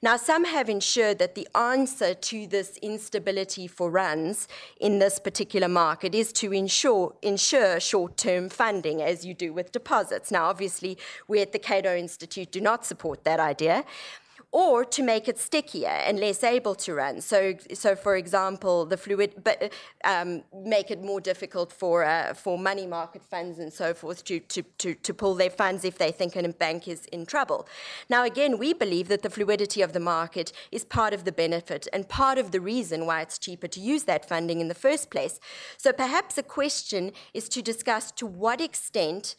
Now, 0.00 0.16
some 0.16 0.44
have 0.44 0.68
ensured 0.68 1.18
that 1.18 1.34
the 1.34 1.48
answer 1.56 2.14
to 2.14 2.46
this 2.46 2.76
instability 2.82 3.66
for 3.66 3.90
runs 3.90 4.46
in 4.80 5.00
this 5.00 5.18
particular 5.18 5.66
market 5.68 6.14
is 6.14 6.32
to 6.34 6.52
ensure, 6.52 7.14
ensure 7.22 7.80
short 7.80 8.16
term 8.16 8.48
funding, 8.48 9.02
as 9.02 9.26
you 9.26 9.34
do 9.34 9.52
with 9.52 9.72
deposits. 9.72 10.30
Now, 10.30 10.44
obviously, 10.44 10.98
we 11.26 11.40
at 11.40 11.52
the 11.52 11.58
Cato 11.58 11.96
Institute 11.96 12.52
do 12.52 12.60
not 12.60 12.86
support 12.86 13.24
that 13.24 13.40
idea 13.40 13.84
or 14.50 14.84
to 14.84 15.02
make 15.02 15.28
it 15.28 15.38
stickier 15.38 15.88
and 15.88 16.18
less 16.18 16.42
able 16.42 16.74
to 16.74 16.94
run. 16.94 17.20
So, 17.20 17.54
so 17.74 17.94
for 17.94 18.16
example, 18.16 18.86
the 18.86 18.96
fluid, 18.96 19.34
but 19.44 19.72
um, 20.04 20.42
make 20.54 20.90
it 20.90 21.02
more 21.02 21.20
difficult 21.20 21.70
for 21.70 22.04
uh, 22.04 22.32
for 22.32 22.58
money 22.58 22.86
market 22.86 23.22
funds 23.22 23.58
and 23.58 23.72
so 23.72 23.92
forth 23.92 24.24
to, 24.24 24.40
to, 24.40 24.62
to, 24.78 24.94
to 24.94 25.14
pull 25.14 25.34
their 25.34 25.50
funds 25.50 25.84
if 25.84 25.98
they 25.98 26.10
think 26.10 26.34
a 26.36 26.48
bank 26.48 26.88
is 26.88 27.04
in 27.06 27.26
trouble. 27.26 27.66
Now, 28.08 28.24
again, 28.24 28.58
we 28.58 28.72
believe 28.72 29.08
that 29.08 29.22
the 29.22 29.30
fluidity 29.30 29.82
of 29.82 29.92
the 29.92 30.00
market 30.00 30.52
is 30.72 30.84
part 30.84 31.12
of 31.12 31.24
the 31.24 31.32
benefit 31.32 31.86
and 31.92 32.08
part 32.08 32.38
of 32.38 32.50
the 32.50 32.60
reason 32.60 33.06
why 33.06 33.20
it's 33.20 33.38
cheaper 33.38 33.68
to 33.68 33.80
use 33.80 34.04
that 34.04 34.26
funding 34.26 34.60
in 34.60 34.68
the 34.68 34.74
first 34.74 35.10
place. 35.10 35.40
So, 35.76 35.92
perhaps 35.92 36.38
a 36.38 36.42
question 36.42 37.12
is 37.34 37.48
to 37.50 37.60
discuss 37.60 38.10
to 38.12 38.26
what 38.26 38.60
extent 38.60 39.36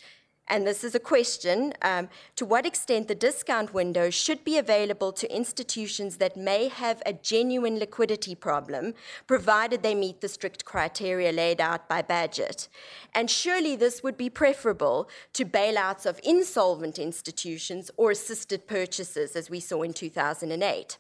and 0.50 0.66
this 0.66 0.84
is 0.84 0.95
a 0.95 1.00
question, 1.00 1.74
um, 1.82 2.10
to 2.36 2.45
what 2.45 2.66
extent 2.66 3.08
the 3.08 3.16
discount 3.16 3.74
window 3.74 4.10
should 4.10 4.43
be 4.43 4.58
available 4.58 5.12
to 5.14 5.36
institutions 5.36 6.18
that 6.18 6.36
may 6.36 6.68
have 6.68 7.02
a 7.06 7.14
genuine 7.14 7.78
liquidity 7.78 8.36
problem, 8.36 8.93
provided 9.28 9.84
they 9.84 9.95
meet 9.95 10.22
the 10.22 10.28
strict 10.28 10.66
criteria 10.66 11.32
laid 11.32 11.62
out 11.62 11.88
by 11.88 12.02
Bagehot. 12.02 12.68
And 13.14 13.30
surely 13.30 13.76
this 13.76 14.02
would 14.02 14.18
be 14.18 14.30
preferable 14.30 15.10
to 15.34 15.45
bailouts 15.45 16.06
of 16.06 16.20
insolvent 16.24 16.97
institutions 16.97 17.91
or 17.95 18.12
assisted 18.12 18.68
purchases, 18.68 19.36
as 19.36 19.50
we 19.50 19.60
saw 19.60 19.84
in 19.84 19.93
2008. 19.93 20.97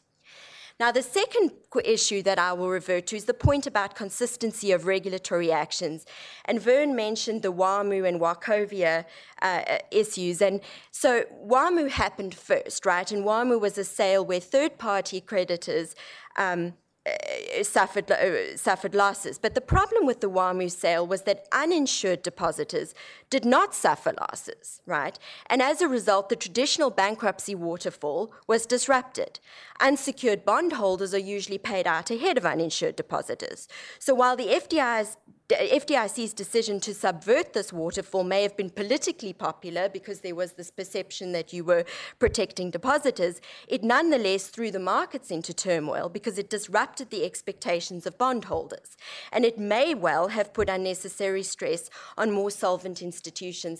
Now, 0.79 0.93
the 0.93 1.03
second 1.03 1.51
issue 1.83 2.23
that 2.23 2.39
I 2.39 2.53
will 2.53 2.69
revert 2.69 3.07
to 3.07 3.17
is 3.17 3.25
the 3.25 3.33
point 3.33 3.67
about 3.67 3.95
consistency 3.95 4.71
of 4.71 4.85
regulatory 4.85 5.51
actions. 5.51 6.05
And 6.45 6.61
Vern 6.61 6.95
mentioned 6.95 7.41
the 7.41 7.51
WAMU 7.51 8.07
and 8.07 8.21
Wachovia 8.21 9.03
uh, 9.41 9.79
issues. 9.91 10.41
And 10.41 10.61
so 10.91 11.25
WAMU 11.45 11.89
happened 11.89 12.33
first, 12.33 12.85
right? 12.85 13.11
And 13.11 13.25
WAMU 13.25 13.59
was 13.59 13.77
a 13.77 13.83
sale 13.83 14.25
where 14.25 14.39
third 14.39 14.77
party 14.77 15.19
creditors 15.19 15.95
um, 16.37 16.73
uh, 17.05 17.63
suffered, 17.63 18.09
uh, 18.11 18.55
suffered 18.55 18.95
losses. 18.95 19.37
But 19.37 19.55
the 19.55 19.61
problem 19.61 20.05
with 20.05 20.21
the 20.21 20.29
WAMU 20.29 20.71
sale 20.71 21.05
was 21.05 21.23
that 21.23 21.45
uninsured 21.51 22.23
depositors 22.23 22.93
did 23.29 23.45
not 23.45 23.75
suffer 23.75 24.13
losses, 24.19 24.81
right? 24.85 25.19
And 25.47 25.61
as 25.61 25.81
a 25.81 25.87
result, 25.87 26.29
the 26.29 26.35
traditional 26.35 26.89
bankruptcy 26.89 27.53
waterfall 27.53 28.33
was 28.47 28.65
disrupted. 28.65 29.39
Unsecured 29.79 30.45
bondholders 30.45 31.13
are 31.13 31.19
usually 31.19 31.59
paid 31.59 31.85
out 31.85 32.09
ahead 32.09 32.37
of 32.37 32.45
uninsured 32.45 32.95
depositors. 32.95 33.67
So 33.99 34.15
while 34.15 34.35
the 34.35 34.47
FDI's 34.47 35.17
FDIC's 35.49 36.33
decision 36.33 36.79
to 36.81 36.93
subvert 36.93 37.53
this 37.53 37.73
waterfall 37.73 38.23
may 38.23 38.43
have 38.43 38.55
been 38.55 38.69
politically 38.69 39.33
popular 39.33 39.89
because 39.89 40.19
there 40.19 40.35
was 40.35 40.51
this 40.51 40.69
perception 40.69 41.31
that 41.31 41.51
you 41.51 41.63
were 41.63 41.85
protecting 42.19 42.69
depositors, 42.69 43.41
it 43.67 43.83
nonetheless 43.83 44.45
threw 44.49 44.69
the 44.69 44.77
markets 44.77 45.31
into 45.31 45.51
turmoil 45.51 46.07
because 46.07 46.37
it 46.37 46.51
disrupted 46.51 47.09
the 47.09 47.25
expectations 47.25 48.05
of 48.05 48.15
bondholders. 48.19 48.95
And 49.31 49.43
it 49.43 49.57
may 49.57 49.95
well 49.95 50.27
have 50.27 50.53
put 50.53 50.69
unnecessary 50.69 51.41
stress 51.41 51.89
on 52.15 52.31
more 52.31 52.51
solvent 52.51 53.01
institutions 53.01 53.18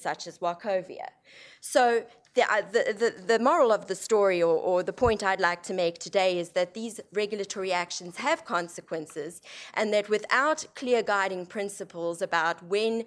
such 0.02 0.28
as 0.28 0.40
Wachovia. 0.40 1.08
So 1.62 2.06
uh, 2.38 2.62
the, 2.72 2.96
the, 2.98 3.24
the, 3.26 3.40
moral 3.40 3.72
of 3.72 3.88
the 3.88 3.96
story, 3.96 4.42
or, 4.42 4.56
or, 4.56 4.84
the 4.84 4.94
point 4.94 5.24
I'd 5.24 5.42
like 5.42 5.64
to 5.64 5.74
make 5.74 6.00
today, 6.00 6.40
is 6.40 6.50
that 6.50 6.74
these 6.74 7.00
regulatory 7.14 7.74
actions 7.74 8.18
have 8.18 8.46
consequences, 8.46 9.42
and 9.74 9.92
that 9.94 10.10
without 10.10 10.66
clear 10.76 11.02
guiding 11.04 11.46
principles 11.46 12.22
about 12.22 12.64
when 12.64 13.04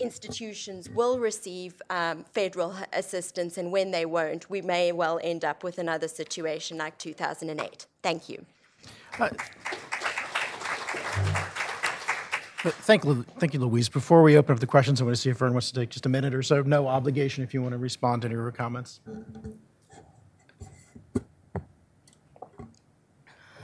institutions 0.00 0.88
will 0.88 1.18
receive 1.18 1.80
um, 1.90 2.24
federal 2.32 2.74
assistance 2.92 3.58
and 3.58 3.70
when 3.70 3.90
they 3.90 4.04
won't, 4.04 4.50
we 4.50 4.60
may 4.60 4.92
well 4.92 5.20
end 5.22 5.44
up 5.44 5.62
with 5.62 5.78
another 5.78 6.08
situation 6.08 6.78
like 6.78 6.98
2008. 6.98 7.86
Thank 8.02 8.28
you. 8.28 8.44
Uh, 9.18 9.30
Thank, 12.64 13.04
thank 13.38 13.52
you, 13.52 13.60
Louise. 13.60 13.90
Before 13.90 14.22
we 14.22 14.38
open 14.38 14.54
up 14.54 14.60
the 14.60 14.66
questions, 14.66 15.02
I 15.02 15.04
want 15.04 15.14
to 15.14 15.20
see 15.20 15.28
if 15.28 15.36
Vern 15.36 15.52
wants 15.52 15.70
to 15.70 15.78
take 15.78 15.90
just 15.90 16.06
a 16.06 16.08
minute 16.08 16.34
or 16.34 16.42
so. 16.42 16.62
No 16.62 16.88
obligation 16.88 17.44
if 17.44 17.52
you 17.52 17.60
want 17.60 17.72
to 17.72 17.78
respond 17.78 18.22
to 18.22 18.28
any 18.28 18.36
of 18.36 18.40
her 18.40 18.50
comments. 18.50 19.00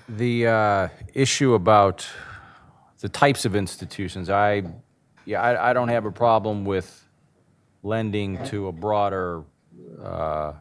The 0.07 0.47
uh, 0.47 0.89
issue 1.15 1.55
about 1.55 2.07
the 2.99 3.09
types 3.09 3.47
of 3.47 3.57
institutions, 3.57 4.29
I, 4.29 4.65
yeah, 5.25 5.41
I, 5.41 5.71
I, 5.71 5.73
don't 5.73 5.89
have 5.89 6.05
a 6.05 6.11
problem 6.11 6.67
with 6.67 7.09
lending 7.83 8.45
to 8.49 8.67
a 8.67 8.73
broader, 8.73 9.45
uh, 10.03 10.55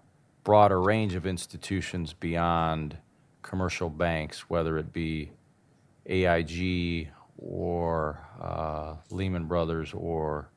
broader 0.45 0.79
range 0.79 1.15
of 1.15 1.25
institutions 1.25 2.13
beyond 2.13 2.95
commercial 3.41 3.89
banks, 3.89 4.49
whether 4.49 4.77
it 4.77 4.93
be 4.93 5.31
AIG 6.05 7.09
or 7.41 8.19
uh, 8.41 8.95
Lehman 9.09 9.45
Brothers 9.45 9.93
or 9.93 10.49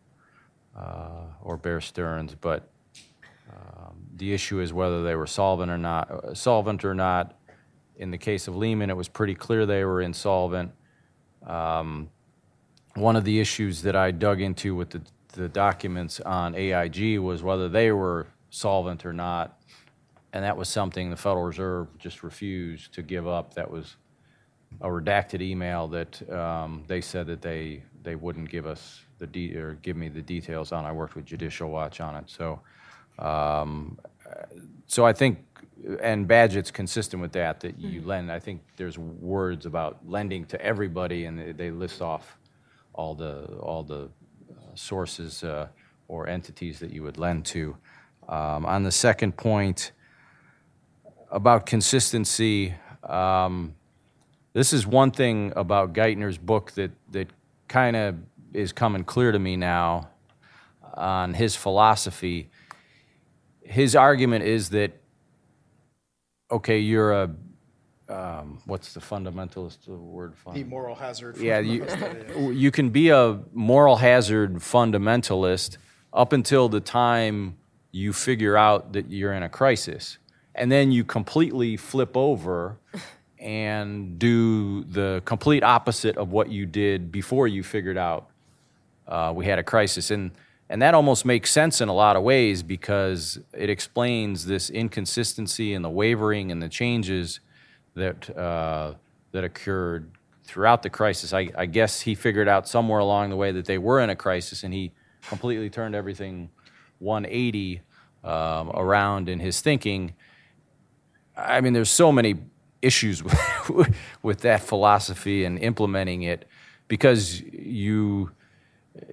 uh, 0.76 1.26
or 1.42 1.56
Bear 1.56 1.80
Stearns, 1.80 2.34
but 2.34 2.70
um, 3.50 3.96
the 4.16 4.32
issue 4.32 4.60
is 4.60 4.72
whether 4.72 5.02
they 5.02 5.14
were 5.14 5.26
solvent 5.26 5.70
or 5.70 5.78
not. 5.78 6.36
Solvent 6.36 6.84
or 6.84 6.94
not. 6.94 7.38
In 7.96 8.10
the 8.10 8.18
case 8.18 8.48
of 8.48 8.56
Lehman, 8.56 8.90
it 8.90 8.96
was 8.96 9.08
pretty 9.08 9.34
clear 9.34 9.66
they 9.66 9.84
were 9.84 10.00
insolvent. 10.00 10.72
Um, 11.46 12.08
one 12.94 13.16
of 13.16 13.24
the 13.24 13.38
issues 13.38 13.82
that 13.82 13.96
I 13.96 14.10
dug 14.10 14.40
into 14.40 14.74
with 14.74 14.90
the, 14.90 15.02
the 15.34 15.48
documents 15.48 16.20
on 16.20 16.54
AIG 16.54 17.18
was 17.18 17.42
whether 17.42 17.68
they 17.68 17.92
were 17.92 18.26
solvent 18.50 19.04
or 19.04 19.12
not, 19.12 19.60
and 20.32 20.44
that 20.44 20.56
was 20.56 20.68
something 20.68 21.10
the 21.10 21.16
Federal 21.16 21.44
Reserve 21.44 21.88
just 21.98 22.22
refused 22.22 22.94
to 22.94 23.02
give 23.02 23.26
up. 23.26 23.54
That 23.54 23.70
was 23.70 23.96
a 24.80 24.88
redacted 24.88 25.40
email 25.40 25.88
that 25.88 26.30
um, 26.30 26.84
they 26.86 27.00
said 27.00 27.26
that 27.26 27.42
they 27.42 27.82
they 28.02 28.16
wouldn't 28.16 28.50
give 28.50 28.66
us 28.66 29.02
the 29.18 29.26
de- 29.26 29.56
or 29.56 29.74
give 29.82 29.96
me 29.96 30.08
the 30.08 30.22
details 30.22 30.72
on. 30.72 30.84
I 30.84 30.92
worked 30.92 31.14
with 31.14 31.24
Judicial 31.24 31.70
Watch 31.70 32.00
on 32.00 32.16
it, 32.16 32.24
so 32.28 32.60
um, 33.18 33.98
so 34.86 35.04
I 35.04 35.12
think 35.12 35.38
and 36.00 36.28
Bagehot's 36.28 36.70
consistent 36.70 37.20
with 37.20 37.32
that 37.32 37.60
that 37.60 37.78
you 37.78 38.00
mm-hmm. 38.00 38.08
lend. 38.08 38.32
I 38.32 38.38
think 38.38 38.62
there's 38.76 38.98
words 38.98 39.66
about 39.66 39.98
lending 40.06 40.44
to 40.46 40.60
everybody, 40.60 41.24
and 41.24 41.38
they, 41.38 41.52
they 41.52 41.70
list 41.70 42.00
off 42.00 42.38
all 42.94 43.14
the 43.14 43.44
all 43.60 43.82
the 43.82 44.04
uh, 44.04 44.74
sources. 44.74 45.44
Uh, 45.44 45.68
or 46.12 46.28
entities 46.28 46.78
that 46.78 46.92
you 46.92 47.02
would 47.02 47.18
lend 47.18 47.44
to. 47.46 47.76
Um, 48.28 48.66
on 48.66 48.82
the 48.82 48.92
second 48.92 49.36
point 49.36 49.92
about 51.30 51.64
consistency, 51.64 52.74
um, 53.02 53.74
this 54.53 54.72
is 54.72 54.86
one 54.86 55.11
thing 55.11 55.53
about 55.57 55.94
Geithner's 55.94 56.38
book 56.38 56.72
that, 56.72 56.90
that 57.11 57.28
kind 57.68 57.96
of 57.96 58.16
is 58.53 58.72
coming 58.72 59.05
clear 59.05 59.32
to 59.32 59.38
me 59.38 59.57
now 59.57 60.11
on 60.94 61.34
his 61.34 61.57
philosophy. 61.57 62.50
His 63.62 63.96
argument 63.96 64.44
is 64.44 64.70
that, 64.70 64.92
okay, 66.50 66.78
you're 66.78 67.12
a, 67.12 67.30
um, 68.09 68.59
what's 68.66 68.92
the 68.92 69.00
fundamentalist 69.00 69.88
word? 69.88 70.34
The 70.53 70.64
moral 70.64 70.94
hazard. 70.94 71.38
Yeah, 71.38 71.61
you, 71.61 71.86
you 72.53 72.70
can 72.70 72.90
be 72.90 73.09
a 73.09 73.40
moral 73.55 73.96
hazard 73.96 74.57
fundamentalist 74.57 75.78
up 76.12 76.34
until 76.34 76.68
the 76.68 76.80
time 76.80 77.57
you 77.90 78.12
figure 78.12 78.57
out 78.57 78.92
that 78.92 79.11
you're 79.11 79.32
in 79.32 79.42
a 79.42 79.48
crisis. 79.48 80.18
And 80.55 80.70
then 80.70 80.92
you 80.92 81.05
completely 81.05 81.78
flip 81.78 82.14
over 82.14 82.78
and 83.43 84.18
do 84.20 84.84
the 84.84 85.20
complete 85.24 85.64
opposite 85.64 86.16
of 86.16 86.30
what 86.30 86.49
you 86.49 86.64
did 86.64 87.11
before 87.11 87.49
you 87.49 87.62
figured 87.62 87.99
out 87.99 88.30
uh, 89.09 89.32
we 89.34 89.45
had 89.45 89.59
a 89.59 89.62
crisis. 89.62 90.11
And, 90.11 90.30
and 90.68 90.80
that 90.80 90.95
almost 90.95 91.24
makes 91.24 91.51
sense 91.51 91.80
in 91.80 91.88
a 91.88 91.93
lot 91.93 92.16
of 92.16 92.22
ways 92.22 92.62
because 92.62 93.38
it 93.53 93.68
explains 93.68 94.47
this 94.47 94.70
inconsistency 94.70 95.74
and 95.74 95.84
the 95.84 95.90
wavering 95.90 96.53
and 96.53 96.62
the 96.62 96.68
changes 96.68 97.40
that, 97.95 98.34
uh, 98.36 98.95
that 99.32 99.45
occurred 99.45 100.11
throughout 100.45 100.82
the 100.82 100.90
crisis. 100.90 101.32
I, 101.32 101.51
I 101.57 101.66
guess 101.66 102.01
he 102.01 102.14
figured 102.14 102.49
out 102.49 102.68
somewhere 102.68 103.01
along 103.01 103.30
the 103.30 103.36
way 103.36 103.51
that 103.53 103.66
they 103.66 103.78
were 103.78 104.01
in 104.01 104.09
a 104.09 104.16
crisis 104.16 104.62
and 104.62 104.72
he 104.72 104.93
completely 105.28 105.68
turned 105.68 105.95
everything 105.95 106.49
180 107.01 107.80
um, 108.22 108.70
around 108.70 109.28
in 109.28 109.40
his 109.40 109.61
thinking. 109.61 110.14
I 111.36 111.61
mean, 111.61 111.72
there's 111.72 111.90
so 111.90 112.12
many 112.12 112.36
issues 112.82 113.22
with, 113.22 113.96
with 114.22 114.40
that 114.40 114.60
philosophy 114.62 115.44
and 115.44 115.58
implementing 115.58 116.22
it 116.22 116.44
because 116.88 117.40
you, 117.40 118.30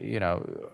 you 0.02 0.20
know, 0.20 0.70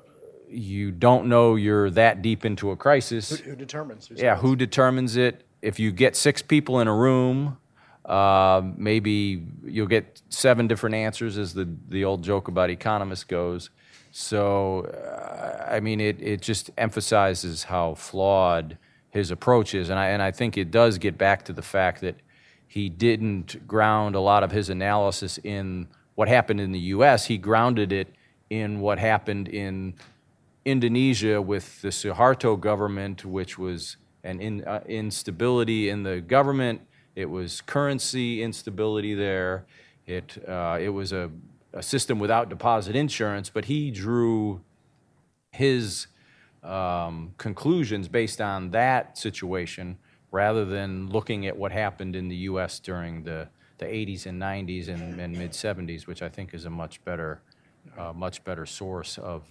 you 0.49 0.91
don't 0.91 1.27
know 1.27 1.55
you're 1.55 1.89
that 1.91 2.21
deep 2.21 2.45
into 2.45 2.71
a 2.71 2.75
crisis. 2.75 3.29
Who, 3.29 3.51
who 3.51 3.55
determines? 3.55 4.09
Yeah, 4.15 4.37
who 4.37 4.55
determines 4.55 5.17
it? 5.17 5.43
If 5.61 5.79
you 5.79 5.91
get 5.91 6.15
six 6.15 6.41
people 6.41 6.79
in 6.79 6.87
a 6.87 6.95
room, 6.95 7.57
uh, 8.05 8.61
maybe 8.77 9.45
you'll 9.63 9.87
get 9.87 10.21
seven 10.29 10.67
different 10.67 10.95
answers, 10.95 11.37
as 11.37 11.53
the, 11.53 11.67
the 11.89 12.05
old 12.05 12.23
joke 12.23 12.47
about 12.47 12.69
economists 12.69 13.23
goes. 13.23 13.69
So, 14.11 14.85
uh, 14.85 15.67
I 15.69 15.79
mean, 15.79 15.99
it, 15.99 16.21
it 16.21 16.41
just 16.41 16.69
emphasizes 16.77 17.63
how 17.63 17.95
flawed 17.95 18.77
his 19.09 19.31
approach 19.31 19.73
is. 19.73 19.89
And 19.89 19.99
I, 19.99 20.07
and 20.07 20.21
I 20.21 20.31
think 20.31 20.57
it 20.57 20.71
does 20.71 20.97
get 20.97 21.17
back 21.17 21.43
to 21.45 21.53
the 21.53 21.61
fact 21.61 22.01
that 22.01 22.15
he 22.75 22.89
didn't 22.89 23.65
ground 23.65 24.15
a 24.15 24.19
lot 24.19 24.43
of 24.43 24.51
his 24.51 24.69
analysis 24.69 25.39
in 25.45 25.87
what 26.15 26.27
happened 26.27 26.59
in 26.59 26.73
the 26.73 26.79
US. 26.79 27.25
He 27.25 27.37
grounded 27.37 27.93
it 27.93 28.13
in 28.49 28.81
what 28.81 28.99
happened 28.99 29.47
in 29.47 29.93
Indonesia 30.65 31.41
with 31.41 31.81
the 31.81 31.87
Suharto 31.87 32.59
government, 32.59 33.23
which 33.23 33.57
was 33.57 33.95
an 34.25 34.41
in, 34.41 34.65
uh, 34.65 34.81
instability 34.87 35.87
in 35.87 36.03
the 36.03 36.19
government. 36.19 36.81
It 37.15 37.29
was 37.29 37.61
currency 37.61 38.43
instability 38.43 39.13
there. 39.13 39.65
It, 40.05 40.37
uh, 40.45 40.77
it 40.81 40.89
was 40.89 41.13
a, 41.13 41.31
a 41.71 41.81
system 41.81 42.19
without 42.19 42.49
deposit 42.49 42.93
insurance, 42.93 43.49
but 43.49 43.65
he 43.65 43.89
drew 43.89 44.59
his 45.53 46.07
um, 46.61 47.35
conclusions 47.37 48.09
based 48.09 48.41
on 48.41 48.71
that 48.71 49.17
situation 49.17 49.97
rather 50.31 50.65
than 50.65 51.09
looking 51.09 51.47
at 51.47 51.55
what 51.55 51.71
happened 51.71 52.15
in 52.15 52.27
the 52.27 52.35
U.S. 52.35 52.79
during 52.79 53.23
the, 53.23 53.47
the 53.77 53.85
80s 53.85 54.25
and 54.25 54.41
90s 54.41 54.87
and, 54.89 55.19
and 55.19 55.37
mid 55.37 55.51
70s, 55.51 56.07
which 56.07 56.21
I 56.21 56.29
think 56.29 56.53
is 56.53 56.65
a 56.65 56.69
much 56.69 57.03
better, 57.03 57.41
uh, 57.97 58.13
much 58.13 58.43
better 58.43 58.65
source 58.65 59.17
of 59.17 59.43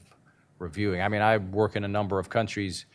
reviewing. 0.59 1.01
I 1.01 1.09
mean, 1.09 1.22
I 1.22 1.39
work 1.39 1.77
in 1.77 1.85
a 1.85 1.89
number 1.89 2.18
of 2.18 2.29
countries. 2.29 2.87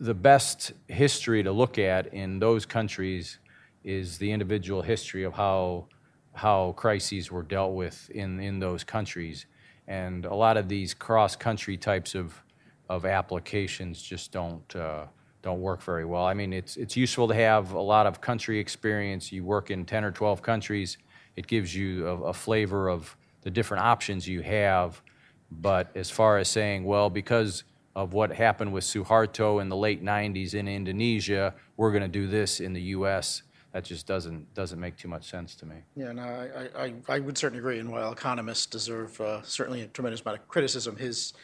The 0.00 0.14
best 0.14 0.72
history 0.88 1.42
to 1.42 1.52
look 1.52 1.78
at 1.78 2.12
in 2.12 2.38
those 2.38 2.66
countries 2.66 3.38
is 3.84 4.18
the 4.18 4.32
individual 4.32 4.82
history 4.82 5.24
of 5.24 5.34
how 5.34 5.86
how 6.34 6.74
crises 6.76 7.30
were 7.30 7.42
dealt 7.42 7.74
with 7.74 8.10
in, 8.10 8.40
in 8.40 8.58
those 8.58 8.84
countries. 8.84 9.46
And 9.86 10.24
a 10.24 10.34
lot 10.34 10.56
of 10.56 10.68
these 10.68 10.92
cross 10.92 11.36
country 11.36 11.76
types 11.76 12.14
of, 12.14 12.42
of 12.88 13.06
applications 13.06 14.02
just 14.02 14.32
don't, 14.32 14.74
uh, 14.74 15.06
don't 15.44 15.60
work 15.60 15.82
very 15.82 16.06
well. 16.06 16.24
I 16.24 16.32
mean, 16.32 16.54
it's, 16.54 16.78
it's 16.78 16.96
useful 16.96 17.28
to 17.28 17.34
have 17.34 17.72
a 17.72 17.80
lot 17.80 18.06
of 18.06 18.22
country 18.22 18.58
experience. 18.58 19.30
You 19.30 19.44
work 19.44 19.70
in 19.70 19.84
10 19.84 20.02
or 20.02 20.10
12 20.10 20.40
countries, 20.40 20.96
it 21.36 21.46
gives 21.46 21.76
you 21.76 22.08
a, 22.08 22.22
a 22.22 22.32
flavor 22.32 22.88
of 22.88 23.14
the 23.42 23.50
different 23.50 23.84
options 23.84 24.26
you 24.26 24.40
have. 24.40 25.02
But 25.50 25.94
as 25.94 26.08
far 26.08 26.38
as 26.38 26.48
saying, 26.48 26.84
well, 26.84 27.10
because 27.10 27.64
of 27.94 28.14
what 28.14 28.32
happened 28.32 28.72
with 28.72 28.84
Suharto 28.84 29.60
in 29.60 29.68
the 29.68 29.76
late 29.76 30.02
90s 30.02 30.54
in 30.54 30.66
Indonesia, 30.66 31.54
we're 31.76 31.92
going 31.92 32.02
to 32.02 32.08
do 32.08 32.26
this 32.26 32.60
in 32.60 32.72
the 32.72 32.82
US 32.96 33.42
that 33.72 33.84
just 33.84 34.06
doesn't 34.06 34.54
doesn't 34.54 34.80
make 34.80 34.96
too 34.96 35.08
much 35.08 35.28
sense 35.28 35.54
to 35.56 35.66
me. 35.66 35.76
Yeah, 35.94 36.12
no, 36.12 36.22
I, 36.22 36.84
I, 36.84 36.94
I 37.08 37.18
would 37.18 37.36
certainly 37.36 37.58
agree. 37.58 37.80
And 37.80 37.90
while 37.90 38.12
economists 38.12 38.66
deserve 38.66 39.20
uh, 39.20 39.42
certainly 39.42 39.82
a 39.82 39.88
tremendous 39.88 40.22
amount 40.22 40.40
of 40.40 40.48
criticism, 40.48 40.96
his 40.96 41.34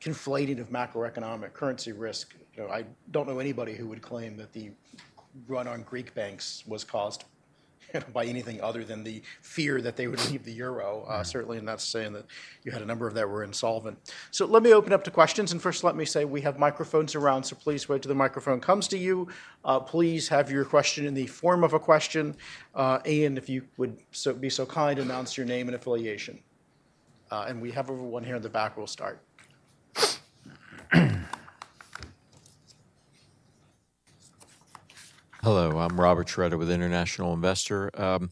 conflating 0.00 0.58
of 0.60 0.70
macroeconomic 0.70 1.52
currency 1.52 1.92
risk, 1.92 2.34
you 2.56 2.62
know, 2.62 2.70
I 2.70 2.84
don't 3.10 3.28
know 3.28 3.38
anybody 3.38 3.74
who 3.74 3.86
would 3.88 4.02
claim 4.02 4.36
that 4.36 4.52
the 4.52 4.70
run 5.48 5.66
on 5.66 5.82
Greek 5.82 6.14
banks 6.14 6.62
was 6.66 6.84
caused 6.84 7.24
by 8.12 8.24
anything 8.24 8.60
other 8.60 8.84
than 8.84 9.04
the 9.04 9.22
fear 9.40 9.80
that 9.80 9.96
they 9.96 10.06
would 10.06 10.24
leave 10.30 10.44
the 10.44 10.52
euro. 10.52 11.04
Uh, 11.08 11.22
certainly, 11.22 11.58
and 11.58 11.66
that's 11.66 11.84
saying 11.84 12.12
that 12.12 12.24
you 12.64 12.72
had 12.72 12.82
a 12.82 12.84
number 12.84 13.06
of 13.06 13.14
that 13.14 13.28
were 13.28 13.44
insolvent. 13.44 14.12
So 14.30 14.46
let 14.46 14.62
me 14.62 14.72
open 14.72 14.92
up 14.92 15.04
to 15.04 15.10
questions. 15.10 15.52
And 15.52 15.60
first, 15.60 15.84
let 15.84 15.96
me 15.96 16.04
say 16.04 16.24
we 16.24 16.40
have 16.42 16.58
microphones 16.58 17.14
around, 17.14 17.44
so 17.44 17.56
please 17.56 17.88
wait 17.88 18.02
till 18.02 18.08
the 18.08 18.14
microphone 18.14 18.60
comes 18.60 18.88
to 18.88 18.98
you. 18.98 19.28
Uh, 19.64 19.80
please 19.80 20.28
have 20.28 20.50
your 20.50 20.64
question 20.64 21.06
in 21.06 21.14
the 21.14 21.26
form 21.26 21.64
of 21.64 21.72
a 21.72 21.78
question. 21.78 22.36
Uh, 22.74 22.98
and 23.04 23.38
if 23.38 23.48
you 23.48 23.62
would 23.76 23.98
so, 24.12 24.32
be 24.32 24.50
so 24.50 24.66
kind, 24.66 24.98
announce 24.98 25.36
your 25.36 25.46
name 25.46 25.68
and 25.68 25.74
affiliation. 25.74 26.38
Uh, 27.30 27.46
and 27.48 27.60
we 27.60 27.70
have 27.70 27.88
one 27.88 28.22
here 28.24 28.36
in 28.36 28.42
the 28.42 28.48
back. 28.48 28.76
We'll 28.76 28.86
start. 28.86 29.20
Hello, 35.44 35.76
I'm 35.76 36.00
Robert 36.00 36.26
Schroeder 36.26 36.56
with 36.56 36.70
International 36.70 37.34
Investor. 37.34 37.90
Um, 38.00 38.30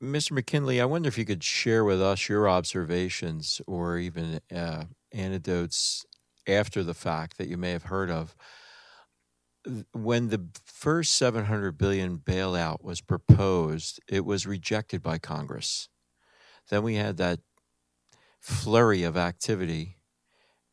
Mr. 0.00 0.30
McKinley, 0.30 0.80
I 0.80 0.84
wonder 0.84 1.08
if 1.08 1.18
you 1.18 1.24
could 1.24 1.42
share 1.42 1.84
with 1.84 2.00
us 2.00 2.28
your 2.28 2.48
observations 2.48 3.60
or 3.66 3.98
even 3.98 4.38
uh, 4.54 4.84
anecdotes 5.12 6.06
after 6.46 6.84
the 6.84 6.94
fact 6.94 7.36
that 7.36 7.48
you 7.48 7.56
may 7.56 7.72
have 7.72 7.82
heard 7.82 8.10
of. 8.10 8.36
When 9.90 10.28
the 10.28 10.46
first 10.64 11.16
700 11.16 11.76
billion 11.76 12.18
bailout 12.18 12.84
was 12.84 13.00
proposed, 13.00 13.98
it 14.06 14.24
was 14.24 14.46
rejected 14.46 15.02
by 15.02 15.18
Congress. 15.18 15.88
Then 16.70 16.84
we 16.84 16.94
had 16.94 17.16
that 17.16 17.40
flurry 18.38 19.02
of 19.02 19.16
activity, 19.16 19.96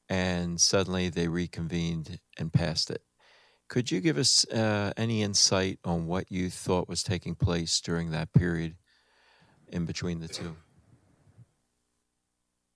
and 0.07 0.61
suddenly 0.61 1.09
they 1.09 1.28
reconvened 1.28 2.19
and 2.38 2.53
passed 2.53 2.91
it. 2.91 3.01
Could 3.76 3.91
you 3.91 3.99
give 3.99 4.17
us 4.17 4.45
uh, 4.53 4.93
any 4.95 5.21
insight 5.21 5.80
on 5.84 6.07
what 6.07 6.32
you 6.32 6.49
thought 6.49 6.88
was 6.88 7.03
taking 7.03 7.36
place 7.36 7.82
during 7.82 8.11
that 8.11 8.32
period 8.32 8.78
in 9.67 9.84
between 9.84 10.21
the 10.21 10.30
two? 10.30 10.55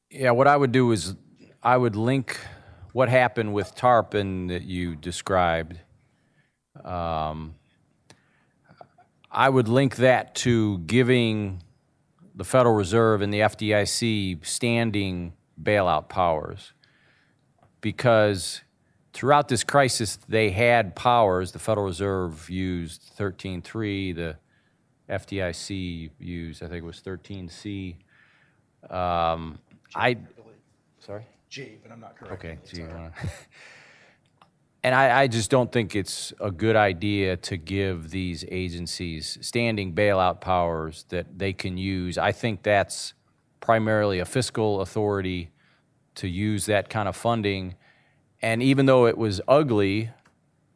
Yeah, 0.09 0.31
what 0.31 0.45
I 0.45 0.57
would 0.57 0.73
do 0.73 0.91
is 0.91 1.15
I 1.63 1.77
would 1.77 1.95
link 1.95 2.37
what 2.91 3.07
happened 3.07 3.53
with 3.53 3.75
Tarpon 3.75 4.47
that 4.47 4.63
you 4.63 4.97
described. 4.97 5.79
Um, 6.83 7.55
I 9.31 9.47
would 9.47 9.69
link 9.69 9.95
that 9.95 10.35
to 10.35 10.79
giving 10.79 11.63
the 12.35 12.43
Federal 12.43 12.75
Reserve 12.75 13.21
and 13.21 13.33
the 13.33 13.39
FDIC 13.39 14.45
standing 14.45 15.31
bailout 15.63 16.09
powers 16.09 16.73
because 17.79 18.63
throughout 19.13 19.47
this 19.47 19.63
crisis, 19.63 20.17
they 20.27 20.49
had 20.51 20.95
powers. 20.95 21.51
The 21.51 21.59
Federal 21.59 21.87
Reserve 21.87 22.49
used 22.49 23.11
13.3, 23.17 24.15
the 24.15 24.35
FDIC 25.09 26.11
used, 26.19 26.63
I 26.63 26.67
think 26.67 26.83
it 26.83 26.85
was 26.85 27.01
13C. 27.01 27.95
Um, 28.89 29.59
I, 29.95 30.17
sorry? 30.99 31.25
G, 31.49 31.77
but 31.81 31.91
I'm 31.91 31.99
not 31.99 32.15
correct. 32.15 32.33
Okay, 32.33 32.57
G. 32.71 32.83
uh, 32.83 33.09
And 34.83 34.95
I, 34.95 35.23
I 35.23 35.27
just 35.27 35.51
don't 35.51 35.71
think 35.71 35.93
it's 35.95 36.31
a 36.39 36.51
good 36.51 36.77
idea 36.77 37.35
to 37.35 37.57
give 37.57 38.11
these 38.11 38.45
agencies 38.49 39.37
standing 39.41 39.93
bailout 39.93 40.39
powers 40.39 41.05
that 41.09 41.37
they 41.37 41.51
can 41.51 41.77
use. 41.77 42.17
I 42.17 42.31
think 42.31 42.63
that's 42.63 43.13
primarily 43.59 44.19
a 44.19 44.25
fiscal 44.25 44.79
authority 44.79 45.49
to 46.15 46.29
use 46.29 46.65
that 46.67 46.89
kind 46.89 47.09
of 47.09 47.15
funding. 47.15 47.75
And 48.41 48.63
even 48.63 48.85
though 48.85 49.05
it 49.05 49.17
was 49.17 49.41
ugly 49.47 50.09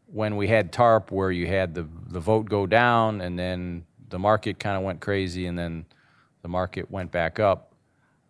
when 0.08 0.36
we 0.36 0.48
had 0.48 0.72
TARP, 0.72 1.12
where 1.12 1.32
you 1.32 1.48
had 1.48 1.74
the, 1.74 1.88
the 2.08 2.20
vote 2.20 2.50
go 2.50 2.68
down 2.68 3.22
and 3.22 3.38
then 3.38 3.86
the 4.10 4.20
market 4.20 4.60
kind 4.60 4.78
of 4.78 4.84
went 4.84 5.00
crazy 5.00 5.46
and 5.46 5.58
then 5.58 5.86
the 6.42 6.50
market 6.50 6.92
went 6.92 7.12
back 7.12 7.40
up, 7.40 7.74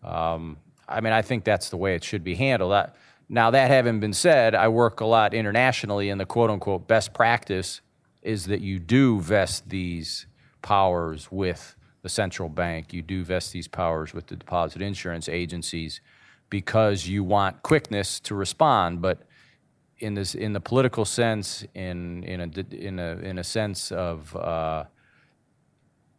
um, 0.02 0.56
I 0.88 1.00
mean, 1.00 1.12
I 1.12 1.22
think 1.22 1.44
that's 1.44 1.70
the 1.70 1.76
way 1.76 1.94
it 1.94 2.04
should 2.04 2.22
be 2.22 2.34
handled. 2.34 2.72
I, 2.72 2.90
now, 3.28 3.50
that 3.50 3.70
having 3.70 4.00
been 4.00 4.12
said, 4.12 4.54
I 4.54 4.68
work 4.68 5.00
a 5.00 5.06
lot 5.06 5.32
internationally, 5.32 6.10
and 6.10 6.20
the 6.20 6.26
quote 6.26 6.50
unquote 6.50 6.86
best 6.86 7.14
practice 7.14 7.80
is 8.22 8.46
that 8.46 8.60
you 8.60 8.78
do 8.78 9.20
vest 9.20 9.68
these 9.70 10.26
powers 10.62 11.32
with 11.32 11.76
the 12.02 12.08
central 12.08 12.48
bank. 12.48 12.92
You 12.92 13.02
do 13.02 13.24
vest 13.24 13.52
these 13.52 13.66
powers 13.66 14.12
with 14.12 14.26
the 14.26 14.36
deposit 14.36 14.82
insurance 14.82 15.28
agencies 15.28 16.00
because 16.54 17.04
you 17.04 17.24
want 17.24 17.60
quickness 17.64 18.20
to 18.20 18.32
respond. 18.32 19.02
But 19.02 19.18
in 19.98 20.14
this, 20.14 20.36
in 20.36 20.52
the 20.52 20.60
political 20.60 21.04
sense, 21.04 21.64
in 21.74 22.22
in 22.22 22.40
a 22.40 22.76
in 22.76 23.00
a 23.00 23.16
in 23.16 23.38
a 23.38 23.42
sense 23.42 23.90
of 23.90 24.36
uh, 24.36 24.84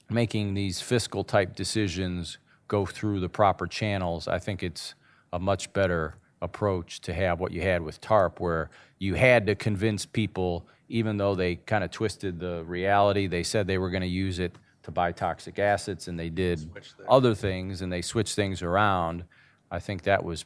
making 0.10 0.54
these 0.54 0.82
fiscal 0.82 1.24
type 1.24 1.56
decisions 1.56 2.38
go 2.68 2.86
through 2.86 3.22
the 3.22 3.30
proper 3.30 3.66
channels, 3.66 4.28
I 4.28 4.40
think 4.40 4.62
it's 4.62 4.94
a 5.32 5.40
much 5.40 5.72
better 5.72 6.16
approach 6.42 7.00
to 7.08 7.14
have 7.14 7.40
what 7.40 7.54
you 7.54 7.62
had 7.62 7.82
with 7.82 8.02
TARP, 8.02 8.42
where 8.42 8.70
you 9.00 9.14
had 9.14 9.46
to 9.48 9.56
convince 9.56 10.06
people, 10.06 10.68
even 10.90 11.16
though 11.16 11.34
they 11.34 11.56
kind 11.56 11.86
of 11.86 11.92
twisted 11.92 12.42
the 12.42 12.66
reality, 12.66 13.28
they 13.28 13.44
said 13.44 13.68
they 13.68 13.78
were 13.78 13.90
going 13.90 14.02
to 14.02 14.18
use 14.26 14.40
it 14.40 14.58
to 14.84 14.92
buy 14.92 15.14
toxic 15.14 15.60
assets, 15.60 16.10
and 16.10 16.20
they 16.20 16.30
did 16.30 16.70
other 17.08 17.34
things, 17.34 17.82
and 17.82 17.90
they 17.90 18.02
switched 18.02 18.36
things 18.36 18.62
around. 18.62 19.24
I 19.72 19.80
think 19.80 20.04
that 20.04 20.24
was 20.24 20.46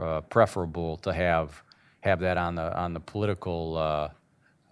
uh, 0.00 0.20
preferable 0.22 0.96
to 0.98 1.12
have 1.12 1.62
have 2.00 2.20
that 2.20 2.36
on 2.36 2.54
the 2.54 2.76
on 2.76 2.94
the 2.94 3.00
political 3.00 3.76
uh, 3.76 4.08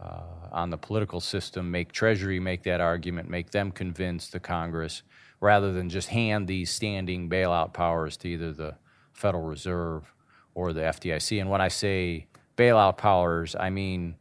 uh, 0.02 0.22
on 0.52 0.70
the 0.70 0.78
political 0.78 1.20
system. 1.20 1.70
Make 1.70 1.92
Treasury 1.92 2.40
make 2.40 2.62
that 2.64 2.80
argument, 2.80 3.28
make 3.28 3.50
them 3.50 3.70
convince 3.70 4.28
the 4.28 4.40
Congress, 4.40 5.02
rather 5.40 5.72
than 5.72 5.88
just 5.88 6.08
hand 6.08 6.46
these 6.46 6.70
standing 6.70 7.28
bailout 7.28 7.72
powers 7.72 8.16
to 8.18 8.28
either 8.28 8.52
the 8.52 8.74
Federal 9.12 9.44
Reserve 9.44 10.12
or 10.54 10.72
the 10.72 10.80
FDIC. 10.80 11.40
And 11.40 11.50
when 11.50 11.60
I 11.60 11.68
say 11.68 12.26
bailout 12.56 12.96
powers, 12.96 13.54
I 13.58 13.70
mean 13.70 14.16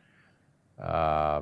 uh, 0.81 1.41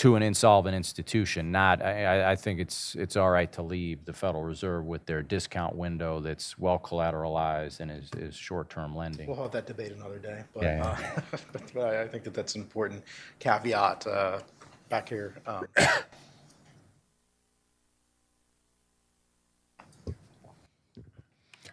to 0.00 0.16
an 0.16 0.22
insolvent 0.22 0.74
institution. 0.74 1.52
Not, 1.52 1.82
I, 1.82 2.30
I 2.30 2.36
think 2.36 2.58
it's 2.58 2.94
it's 2.94 3.16
all 3.16 3.28
right 3.28 3.52
to 3.52 3.60
leave 3.60 4.06
the 4.06 4.14
Federal 4.14 4.42
Reserve 4.42 4.86
with 4.86 5.04
their 5.04 5.22
discount 5.22 5.76
window 5.76 6.20
that's 6.20 6.58
well 6.58 6.78
collateralized 6.78 7.80
and 7.80 7.90
is, 7.90 8.08
is 8.16 8.34
short-term 8.34 8.96
lending. 8.96 9.28
We'll 9.28 9.42
have 9.42 9.50
that 9.50 9.66
debate 9.66 9.92
another 9.92 10.18
day, 10.18 10.44
but, 10.54 10.62
Yeah, 10.62 10.96
uh, 11.12 11.36
but 11.74 11.84
I 11.84 12.02
I 12.04 12.08
think 12.08 12.24
that 12.24 12.32
that's 12.32 12.54
an 12.54 12.62
important 12.62 13.04
caveat 13.40 14.06
uh, 14.06 14.40
back 14.88 15.06
here. 15.06 15.34
um, 15.46 15.66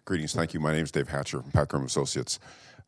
Greetings. 0.03 0.33
Thank 0.33 0.53
you. 0.53 0.59
My 0.59 0.73
name 0.73 0.83
is 0.83 0.91
Dave 0.91 1.07
Hatcher 1.07 1.41
from 1.41 1.51
Packard 1.51 1.85
Associates. 1.85 2.39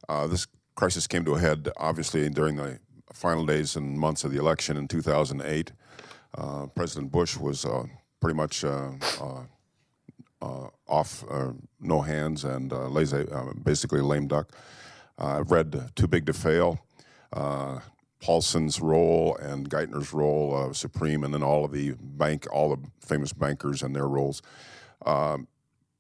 Uh, 0.10 0.28
this 0.28 0.48
crisis 0.76 1.08
came 1.08 1.24
to 1.24 1.36
a 1.36 1.40
head, 1.40 1.70
obviously, 1.78 2.30
during 2.30 2.58
the 2.58 2.80
final 3.14 3.46
days 3.46 3.76
and 3.76 3.98
months 3.98 4.24
of 4.24 4.32
the 4.32 4.38
election 4.38 4.78
in 4.78 4.88
2008. 4.88 5.72
Uh, 6.38 6.68
President 6.68 7.12
Bush 7.12 7.38
was 7.38 7.66
uh, 7.66 7.84
pretty 8.20 8.36
much 8.36 8.64
uh, 8.64 8.92
uh, 9.22 9.44
uh, 10.42 10.68
off, 10.88 11.24
no 11.80 12.02
hands, 12.02 12.44
and 12.44 12.72
lazy, 12.72 13.26
basically 13.64 14.00
a 14.00 14.04
lame 14.04 14.28
duck. 14.28 14.56
I've 15.18 15.52
read 15.52 15.92
Too 15.96 16.08
Big 16.08 16.26
to 16.28 16.34
Fail, 16.34 16.80
Paulson's 18.22 18.80
role 18.80 19.36
and 19.38 19.70
Geithner's 19.70 20.14
role, 20.14 20.74
Supreme, 20.74 21.24
and 21.24 21.34
then 21.34 21.44
all 21.44 21.66
of 21.66 21.72
the 21.72 21.96
bank, 22.00 22.48
all 22.52 22.76
the 22.76 22.82
famous 23.00 23.34
bankers 23.34 23.82
and 23.84 23.96
their 23.96 24.08
roles. 24.08 24.42
Um, 25.06 25.48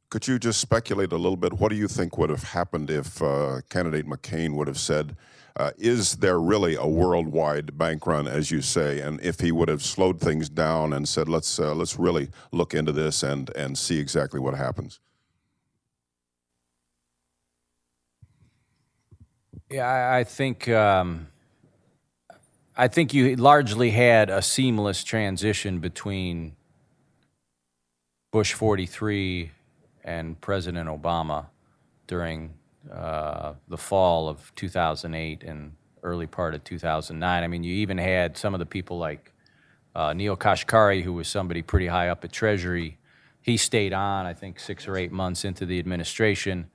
could 0.09 0.27
you 0.27 0.39
just 0.39 0.59
speculate 0.59 1.11
a 1.11 1.17
little 1.17 1.37
bit? 1.37 1.53
What 1.53 1.69
do 1.69 1.75
you 1.75 1.87
think 1.87 2.17
would 2.17 2.29
have 2.29 2.43
happened 2.43 2.89
if 2.89 3.21
uh, 3.21 3.61
candidate 3.69 4.07
McCain 4.07 4.55
would 4.55 4.67
have 4.67 4.79
said, 4.79 5.15
uh, 5.55 5.71
"Is 5.77 6.17
there 6.17 6.39
really 6.39 6.75
a 6.75 6.87
worldwide 6.87 7.77
bank 7.77 8.07
run, 8.07 8.27
as 8.27 8.49
you 8.49 8.61
say?" 8.61 8.99
And 8.99 9.21
if 9.21 9.39
he 9.39 9.51
would 9.51 9.69
have 9.69 9.83
slowed 9.83 10.19
things 10.19 10.49
down 10.49 10.93
and 10.93 11.07
said, 11.07 11.29
"Let's 11.29 11.59
uh, 11.59 11.75
let's 11.75 11.99
really 11.99 12.29
look 12.51 12.73
into 12.73 12.91
this 12.91 13.21
and 13.21 13.51
and 13.55 13.77
see 13.77 13.99
exactly 13.99 14.39
what 14.39 14.55
happens." 14.55 14.99
Yeah, 19.69 20.11
I, 20.15 20.23
think 20.23 20.67
um, 20.67 21.27
I 22.75 22.87
think 22.87 23.13
you 23.13 23.35
largely 23.35 23.91
had 23.91 24.31
a 24.31 24.41
seamless 24.41 25.03
transition 25.03 25.77
between 25.77 26.55
Bush 28.31 28.53
43 28.53 29.51
and 30.09 30.41
President 30.41 30.89
Obama 30.89 31.45
during 32.07 32.51
uh, 32.91 33.53
the 33.67 33.77
fall 33.77 34.27
of 34.27 34.51
2008 34.55 35.43
and 35.43 35.73
early 36.01 36.25
part 36.25 36.55
of 36.55 36.63
2009. 36.63 37.43
I 37.43 37.47
mean, 37.47 37.63
you 37.63 37.75
even 37.75 37.99
had 37.99 38.35
some 38.35 38.55
of 38.55 38.59
the 38.59 38.65
people 38.65 38.97
like 38.97 39.31
uh, 39.93 40.13
Neel 40.13 40.35
Kashkari, 40.35 41.03
who 41.03 41.13
was 41.13 41.27
somebody 41.27 41.61
pretty 41.61 41.85
high 41.85 42.09
up 42.09 42.23
at 42.23 42.31
Treasury. 42.31 42.97
He 43.41 43.55
stayed 43.55 43.93
on, 43.93 44.25
I 44.25 44.33
think, 44.33 44.59
six 44.59 44.87
or 44.87 44.97
eight 44.97 45.11
months 45.11 45.45
into 45.45 45.65
the 45.65 45.77
administration, 45.77 46.71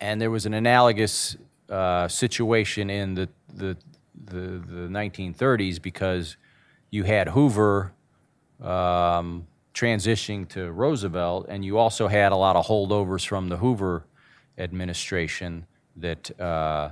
and 0.00 0.20
there 0.20 0.30
was 0.30 0.46
an 0.46 0.54
analogous 0.54 1.36
uh, 1.68 2.08
situation 2.08 2.88
in 2.88 3.14
the, 3.14 3.28
the 3.54 3.76
the 4.24 4.62
the 4.66 4.88
1930s 4.88 5.80
because 5.80 6.36
you 6.90 7.04
had 7.04 7.28
Hoover 7.28 7.92
um, 8.62 9.46
transitioning 9.76 10.48
to 10.48 10.72
Roosevelt, 10.72 11.46
and 11.48 11.64
you 11.64 11.76
also 11.76 12.08
had 12.08 12.32
a 12.32 12.36
lot 12.36 12.56
of 12.56 12.66
holdovers 12.66 13.26
from 13.26 13.48
the 13.48 13.58
Hoover 13.58 14.04
administration 14.58 15.66
that. 15.96 16.40
Uh, 16.40 16.90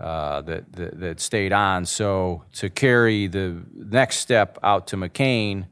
uh, 0.00 0.42
that, 0.42 0.72
that 0.74 1.00
that 1.00 1.18
stayed 1.18 1.52
on. 1.52 1.84
So 1.84 2.44
to 2.52 2.70
carry 2.70 3.26
the 3.26 3.64
next 3.74 4.18
step 4.18 4.56
out 4.62 4.86
to 4.86 4.96
McCain, 4.96 5.66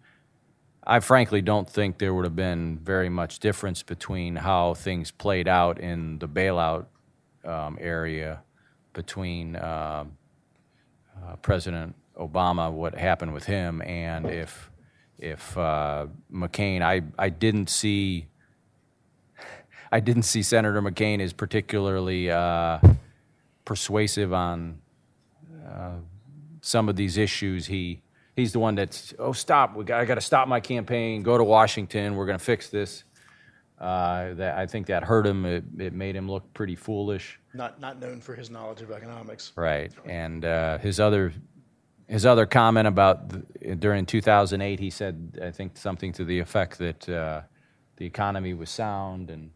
I 0.85 0.99
frankly 0.99 1.43
don't 1.43 1.71
think 1.71 1.99
there 1.99 2.13
would 2.13 2.25
have 2.25 2.35
been 2.35 2.81
very 2.83 3.09
much 3.09 3.39
difference 3.39 3.85
between 3.85 4.35
how 4.35 4.75
things 4.75 5.13
played 5.13 5.47
out 5.47 5.79
in 5.79 6.19
the 6.19 6.27
bailout 6.27 6.87
um, 7.45 7.79
area 7.81 8.43
between 8.95 9.55
uh, 9.55 10.07
uh, 11.17 11.37
President 11.37 11.95
Obama, 12.17 12.73
what 12.73 12.97
happened 12.97 13.33
with 13.33 13.45
him, 13.45 13.81
and 13.83 14.27
if 14.27 14.71
if 15.19 15.57
uh, 15.57 16.07
McCain, 16.33 16.83
I 16.83 17.03
I 17.19 17.29
didn't 17.29 17.71
see. 17.71 18.27
I 19.93 20.01
didn't 20.01 20.25
see 20.25 20.43
Senator 20.43 20.83
McCain 20.83 21.21
as 21.21 21.33
particularly 21.33 22.29
uh, 22.29 22.81
persuasive 23.65 24.33
on 24.33 24.79
uh, 25.65 25.95
some 26.61 26.89
of 26.89 26.97
these 26.97 27.17
issues. 27.17 27.67
He 27.67 28.03
he's 28.35 28.53
the 28.53 28.59
one 28.59 28.75
that's 28.75 29.15
oh 29.19 29.33
stop, 29.33 29.75
we 29.77 29.85
got, 29.85 30.01
I 30.01 30.05
got 30.05 30.17
to 30.17 30.21
stop 30.21 30.49
my 30.49 30.61
campaign, 30.61 31.23
go 31.23 31.39
to 31.39 31.45
Washington, 31.45 32.17
we're 32.17 32.27
going 32.27 32.39
to 32.39 32.45
fix 32.45 32.69
this. 32.69 33.05
Uh, 33.79 34.33
that 34.35 34.57
I 34.57 34.67
think 34.67 34.87
that 34.87 35.05
hurt 35.05 35.27
him. 35.27 35.45
It, 35.45 35.65
it 35.79 35.93
made 35.93 36.17
him 36.17 36.31
look 36.31 36.51
pretty 36.55 36.77
foolish. 36.77 37.39
Not, 37.53 37.79
not 37.79 38.01
known 38.01 38.23
for 38.23 38.35
his 38.35 38.49
knowledge 38.49 38.81
of 38.81 38.91
economics. 38.91 39.53
Right, 39.55 39.93
and 40.07 40.47
uh, 40.47 40.79
his 40.79 40.99
other 40.99 41.35
his 42.09 42.25
other 42.25 42.47
comment 42.47 42.87
about 42.87 43.29
the, 43.29 43.75
during 43.77 44.07
2008, 44.07 44.79
he 44.79 44.91
said 44.91 45.39
I 45.43 45.51
think 45.51 45.77
something 45.77 46.13
to 46.15 46.25
the 46.25 46.39
effect 46.39 46.79
that 46.79 47.09
uh, 47.09 47.43
the 47.97 48.07
economy 48.07 48.55
was 48.55 48.71
sound 48.71 49.31
and 49.31 49.51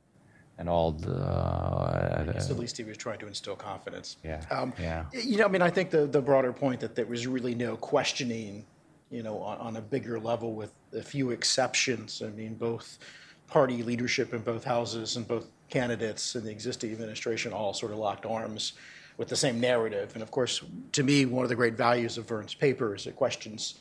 and 0.58 0.68
all 0.68 0.92
the 0.92 1.16
uh, 1.16 2.34
At 2.36 2.58
least 2.58 2.76
he 2.76 2.84
was 2.84 2.98
trying 2.98 3.18
to 3.20 3.26
instill 3.26 3.56
confidence. 3.56 4.18
Yeah, 4.22 4.42
Um, 4.50 4.74
yeah. 4.78 5.06
You 5.10 5.38
know, 5.38 5.46
I 5.46 5.48
mean, 5.48 5.62
I 5.62 5.70
think 5.70 5.88
the, 5.88 6.06
the 6.06 6.20
broader 6.20 6.52
point 6.52 6.80
that 6.80 6.94
there 6.94 7.06
was 7.06 7.26
really 7.26 7.54
no 7.54 7.78
questioning, 7.78 8.66
you 9.10 9.22
know, 9.22 9.38
on, 9.38 9.56
on 9.56 9.76
a 9.76 9.80
bigger 9.80 10.20
level 10.20 10.52
with 10.52 10.74
a 10.92 11.00
few 11.00 11.30
exceptions. 11.30 12.20
I 12.22 12.28
mean, 12.28 12.56
both 12.56 12.98
party 13.46 13.82
leadership 13.82 14.34
in 14.34 14.42
both 14.42 14.62
houses 14.62 15.16
and 15.16 15.26
both 15.26 15.46
candidates 15.70 16.34
and 16.34 16.44
the 16.44 16.50
existing 16.50 16.92
administration 16.92 17.54
all 17.54 17.72
sort 17.72 17.92
of 17.92 17.98
locked 17.98 18.26
arms 18.26 18.74
with 19.20 19.28
the 19.28 19.36
same 19.36 19.60
narrative. 19.60 20.12
And 20.14 20.22
of 20.22 20.30
course, 20.30 20.62
to 20.92 21.02
me, 21.02 21.26
one 21.26 21.44
of 21.44 21.50
the 21.50 21.54
great 21.54 21.74
values 21.74 22.16
of 22.16 22.26
Vern's 22.26 22.54
paper 22.54 22.94
is 22.94 23.06
it 23.06 23.16
questions 23.16 23.74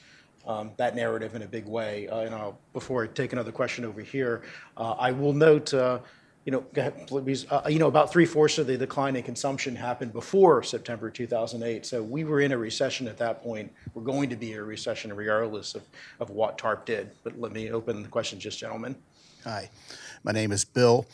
um, 0.46 0.72
that 0.76 0.98
narrative 0.98 1.34
in 1.34 1.44
a 1.44 1.48
big 1.48 1.66
way. 1.66 2.10
Uh, 2.10 2.20
and 2.20 2.36
I'll, 2.36 2.60
before 2.74 3.06
I 3.06 3.08
take 3.08 3.32
another 3.32 3.54
question 3.54 3.86
over 3.86 4.02
here, 4.02 4.42
uh, 4.76 4.96
I 5.00 5.14
will 5.14 5.32
note, 5.32 5.74
uh, 5.74 6.00
you 6.44 6.52
know, 6.52 6.66
uh, 6.78 7.62
you 7.70 7.80
know, 7.80 7.88
about 7.88 8.12
three 8.12 8.26
fourths 8.26 8.58
of 8.58 8.68
the 8.68 8.78
decline 8.78 9.16
in 9.16 9.24
consumption 9.24 9.78
happened 9.78 10.12
before 10.12 10.62
September 10.62 11.10
2008. 11.10 11.86
So 11.86 12.04
we 12.04 12.26
were 12.26 12.42
in 12.42 12.52
a 12.52 12.58
recession 12.58 13.08
at 13.08 13.18
that 13.20 13.42
point. 13.42 13.72
We're 13.94 14.04
going 14.04 14.30
to 14.32 14.36
be 14.36 14.52
in 14.52 14.60
a 14.60 14.64
recession 14.64 15.14
regardless 15.14 15.74
of, 15.74 15.84
of 16.20 16.32
what 16.32 16.58
TARP 16.58 16.86
did. 16.86 17.12
But 17.24 17.40
let 17.40 17.54
me 17.54 17.72
open 17.72 18.04
the 18.04 18.10
question, 18.10 18.42
just 18.42 18.60
gentlemen. 18.60 18.94
Hi, 19.46 19.70
my 20.22 20.34
name 20.34 20.52
is 20.52 20.66
Bill. 20.66 21.06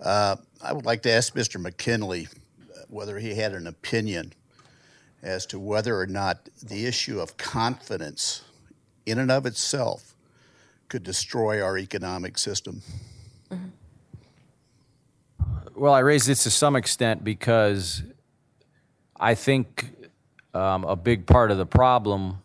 Uh, 0.00 0.34
I 0.60 0.72
would 0.72 0.86
like 0.86 1.02
to 1.02 1.10
ask 1.12 1.36
Mr. 1.36 1.60
McKinley 1.60 2.26
whether 2.90 3.18
he 3.18 3.34
had 3.34 3.52
an 3.52 3.66
opinion 3.66 4.32
as 5.22 5.46
to 5.46 5.58
whether 5.58 5.98
or 5.98 6.06
not 6.06 6.48
the 6.62 6.86
issue 6.86 7.20
of 7.20 7.36
confidence 7.36 8.42
in 9.06 9.18
and 9.18 9.30
of 9.30 9.46
itself 9.46 10.14
could 10.88 11.02
destroy 11.02 11.62
our 11.62 11.78
economic 11.78 12.36
system. 12.36 12.82
Well, 15.74 15.94
I 15.94 16.00
raised 16.00 16.26
this 16.26 16.42
to 16.42 16.50
some 16.50 16.76
extent 16.76 17.22
because 17.24 18.02
I 19.18 19.34
think 19.34 19.90
um, 20.52 20.84
a 20.84 20.96
big 20.96 21.26
part 21.26 21.50
of 21.50 21.58
the 21.58 21.66
problem, 21.66 22.42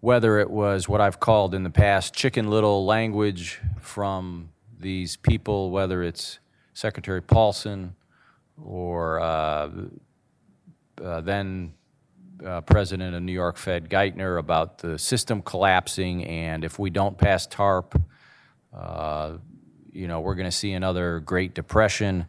whether 0.00 0.38
it 0.38 0.50
was 0.50 0.88
what 0.88 1.00
I've 1.00 1.20
called 1.20 1.54
in 1.54 1.62
the 1.62 1.70
past 1.70 2.12
chicken 2.12 2.50
little 2.50 2.84
language 2.84 3.60
from 3.80 4.50
these 4.78 5.16
people, 5.16 5.70
whether 5.70 6.02
it's 6.02 6.38
Secretary 6.74 7.22
Paulson 7.22 7.94
or 8.62 9.20
uh, 9.20 9.70
uh, 11.02 11.20
then 11.20 11.74
uh, 12.44 12.60
President 12.62 13.14
of 13.14 13.22
New 13.22 13.32
York 13.32 13.56
Fed 13.56 13.88
Geithner 13.88 14.38
about 14.38 14.78
the 14.78 14.98
system 14.98 15.42
collapsing, 15.42 16.24
and 16.24 16.64
if 16.64 16.78
we 16.78 16.90
don't 16.90 17.16
pass 17.16 17.46
TARP, 17.46 18.00
uh, 18.76 19.38
you 19.92 20.08
know, 20.08 20.20
we're 20.20 20.34
going 20.34 20.50
to 20.50 20.56
see 20.56 20.72
another 20.72 21.20
Great 21.20 21.54
Depression. 21.54 22.26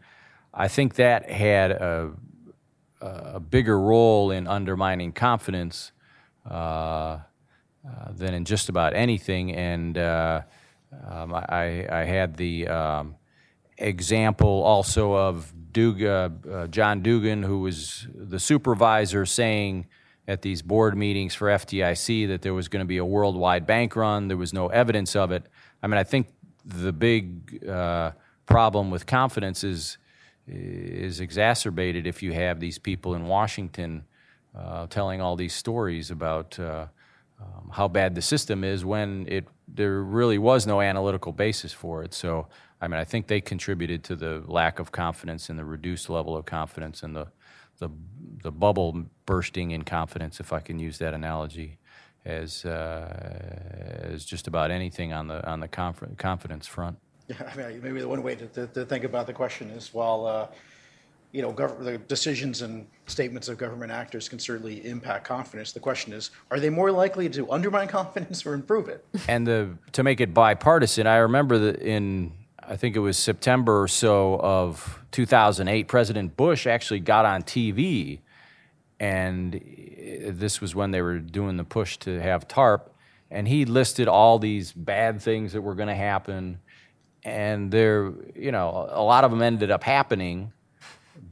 I 0.53 0.67
think 0.67 0.95
that 0.95 1.29
had 1.29 1.71
a, 1.71 2.11
a 3.01 3.39
bigger 3.39 3.79
role 3.79 4.31
in 4.31 4.47
undermining 4.47 5.11
confidence 5.11 5.91
uh, 6.49 6.53
uh, 6.53 7.19
than 8.11 8.33
in 8.33 8.45
just 8.45 8.69
about 8.69 8.93
anything. 8.93 9.51
And 9.51 9.97
um, 9.97 11.33
I, 11.33 11.87
I 11.89 12.03
had 12.03 12.35
the 12.35 12.67
um, 12.67 13.15
example 13.77 14.63
also 14.63 15.13
of 15.13 15.51
Uh, 15.77 16.67
John 16.67 17.01
Dugan, 17.01 17.43
who 17.43 17.59
was 17.59 18.07
the 18.13 18.39
supervisor, 18.39 19.25
saying 19.25 19.87
at 20.27 20.41
these 20.41 20.61
board 20.61 20.97
meetings 20.97 21.35
for 21.35 21.47
FDIC 21.47 22.27
that 22.27 22.41
there 22.41 22.53
was 22.53 22.67
going 22.67 22.81
to 22.81 22.87
be 22.87 22.97
a 22.97 23.05
worldwide 23.05 23.67
bank 23.67 23.95
run. 23.95 24.27
There 24.27 24.37
was 24.37 24.53
no 24.53 24.67
evidence 24.67 25.15
of 25.15 25.31
it. 25.31 25.43
I 25.83 25.87
mean, 25.87 25.97
I 25.97 26.03
think 26.03 26.27
the 26.65 26.91
big 26.91 27.67
uh, 27.67 28.11
problem 28.45 28.91
with 28.91 29.05
confidence 29.05 29.63
is 29.63 29.97
is 30.47 31.21
exacerbated 31.21 32.05
if 32.05 32.21
you 32.21 32.31
have 32.31 32.59
these 32.59 32.77
people 32.77 33.15
in 33.15 33.25
Washington 33.25 34.05
uh, 34.55 34.85
telling 34.87 35.19
all 35.19 35.35
these 35.35 35.55
stories 35.55 36.11
about 36.11 36.59
uh, 36.59 36.85
um, 37.41 37.71
how 37.73 37.87
bad 37.87 38.13
the 38.13 38.21
system 38.21 38.63
is 38.63 38.85
when 38.85 39.25
it 39.27 39.47
there 39.67 40.01
really 40.03 40.37
was 40.37 40.67
no 40.67 40.81
analytical 40.81 41.31
basis 41.31 41.73
for 41.73 42.03
it. 42.03 42.13
So, 42.13 42.47
I 42.85 42.87
mean, 42.87 42.99
I 42.99 43.03
think 43.03 43.25
they 43.25 43.41
contributed 43.41 44.03
to 44.03 44.15
the 44.15 44.43
lack 44.45 44.77
of 44.77 44.91
confidence 44.91 45.49
and 45.49 45.57
the 45.57 45.65
reduced 45.65 46.07
level 46.07 46.37
of 46.37 46.45
confidence 46.45 47.01
and 47.01 47.15
the 47.15 47.27
the, 47.79 47.89
the 48.41 48.51
bubble 48.51 49.05
bursting 49.25 49.71
in 49.71 49.83
confidence, 49.83 50.39
if 50.39 50.53
I 50.53 50.61
can 50.61 50.79
use 50.79 50.97
that 50.99 51.13
analogy, 51.13 51.77
as 52.23 52.63
uh, 52.63 54.07
as 54.13 54.23
just 54.23 54.47
about 54.47 54.69
anything 54.69 55.13
on 55.13 55.27
the 55.27 55.45
on 55.49 55.61
the 55.61 55.67
conf- 55.67 56.15
confidence 56.17 56.67
front. 56.67 56.97
Yeah, 57.27 57.35
I 57.53 57.57
mean, 57.57 57.81
maybe 57.81 58.01
the 58.01 58.07
one 58.07 58.21
way 58.21 58.35
to, 58.35 58.45
to, 58.47 58.67
to 58.67 58.85
think 58.85 59.03
about 59.03 59.25
the 59.25 59.33
question 59.33 59.71
is, 59.71 59.91
while, 59.91 60.27
uh, 60.27 60.47
you 61.31 61.41
know, 61.41 61.51
gov- 61.51 61.83
the 61.83 61.97
decisions 61.97 62.61
and 62.61 62.87
statements 63.07 63.49
of 63.49 63.57
government 63.57 63.91
actors 63.91 64.29
can 64.29 64.37
certainly 64.37 64.85
impact 64.85 65.25
confidence, 65.25 65.71
the 65.71 65.79
question 65.79 66.13
is, 66.13 66.29
are 66.51 66.59
they 66.59 66.69
more 66.69 66.91
likely 66.91 67.27
to 67.29 67.51
undermine 67.51 67.87
confidence 67.99 68.45
or 68.45 68.53
improve 68.53 68.89
it? 68.89 69.03
and 69.27 69.47
the 69.47 69.75
to 69.91 70.03
make 70.03 70.21
it 70.21 70.35
bipartisan, 70.35 71.07
I 71.07 71.17
remember 71.17 71.57
that 71.57 71.81
in 71.81 72.31
I 72.67 72.77
think 72.77 72.95
it 72.95 72.99
was 72.99 73.17
September 73.17 73.81
or 73.81 73.87
so 73.87 74.39
of 74.39 75.03
2008, 75.11 75.87
President 75.87 76.35
Bush 76.35 76.65
actually 76.65 76.99
got 76.99 77.25
on 77.25 77.43
TV, 77.43 78.19
and 78.99 79.55
eh, 79.55 80.31
this 80.31 80.61
was 80.61 80.73
when 80.73 80.91
they 80.91 81.01
were 81.01 81.19
doing 81.19 81.57
the 81.57 81.63
push 81.63 81.97
to 81.97 82.19
have 82.19 82.47
TARP, 82.47 82.89
and 83.29 83.47
he 83.47 83.65
listed 83.65 84.07
all 84.07 84.39
these 84.39 84.71
bad 84.71 85.21
things 85.21 85.53
that 85.53 85.61
were 85.61 85.75
going 85.75 85.89
to 85.89 85.95
happen, 85.95 86.59
and 87.23 87.71
there, 87.71 88.13
you 88.35 88.51
know, 88.51 88.87
a 88.91 89.03
lot 89.03 89.23
of 89.23 89.31
them 89.31 89.41
ended 89.41 89.69
up 89.69 89.83
happening, 89.83 90.51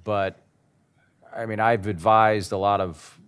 but 0.04 0.40
I 1.36 1.48
mean, 1.48 1.60
I've 1.60 1.88
advised 1.88 2.52
a 2.52 2.58
lot 2.58 2.80
of 2.80 3.20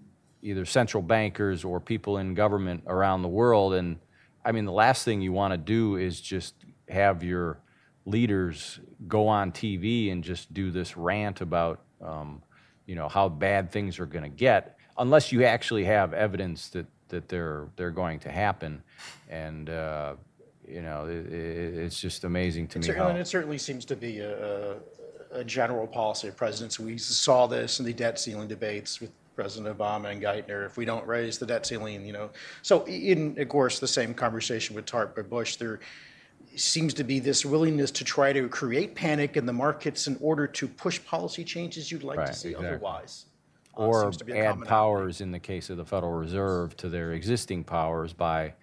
either 0.44 0.66
central 0.66 1.02
bankers 1.02 1.64
or 1.64 1.80
people 1.80 2.20
in 2.20 2.36
government 2.36 2.84
around 2.86 3.24
the 3.24 3.30
world, 3.30 3.74
and 3.74 3.98
I 4.44 4.52
mean, 4.52 4.66
the 4.66 4.72
last 4.72 5.06
thing 5.06 5.22
you 5.22 5.34
want 5.34 5.54
to 5.54 5.58
do 5.58 5.96
is 5.96 6.22
just 6.22 6.54
have 6.88 7.24
your 7.24 7.58
leaders 8.06 8.80
go 9.08 9.28
on 9.28 9.52
TV 9.52 10.12
and 10.12 10.24
just 10.24 10.54
do 10.54 10.72
this 10.72 10.96
rant 10.96 11.42
about, 11.42 11.82
um, 12.02 12.42
you 12.86 12.96
know, 12.96 13.10
how 13.10 13.28
bad 13.28 13.72
things 13.72 14.00
are 14.00 14.06
going 14.06 14.24
to 14.24 14.30
get, 14.30 14.78
unless 14.98 15.32
you 15.32 15.44
actually 15.44 15.84
have 15.86 16.14
evidence 16.14 16.70
that 16.70 16.86
that 17.10 17.30
they're 17.30 17.68
they're 17.76 17.92
going 17.92 18.20
to 18.20 18.32
happen, 18.32 18.82
and 19.30 19.70
uh, 19.70 20.16
you 20.68 20.82
know, 20.82 21.06
it, 21.06 21.32
it, 21.32 21.76
it's 21.76 22.00
just 22.00 22.24
amazing 22.24 22.68
to 22.70 22.80
me 22.80 22.86
Certainly, 22.86 23.12
and 23.12 23.20
it 23.20 23.28
certainly 23.28 23.58
seems 23.58 23.86
to 23.86 23.96
be 23.96 24.20
a, 24.20 24.74
a, 24.74 24.78
a 25.32 25.44
general 25.44 25.88
policy 25.88 26.28
of 26.28 26.36
presidents. 26.36 26.80
We 26.80 26.98
saw 26.98 27.48
this 27.48 27.80
in 27.80 27.86
the 27.86 27.94
debt 27.94 28.20
ceiling 28.20 28.48
debates 28.48 29.00
with 29.00 29.12
President 29.36 29.78
Obama 29.78 30.12
and 30.12 30.22
Geithner. 30.22 30.66
If 30.66 30.78
we 30.78 30.86
don't 30.86 31.06
raise 31.06 31.38
the 31.38 31.46
debt 31.46 31.66
ceiling, 31.66 32.06
you 32.06 32.14
know, 32.14 32.30
so 32.62 32.86
in 32.86 33.40
of 33.40 33.50
course 33.50 33.80
the 33.80 33.88
same 33.88 34.14
conversation 34.14 34.76
with 34.76 34.86
TARP 34.86 35.16
by 35.16 35.22
Bush, 35.22 35.58
there 35.58 35.80
seems 36.60 36.94
to 36.96 37.04
be 37.04 37.20
this 37.20 37.46
willingness 37.46 37.92
to 37.92 38.04
try 38.04 38.34
to 38.34 38.48
create 38.48 38.96
panic 38.96 39.38
in 39.38 39.46
the 39.46 39.54
markets 39.54 40.08
in 40.08 40.18
order 40.22 40.48
to 40.48 40.68
push 40.68 41.04
policy 41.06 41.44
changes 41.44 41.92
you'd 41.92 42.04
like 42.04 42.26
to 42.26 42.34
see 42.34 42.50
exactly. 42.50 42.68
otherwise. 42.68 43.26
Uh, 43.78 43.82
or 43.82 44.04
seems 44.04 44.18
to 44.18 44.26
be 44.26 44.34
a 44.34 44.52
add 44.52 44.62
powers 44.62 45.22
in 45.22 45.32
the 45.32 45.40
case 45.40 45.70
of 45.70 45.78
the 45.78 45.86
Federal 45.86 46.14
Reserve 46.14 46.76
to 46.78 46.90
their 46.90 47.14
existing 47.14 47.64
powers 47.64 48.14
by 48.14 48.54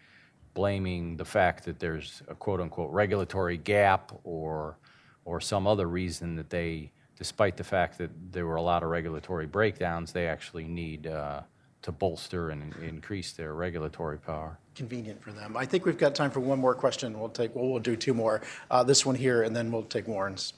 blaming 0.55 1.17
the 1.17 1.25
fact 1.25 1.65
that 1.65 1.79
there's 1.79 2.23
a 2.29 2.35
quote 2.35 2.61
unquote 2.61 2.91
regulatory 2.91 3.57
gap 3.57 4.13
or 4.25 4.77
or 5.25 5.41
some 5.41 5.67
other 5.67 5.87
reason 5.87 6.35
that 6.35 6.51
they, 6.51 6.91
despite 7.17 7.57
the 7.57 7.65
fact 7.65 7.99
that 7.99 8.11
there 8.33 8.47
were 8.47 8.57
a 8.57 8.63
lot 8.63 8.83
of 8.83 8.91
regulatory 8.91 9.47
breakdowns, 9.47 10.13
they 10.13 10.27
actually 10.27 10.65
need 10.65 11.07
uh, 11.07 11.43
to 11.83 11.93
bolster 11.93 12.51
and 12.51 12.75
increase 12.77 13.33
their 13.33 13.55
regulatory 13.55 14.19
power. 14.19 14.59
convenient 14.75 15.21
for 15.23 15.33
them. 15.33 15.57
I 15.57 15.67
think 15.67 15.85
we've 15.85 15.99
got 15.99 16.15
time 16.15 16.31
for 16.31 16.41
one 16.41 16.59
more 16.59 16.75
question. 16.75 17.19
We'll 17.19 17.29
take, 17.29 17.55
well, 17.55 17.69
we'll 17.69 17.81
do 17.81 17.95
two 17.97 18.15
more. 18.15 18.41
Uh, 18.71 18.83
This 18.83 19.05
one 19.05 19.15
here, 19.17 19.43
and 19.43 19.55
then 19.55 19.71
we'll 19.71 19.83
take 19.83 20.07
Warren's. 20.09 20.55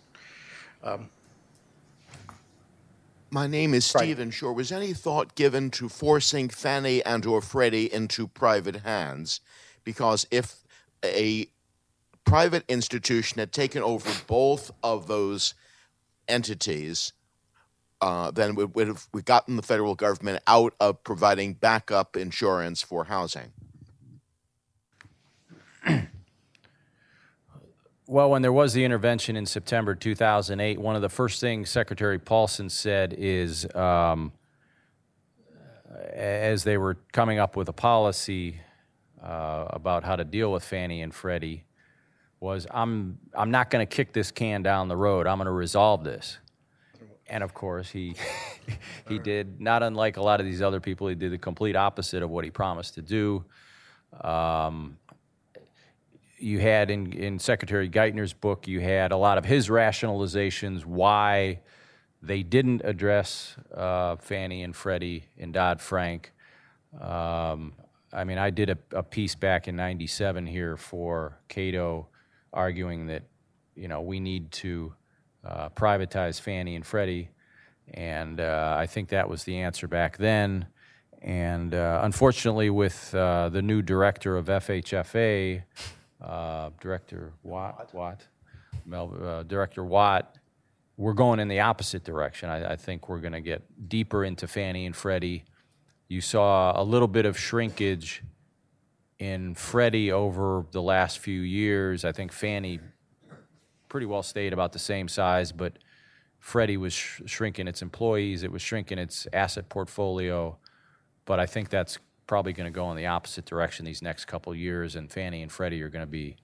My 3.30 3.46
name 3.48 3.74
is 3.74 3.92
Right. 3.94 4.02
Stephen 4.02 4.30
Shore. 4.30 4.52
Was 4.52 4.70
any 4.70 4.92
thought 4.92 5.34
given 5.34 5.70
to 5.72 5.88
forcing 5.88 6.48
Fannie 6.48 7.04
and 7.04 7.26
or 7.26 7.40
Freddie 7.42 7.92
into 7.92 8.28
private 8.28 8.76
hands? 8.84 9.40
Because 9.82 10.26
if 10.30 10.58
a 11.04 11.48
private 12.24 12.64
institution 12.68 13.40
had 13.40 13.50
taken 13.52 13.82
over 13.82 14.08
both 14.28 14.70
of 14.84 15.08
those 15.08 15.54
entities, 16.28 17.12
uh, 18.04 18.30
then 18.30 18.54
we 18.54 18.66
would 18.66 18.86
have 18.86 19.08
we 19.14 19.22
gotten 19.22 19.56
the 19.56 19.62
federal 19.62 19.94
government 19.94 20.42
out 20.46 20.74
of 20.78 21.02
providing 21.04 21.54
backup 21.54 22.18
insurance 22.18 22.82
for 22.82 23.04
housing. 23.04 23.50
Well, 28.06 28.28
when 28.28 28.42
there 28.42 28.52
was 28.52 28.74
the 28.74 28.84
intervention 28.84 29.36
in 29.36 29.46
September 29.46 29.94
2008, 29.94 30.78
one 30.78 30.96
of 30.96 31.00
the 31.00 31.08
first 31.08 31.40
things 31.40 31.70
Secretary 31.70 32.18
Paulson 32.18 32.68
said 32.68 33.14
is, 33.16 33.66
um, 33.74 34.32
as 36.12 36.62
they 36.64 36.76
were 36.76 36.98
coming 37.12 37.38
up 37.38 37.56
with 37.56 37.70
a 37.70 37.72
policy 37.72 38.60
uh, 39.22 39.64
about 39.70 40.04
how 40.04 40.16
to 40.16 40.24
deal 40.24 40.52
with 40.52 40.62
Fannie 40.62 41.00
and 41.00 41.14
Freddie, 41.14 41.64
was 42.38 42.66
I'm 42.70 43.18
I'm 43.32 43.50
not 43.50 43.70
going 43.70 43.86
to 43.86 43.96
kick 43.96 44.12
this 44.12 44.30
can 44.30 44.62
down 44.62 44.88
the 44.88 44.96
road. 44.96 45.26
I'm 45.26 45.38
going 45.38 45.46
to 45.46 45.52
resolve 45.52 46.04
this. 46.04 46.36
And 47.28 47.42
of 47.42 47.54
course, 47.54 47.90
he 47.90 48.16
he 49.08 49.18
did 49.18 49.60
not 49.60 49.82
unlike 49.82 50.16
a 50.16 50.22
lot 50.22 50.40
of 50.40 50.46
these 50.46 50.62
other 50.62 50.80
people. 50.80 51.08
He 51.08 51.14
did 51.14 51.32
the 51.32 51.38
complete 51.38 51.76
opposite 51.76 52.22
of 52.22 52.30
what 52.30 52.44
he 52.44 52.50
promised 52.50 52.94
to 52.94 53.02
do 53.02 53.44
you 56.44 56.58
had 56.58 56.90
in, 56.90 57.12
in 57.12 57.38
Secretary 57.38 57.88
Geithner's 57.88 58.34
book, 58.34 58.68
you 58.68 58.80
had 58.80 59.12
a 59.12 59.16
lot 59.16 59.38
of 59.38 59.44
his 59.44 59.68
rationalizations 59.68 60.84
why 60.84 61.60
they 62.22 62.42
didn't 62.42 62.82
address 62.84 63.56
uh, 63.74 64.16
Fannie 64.16 64.62
and 64.62 64.76
Freddie 64.76 65.24
and 65.38 65.54
Dodd 65.54 65.80
Frank. 65.80 66.32
Um, 67.00 67.72
I 68.12 68.24
mean, 68.24 68.38
I 68.38 68.50
did 68.50 68.70
a, 68.70 68.78
a 68.92 69.02
piece 69.02 69.34
back 69.34 69.68
in 69.68 69.76
'97 69.76 70.46
here 70.46 70.76
for 70.76 71.38
Cato, 71.48 72.08
arguing 72.52 73.06
that 73.06 73.22
you 73.74 73.88
know 73.88 74.02
we 74.02 74.20
need 74.20 74.52
to 74.52 74.94
uh, 75.44 75.68
privatize 75.70 76.40
Fannie 76.40 76.76
and 76.76 76.86
Freddie, 76.86 77.28
and 77.92 78.40
uh, 78.40 78.76
I 78.78 78.86
think 78.86 79.10
that 79.10 79.28
was 79.28 79.44
the 79.44 79.58
answer 79.58 79.88
back 79.88 80.16
then. 80.16 80.66
And 81.22 81.74
uh, 81.74 82.00
unfortunately, 82.02 82.70
with 82.70 83.14
uh, 83.14 83.48
the 83.48 83.62
new 83.62 83.82
director 83.82 84.36
of 84.36 84.46
FHFA, 84.46 85.62
uh, 86.22 86.70
Director 86.80 87.32
Watt, 87.42 87.94
Watt, 87.94 88.26
Mel, 88.86 89.44
Director 89.46 89.84
Watt 89.84 90.38
we're 90.96 91.12
going 91.12 91.40
in 91.40 91.48
the 91.48 91.60
opposite 91.60 92.04
direction. 92.04 92.48
I, 92.48 92.72
I 92.72 92.76
think 92.76 93.08
we're 93.08 93.20
going 93.20 93.32
to 93.32 93.40
get 93.40 93.88
deeper 93.88 94.24
into 94.24 94.46
Fannie 94.46 94.86
and 94.86 94.94
Freddie. 94.94 95.44
You 96.08 96.20
saw 96.20 96.80
a 96.80 96.84
little 96.84 97.08
bit 97.08 97.26
of 97.26 97.38
shrinkage 97.38 98.22
in 99.18 99.54
Freddie 99.54 100.12
over 100.12 100.66
the 100.70 100.82
last 100.82 101.18
few 101.18 101.40
years. 101.40 102.04
I 102.04 102.12
think 102.12 102.32
Fannie 102.32 102.80
pretty 103.94 104.06
well 104.06 104.24
stayed 104.24 104.52
about 104.52 104.72
the 104.72 104.78
same 104.80 105.06
size, 105.06 105.52
but 105.52 105.74
Freddie 106.40 106.76
was 106.76 106.92
sh- 106.92 107.20
shrinking 107.26 107.68
its 107.68 107.80
employees, 107.80 108.42
it 108.42 108.50
was 108.50 108.60
shrinking 108.60 108.98
its 108.98 109.28
asset 109.32 109.68
portfolio. 109.68 110.58
But 111.26 111.38
I 111.38 111.46
think 111.46 111.68
that's 111.68 112.00
probably 112.26 112.52
going 112.52 112.64
to 112.64 112.74
go 112.74 112.90
in 112.90 112.96
the 112.96 113.06
opposite 113.06 113.44
direction 113.44 113.84
these 113.84 114.02
next 114.02 114.24
couple 114.24 114.52
of 114.52 114.58
years, 114.58 114.96
and 114.96 115.08
Fannie 115.12 115.42
and 115.42 115.52
Freddie 115.52 115.80
are 115.80 115.88
going 115.88 116.04
to 116.04 116.10
be 116.10 116.34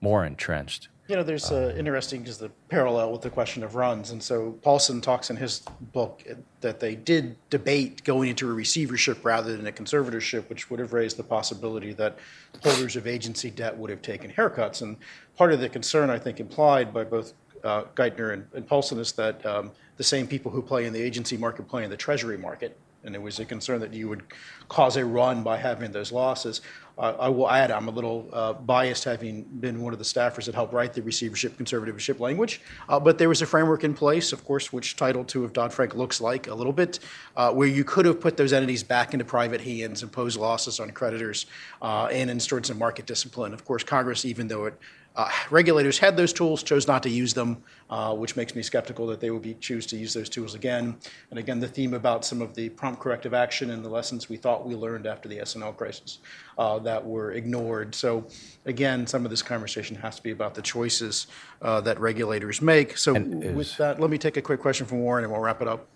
more 0.00 0.24
entrenched. 0.24 0.88
You 1.08 1.14
know, 1.14 1.22
there's 1.22 1.52
uh, 1.52 1.72
interesting 1.78 2.22
because 2.22 2.38
the 2.38 2.50
parallel 2.68 3.12
with 3.12 3.22
the 3.22 3.30
question 3.30 3.62
of 3.62 3.76
runs, 3.76 4.10
and 4.10 4.20
so 4.20 4.58
Paulson 4.62 5.00
talks 5.00 5.30
in 5.30 5.36
his 5.36 5.60
book 5.92 6.24
that 6.60 6.80
they 6.80 6.96
did 6.96 7.36
debate 7.48 8.02
going 8.02 8.30
into 8.30 8.50
a 8.50 8.52
receivership 8.52 9.24
rather 9.24 9.56
than 9.56 9.68
a 9.68 9.72
conservatorship, 9.72 10.48
which 10.48 10.68
would 10.68 10.80
have 10.80 10.92
raised 10.92 11.16
the 11.16 11.22
possibility 11.22 11.92
that 11.92 12.18
holders 12.64 12.96
of 12.96 13.06
agency 13.06 13.50
debt 13.50 13.76
would 13.78 13.90
have 13.90 14.02
taken 14.02 14.32
haircuts. 14.32 14.82
And 14.82 14.96
part 15.36 15.52
of 15.52 15.60
the 15.60 15.68
concern, 15.68 16.10
I 16.10 16.18
think, 16.18 16.40
implied 16.40 16.92
by 16.92 17.04
both 17.04 17.34
uh, 17.64 17.84
Geithner 17.94 18.32
and, 18.32 18.46
and 18.54 18.66
Paulson 18.66 18.98
is 18.98 19.12
that 19.12 19.44
um, 19.44 19.72
the 19.96 20.04
same 20.04 20.26
people 20.26 20.50
who 20.50 20.62
play 20.62 20.86
in 20.86 20.92
the 20.92 21.02
agency 21.02 21.36
market 21.36 21.68
play 21.68 21.84
in 21.84 21.90
the 21.90 21.96
treasury 21.96 22.38
market, 22.38 22.78
and 23.04 23.14
there 23.14 23.20
was 23.20 23.38
a 23.38 23.44
concern 23.44 23.80
that 23.80 23.92
you 23.92 24.08
would 24.08 24.22
cause 24.68 24.96
a 24.96 25.04
run 25.04 25.42
by 25.42 25.56
having 25.56 25.92
those 25.92 26.10
losses. 26.10 26.60
Uh, 26.98 27.14
I 27.20 27.28
will 27.28 27.48
add, 27.50 27.70
I'm 27.70 27.88
a 27.88 27.90
little 27.90 28.28
uh, 28.32 28.54
biased 28.54 29.04
having 29.04 29.42
been 29.42 29.82
one 29.82 29.92
of 29.92 29.98
the 29.98 30.04
staffers 30.04 30.46
that 30.46 30.54
helped 30.54 30.72
write 30.72 30.92
the 30.92 31.02
receivership 31.02 31.56
conservatorship 31.58 32.20
language, 32.20 32.62
uh, 32.88 32.98
but 32.98 33.18
there 33.18 33.28
was 33.28 33.42
a 33.42 33.46
framework 33.46 33.84
in 33.84 33.94
place, 33.94 34.32
of 34.32 34.44
course, 34.44 34.72
which 34.72 34.96
Title 34.96 35.24
II 35.34 35.44
of 35.44 35.52
Dodd-Frank 35.52 35.94
looks 35.94 36.20
like 36.20 36.48
a 36.48 36.54
little 36.54 36.72
bit, 36.72 36.98
uh, 37.36 37.52
where 37.52 37.68
you 37.68 37.84
could 37.84 38.06
have 38.06 38.20
put 38.20 38.36
those 38.36 38.52
entities 38.52 38.82
back 38.82 39.12
into 39.12 39.24
private 39.24 39.60
hands, 39.60 40.02
imposed 40.02 40.38
losses 40.38 40.80
on 40.80 40.90
creditors, 40.90 41.46
uh, 41.82 42.06
and 42.06 42.30
instaured 42.30 42.64
some 42.64 42.78
market 42.78 43.06
discipline. 43.06 43.52
Of 43.52 43.64
course, 43.64 43.84
Congress, 43.84 44.24
even 44.24 44.48
though 44.48 44.64
it 44.64 44.78
uh, 45.16 45.30
regulators 45.50 45.98
had 45.98 46.16
those 46.16 46.32
tools, 46.32 46.62
chose 46.62 46.86
not 46.86 47.02
to 47.02 47.08
use 47.08 47.32
them, 47.32 47.62
uh, 47.88 48.14
which 48.14 48.36
makes 48.36 48.54
me 48.54 48.62
skeptical 48.62 49.06
that 49.06 49.18
they 49.18 49.30
will 49.30 49.40
be, 49.40 49.54
choose 49.54 49.86
to 49.86 49.96
use 49.96 50.12
those 50.12 50.28
tools 50.28 50.54
again. 50.54 50.94
And 51.30 51.38
again, 51.38 51.58
the 51.58 51.68
theme 51.68 51.94
about 51.94 52.24
some 52.24 52.42
of 52.42 52.54
the 52.54 52.68
prompt 52.68 53.00
corrective 53.00 53.32
action 53.32 53.70
and 53.70 53.82
the 53.82 53.88
lessons 53.88 54.28
we 54.28 54.36
thought 54.36 54.66
we 54.66 54.74
learned 54.74 55.06
after 55.06 55.26
the 55.26 55.40
S&L 55.40 55.72
crisis 55.72 56.18
uh, 56.58 56.78
that 56.80 57.04
were 57.04 57.32
ignored. 57.32 57.94
So 57.94 58.26
again, 58.66 59.06
some 59.06 59.24
of 59.24 59.30
this 59.30 59.42
conversation 59.42 59.96
has 59.96 60.16
to 60.16 60.22
be 60.22 60.32
about 60.32 60.54
the 60.54 60.62
choices 60.62 61.28
uh, 61.62 61.80
that 61.80 61.98
regulators 61.98 62.60
make. 62.60 62.98
So 62.98 63.14
with 63.14 63.74
that, 63.78 63.98
let 63.98 64.10
me 64.10 64.18
take 64.18 64.36
a 64.36 64.42
quick 64.42 64.60
question 64.60 64.86
from 64.86 65.00
Warren 65.00 65.24
and 65.24 65.32
we'll 65.32 65.42
wrap 65.42 65.62
it 65.62 65.68
up. 65.68 65.86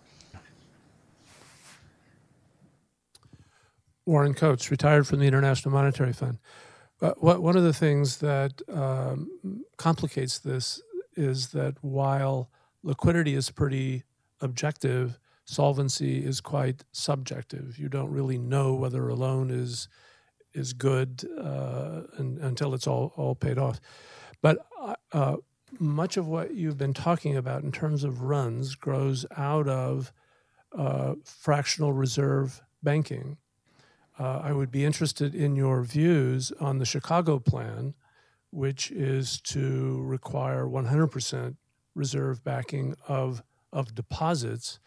Warren 4.06 4.32
Coats, 4.32 4.70
retired 4.70 5.06
from 5.06 5.20
the 5.20 5.26
International 5.26 5.72
Monetary 5.72 6.14
Fund. 6.14 6.38
But 7.00 7.22
what, 7.22 7.42
one 7.42 7.56
of 7.56 7.64
the 7.64 7.72
things 7.72 8.18
that 8.18 8.60
um, 8.68 9.64
complicates 9.76 10.38
this 10.38 10.80
is 11.16 11.48
that 11.48 11.74
while 11.82 12.50
liquidity 12.82 13.34
is 13.34 13.50
pretty 13.50 14.04
objective, 14.40 15.18
solvency 15.44 16.24
is 16.24 16.40
quite 16.40 16.84
subjective. 16.92 17.78
You 17.78 17.88
don't 17.88 18.10
really 18.10 18.38
know 18.38 18.74
whether 18.74 19.08
a 19.08 19.14
loan 19.14 19.50
is 19.50 19.88
is 20.52 20.72
good 20.72 21.24
uh, 21.38 22.02
and, 22.16 22.38
until 22.38 22.74
it's 22.74 22.88
all, 22.88 23.12
all 23.16 23.36
paid 23.36 23.56
off. 23.56 23.80
But 24.42 24.66
uh, 25.12 25.36
much 25.78 26.16
of 26.16 26.26
what 26.26 26.54
you've 26.54 26.76
been 26.76 26.92
talking 26.92 27.36
about 27.36 27.62
in 27.62 27.70
terms 27.70 28.02
of 28.02 28.22
runs 28.22 28.74
grows 28.74 29.24
out 29.36 29.68
of 29.68 30.12
uh, 30.76 31.14
fractional 31.24 31.92
reserve 31.92 32.60
banking 32.82 33.36
uh, 34.20 34.42
I 34.44 34.52
would 34.52 34.70
be 34.70 34.84
interested 34.84 35.34
in 35.34 35.56
your 35.56 35.82
views 35.82 36.52
on 36.60 36.78
the 36.78 36.84
Chicago 36.84 37.38
plan, 37.38 37.94
which 38.50 38.90
is 38.90 39.40
to 39.42 40.02
require 40.02 40.66
100% 40.66 41.56
reserve 41.94 42.44
backing 42.44 42.94
of, 43.08 43.42
of 43.72 43.94
deposits 43.94 44.78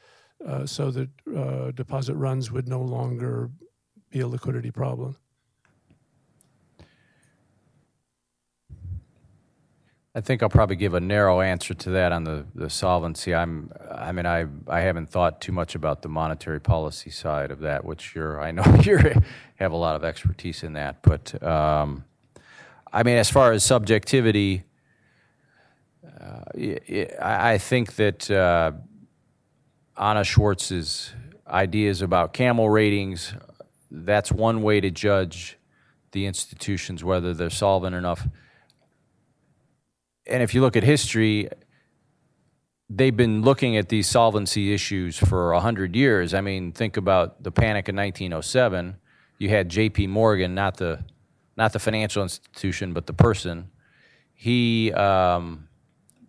uh, 0.45 0.67
so 0.67 0.91
that 0.91 1.09
uh, 1.35 1.71
deposit 1.71 2.13
runs 2.13 2.51
would 2.51 2.67
no 2.67 2.81
longer 2.81 3.49
be 4.11 4.19
a 4.19 4.27
liquidity 4.27 4.69
problem. 4.69 5.17
I 10.15 10.21
think 10.21 10.43
I'll 10.43 10.49
probably 10.49 10.75
give 10.75 10.93
a 10.93 10.99
narrow 10.99 11.41
answer 11.41 11.73
to 11.73 11.89
that 11.91 12.11
on 12.11 12.23
the, 12.23 12.45
the 12.53 12.69
solvency. 12.69 13.33
I'm, 13.33 13.71
I 13.89 14.11
mean, 14.11 14.27
I, 14.27 14.45
I 14.67 14.81
haven't 14.81 15.09
thought 15.09 15.41
too 15.41 15.51
much 15.51 15.73
about 15.73 16.03
the 16.03 16.09
monetary 16.09 16.61
policy 16.61 17.09
side 17.09 17.49
of 17.49 17.61
that, 17.61 17.83
which 17.83 18.13
you're, 18.13 18.39
I 18.39 18.51
know 18.51 18.63
you 18.83 18.99
have 19.55 19.71
a 19.71 19.75
lot 19.75 19.95
of 19.95 20.03
expertise 20.03 20.61
in 20.61 20.73
that. 20.73 21.01
But 21.01 21.41
um, 21.41 22.05
I 22.91 23.01
mean, 23.01 23.17
as 23.17 23.31
far 23.31 23.53
as 23.53 23.63
subjectivity, 23.63 24.65
uh, 26.05 26.43
I 27.19 27.57
think 27.57 27.95
that 27.95 28.29
uh, 28.29 28.73
Anna 29.97 30.23
Schwartz's 30.23 31.11
ideas 31.47 32.03
about 32.03 32.33
camel 32.33 32.69
ratings, 32.69 33.33
that's 33.89 34.31
one 34.31 34.61
way 34.61 34.79
to 34.79 34.91
judge 34.91 35.57
the 36.11 36.27
institutions, 36.27 37.03
whether 37.03 37.33
they're 37.33 37.49
solvent 37.49 37.95
enough 37.95 38.27
and 40.25 40.41
if 40.41 40.53
you 40.53 40.61
look 40.61 40.75
at 40.75 40.83
history, 40.83 41.49
they've 42.89 43.15
been 43.15 43.41
looking 43.41 43.77
at 43.77 43.89
these 43.89 44.07
solvency 44.07 44.73
issues 44.73 45.17
for 45.17 45.53
100 45.53 45.95
years. 45.95 46.33
I 46.33 46.41
mean, 46.41 46.71
think 46.71 46.97
about 46.97 47.43
the 47.43 47.51
panic 47.51 47.89
in 47.89 47.95
1907. 47.95 48.97
You 49.39 49.49
had 49.49 49.69
J.P. 49.69 50.07
Morgan, 50.07 50.55
not 50.55 50.77
the, 50.77 51.03
not 51.57 51.73
the 51.73 51.79
financial 51.79 52.23
institution, 52.23 52.93
but 52.93 53.07
the 53.07 53.13
person. 53.13 53.69
He 54.33 54.91
um, 54.93 55.67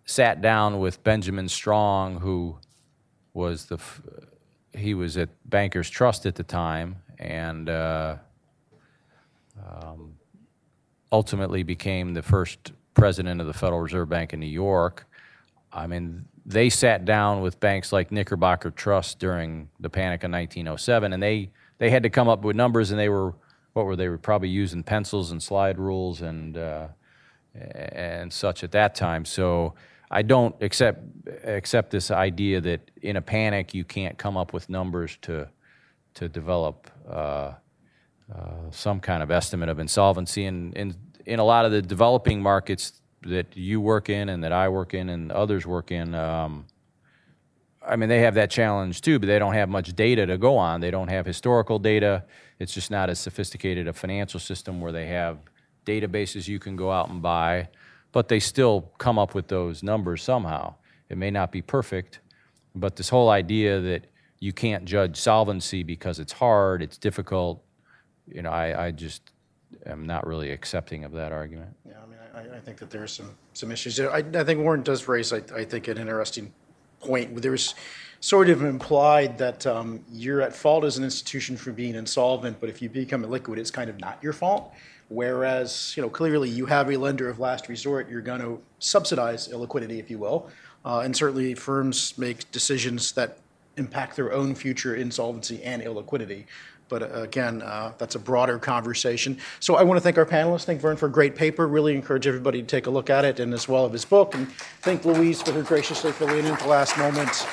sat 0.05 0.41
down 0.41 0.79
with 0.79 1.03
Benjamin 1.03 1.47
Strong, 1.47 2.19
who 2.19 2.57
was 3.33 3.65
the, 3.65 3.79
he 4.73 4.93
was 4.93 5.17
at 5.17 5.29
Bankers 5.45 5.89
Trust 5.89 6.25
at 6.25 6.35
the 6.35 6.43
time, 6.43 6.97
and 7.19 7.69
uh, 7.69 8.17
um, 9.65 10.15
ultimately 11.11 11.63
became 11.63 12.13
the 12.13 12.21
first 12.21 12.73
president 12.95 13.39
of 13.39 13.47
the 13.47 13.53
Federal 13.53 13.79
Reserve 13.79 14.09
Bank 14.09 14.33
in 14.33 14.39
New 14.39 14.47
York. 14.47 15.05
I 15.71 15.85
mean, 15.85 16.25
they 16.45 16.69
sat 16.69 17.05
down 17.05 17.41
with 17.41 17.59
banks 17.59 17.93
like 17.93 18.11
Knickerbocker 18.11 18.71
Trust 18.71 19.19
during 19.19 19.69
the 19.79 19.89
panic 19.89 20.23
of 20.23 20.31
1907, 20.31 21.13
and 21.13 21.21
they, 21.21 21.51
they 21.77 21.91
had 21.91 22.01
to 22.03 22.09
come 22.09 22.27
up 22.27 22.43
with 22.43 22.55
numbers, 22.55 22.89
and 22.89 22.99
they 22.99 23.09
were 23.09 23.35
what 23.73 23.85
were 23.85 23.97
they 23.97 24.07
were 24.07 24.17
probably 24.17 24.47
using 24.47 24.83
pencils 24.83 25.31
and 25.31 25.43
slide 25.43 25.77
rules 25.77 26.21
and 26.21 26.57
uh, 26.57 26.87
and 27.53 28.31
such 28.31 28.63
at 28.63 28.71
that 28.71 28.95
time. 28.95 29.25
So 29.25 29.73
I 30.09 30.21
don't 30.21 30.55
accept 30.61 31.01
accept 31.43 31.91
this 31.91 32.09
idea 32.09 32.61
that 32.61 32.89
in 33.01 33.17
a 33.17 33.21
panic 33.21 33.73
you 33.73 33.83
can't 33.83 34.17
come 34.17 34.37
up 34.37 34.53
with 34.53 34.69
numbers 34.69 35.17
to 35.23 35.49
to 36.13 36.29
develop 36.29 36.89
uh, 37.09 37.51
uh, 38.33 38.71
some 38.71 38.99
kind 38.99 39.21
of 39.21 39.29
estimate 39.29 39.69
of 39.69 39.79
insolvency. 39.79 40.45
And, 40.45 40.75
and 40.75 40.95
in 41.25 41.39
a 41.39 41.43
lot 41.43 41.65
of 41.65 41.71
the 41.71 41.81
developing 41.81 42.41
markets 42.41 43.01
that 43.23 43.57
you 43.57 43.81
work 43.81 44.09
in 44.09 44.29
and 44.29 44.43
that 44.43 44.51
I 44.51 44.69
work 44.69 44.93
in 44.93 45.09
and 45.09 45.31
others 45.31 45.65
work 45.65 45.91
in, 45.91 46.13
um, 46.13 46.65
I 47.85 47.95
mean, 47.95 48.09
they 48.09 48.21
have 48.21 48.35
that 48.35 48.49
challenge 48.49 49.01
too, 49.01 49.19
but 49.19 49.27
they 49.27 49.39
don't 49.39 49.53
have 49.53 49.69
much 49.69 49.95
data 49.95 50.25
to 50.25 50.37
go 50.37 50.57
on. 50.57 50.81
They 50.81 50.91
don't 50.91 51.07
have 51.07 51.25
historical 51.25 51.79
data. 51.79 52.23
It's 52.59 52.73
just 52.73 52.89
not 52.89 53.09
as 53.09 53.19
sophisticated 53.19 53.87
a 53.87 53.93
financial 53.93 54.39
system 54.39 54.81
where 54.81 54.91
they 54.91 55.07
have 55.07 55.39
databases 55.85 56.47
you 56.47 56.59
can 56.59 56.75
go 56.75 56.91
out 56.91 57.09
and 57.09 57.21
buy, 57.21 57.69
but 58.11 58.27
they 58.27 58.39
still 58.39 58.91
come 58.97 59.19
up 59.19 59.35
with 59.35 59.47
those 59.47 59.83
numbers 59.83 60.23
somehow. 60.23 60.75
It 61.09 61.17
may 61.17 61.29
not 61.29 61.51
be 61.51 61.61
perfect, 61.61 62.19
but 62.73 62.95
this 62.95 63.09
whole 63.09 63.29
idea 63.29 63.79
that 63.81 64.07
you 64.39 64.51
can't 64.51 64.85
judge 64.85 65.17
solvency 65.17 65.83
because 65.83 66.19
it's 66.19 66.33
hard, 66.33 66.81
it's 66.81 66.97
difficult, 66.97 67.63
you 68.27 68.41
know, 68.41 68.49
I, 68.49 68.87
I 68.87 68.91
just 68.91 69.31
am 69.85 70.05
not 70.05 70.25
really 70.25 70.51
accepting 70.51 71.03
of 71.03 71.11
that 71.13 71.31
argument. 71.31 71.75
Yeah, 71.87 71.93
I 72.01 72.39
mean, 72.41 72.51
I, 72.53 72.57
I 72.57 72.59
think 72.59 72.77
that 72.77 72.89
there's 72.89 73.11
some, 73.11 73.31
some 73.53 73.71
issues. 73.71 73.99
I, 73.99 74.17
I 74.17 74.43
think 74.43 74.59
Warren 74.61 74.83
does 74.83 75.07
raise, 75.07 75.31
I, 75.33 75.41
I 75.55 75.65
think, 75.65 75.87
an 75.87 75.97
interesting 75.97 76.51
point. 76.99 77.41
There's 77.41 77.75
sort 78.19 78.49
of 78.49 78.63
implied 78.63 79.37
that 79.37 79.65
um, 79.67 80.03
you're 80.11 80.41
at 80.41 80.55
fault 80.55 80.83
as 80.83 80.97
an 80.97 81.03
institution 81.03 81.57
for 81.57 81.71
being 81.71 81.95
insolvent, 81.95 82.59
but 82.59 82.69
if 82.69 82.81
you 82.81 82.89
become 82.89 83.23
illiquid, 83.23 83.57
it's 83.57 83.71
kind 83.71 83.89
of 83.89 83.99
not 83.99 84.17
your 84.21 84.33
fault. 84.33 84.73
Whereas, 85.09 85.93
you 85.95 86.01
know, 86.01 86.09
clearly 86.09 86.49
you 86.49 86.65
have 86.65 86.89
a 86.89 86.97
lender 86.97 87.29
of 87.29 87.39
last 87.39 87.69
resort, 87.69 88.09
you're 88.09 88.21
going 88.21 88.41
to 88.41 88.59
subsidize 88.79 89.47
illiquidity, 89.47 89.99
if 89.99 90.09
you 90.09 90.17
will. 90.17 90.49
Uh, 90.83 90.99
and 90.99 91.15
certainly 91.15 91.53
firms 91.53 92.17
make 92.17 92.49
decisions 92.51 93.11
that 93.11 93.37
impact 93.77 94.15
their 94.15 94.33
own 94.33 94.55
future 94.55 94.95
insolvency 94.95 95.61
and 95.63 95.81
illiquidity. 95.83 96.45
But 96.87 97.03
uh, 97.03 97.21
again, 97.21 97.61
uh, 97.61 97.93
that's 97.97 98.15
a 98.15 98.19
broader 98.19 98.59
conversation. 98.59 99.37
So 99.59 99.75
I 99.75 99.83
want 99.83 99.97
to 99.97 100.01
thank 100.01 100.17
our 100.17 100.25
panelists. 100.25 100.65
Thank 100.65 100.81
Vern 100.81 100.97
for 100.97 101.07
a 101.07 101.11
great 101.11 101.35
paper. 101.35 101.67
Really 101.67 101.95
encourage 101.95 102.27
everybody 102.27 102.61
to 102.61 102.67
take 102.67 102.87
a 102.87 102.89
look 102.89 103.09
at 103.09 103.25
it 103.25 103.39
and 103.39 103.53
as 103.53 103.67
well 103.67 103.85
of 103.85 103.93
his 103.93 104.05
book. 104.05 104.35
And 104.35 104.51
thank 104.81 105.05
Louise 105.05 105.41
for 105.41 105.51
her 105.51 105.63
graciously 105.63 106.11
filling 106.11 106.45
in 106.45 106.45
at 106.45 106.59
the 106.59 106.67
last 106.67 106.97
moment. 106.97 107.47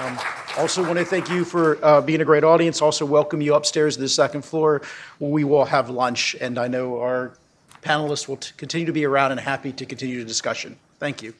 Um, 0.00 0.18
also 0.58 0.82
want 0.82 0.98
to 0.98 1.04
thank 1.04 1.28
you 1.28 1.44
for 1.44 1.82
uh, 1.84 2.00
being 2.00 2.20
a 2.20 2.24
great 2.24 2.44
audience. 2.44 2.82
Also 2.82 3.06
welcome 3.06 3.40
you 3.40 3.54
upstairs 3.54 3.96
to 3.96 4.02
the 4.02 4.08
second 4.08 4.42
floor 4.42 4.82
where 5.18 5.30
we 5.30 5.44
will 5.44 5.64
have 5.64 5.90
lunch. 5.90 6.36
And 6.40 6.58
I 6.58 6.68
know 6.68 7.00
our 7.00 7.32
panelists 7.82 8.28
will 8.28 8.36
t- 8.36 8.52
continue 8.56 8.86
to 8.86 8.92
be 8.92 9.04
around 9.04 9.32
and 9.32 9.40
happy 9.40 9.72
to 9.72 9.86
continue 9.86 10.18
the 10.18 10.24
discussion. 10.24 10.78
Thank 10.98 11.22
you. 11.22 11.34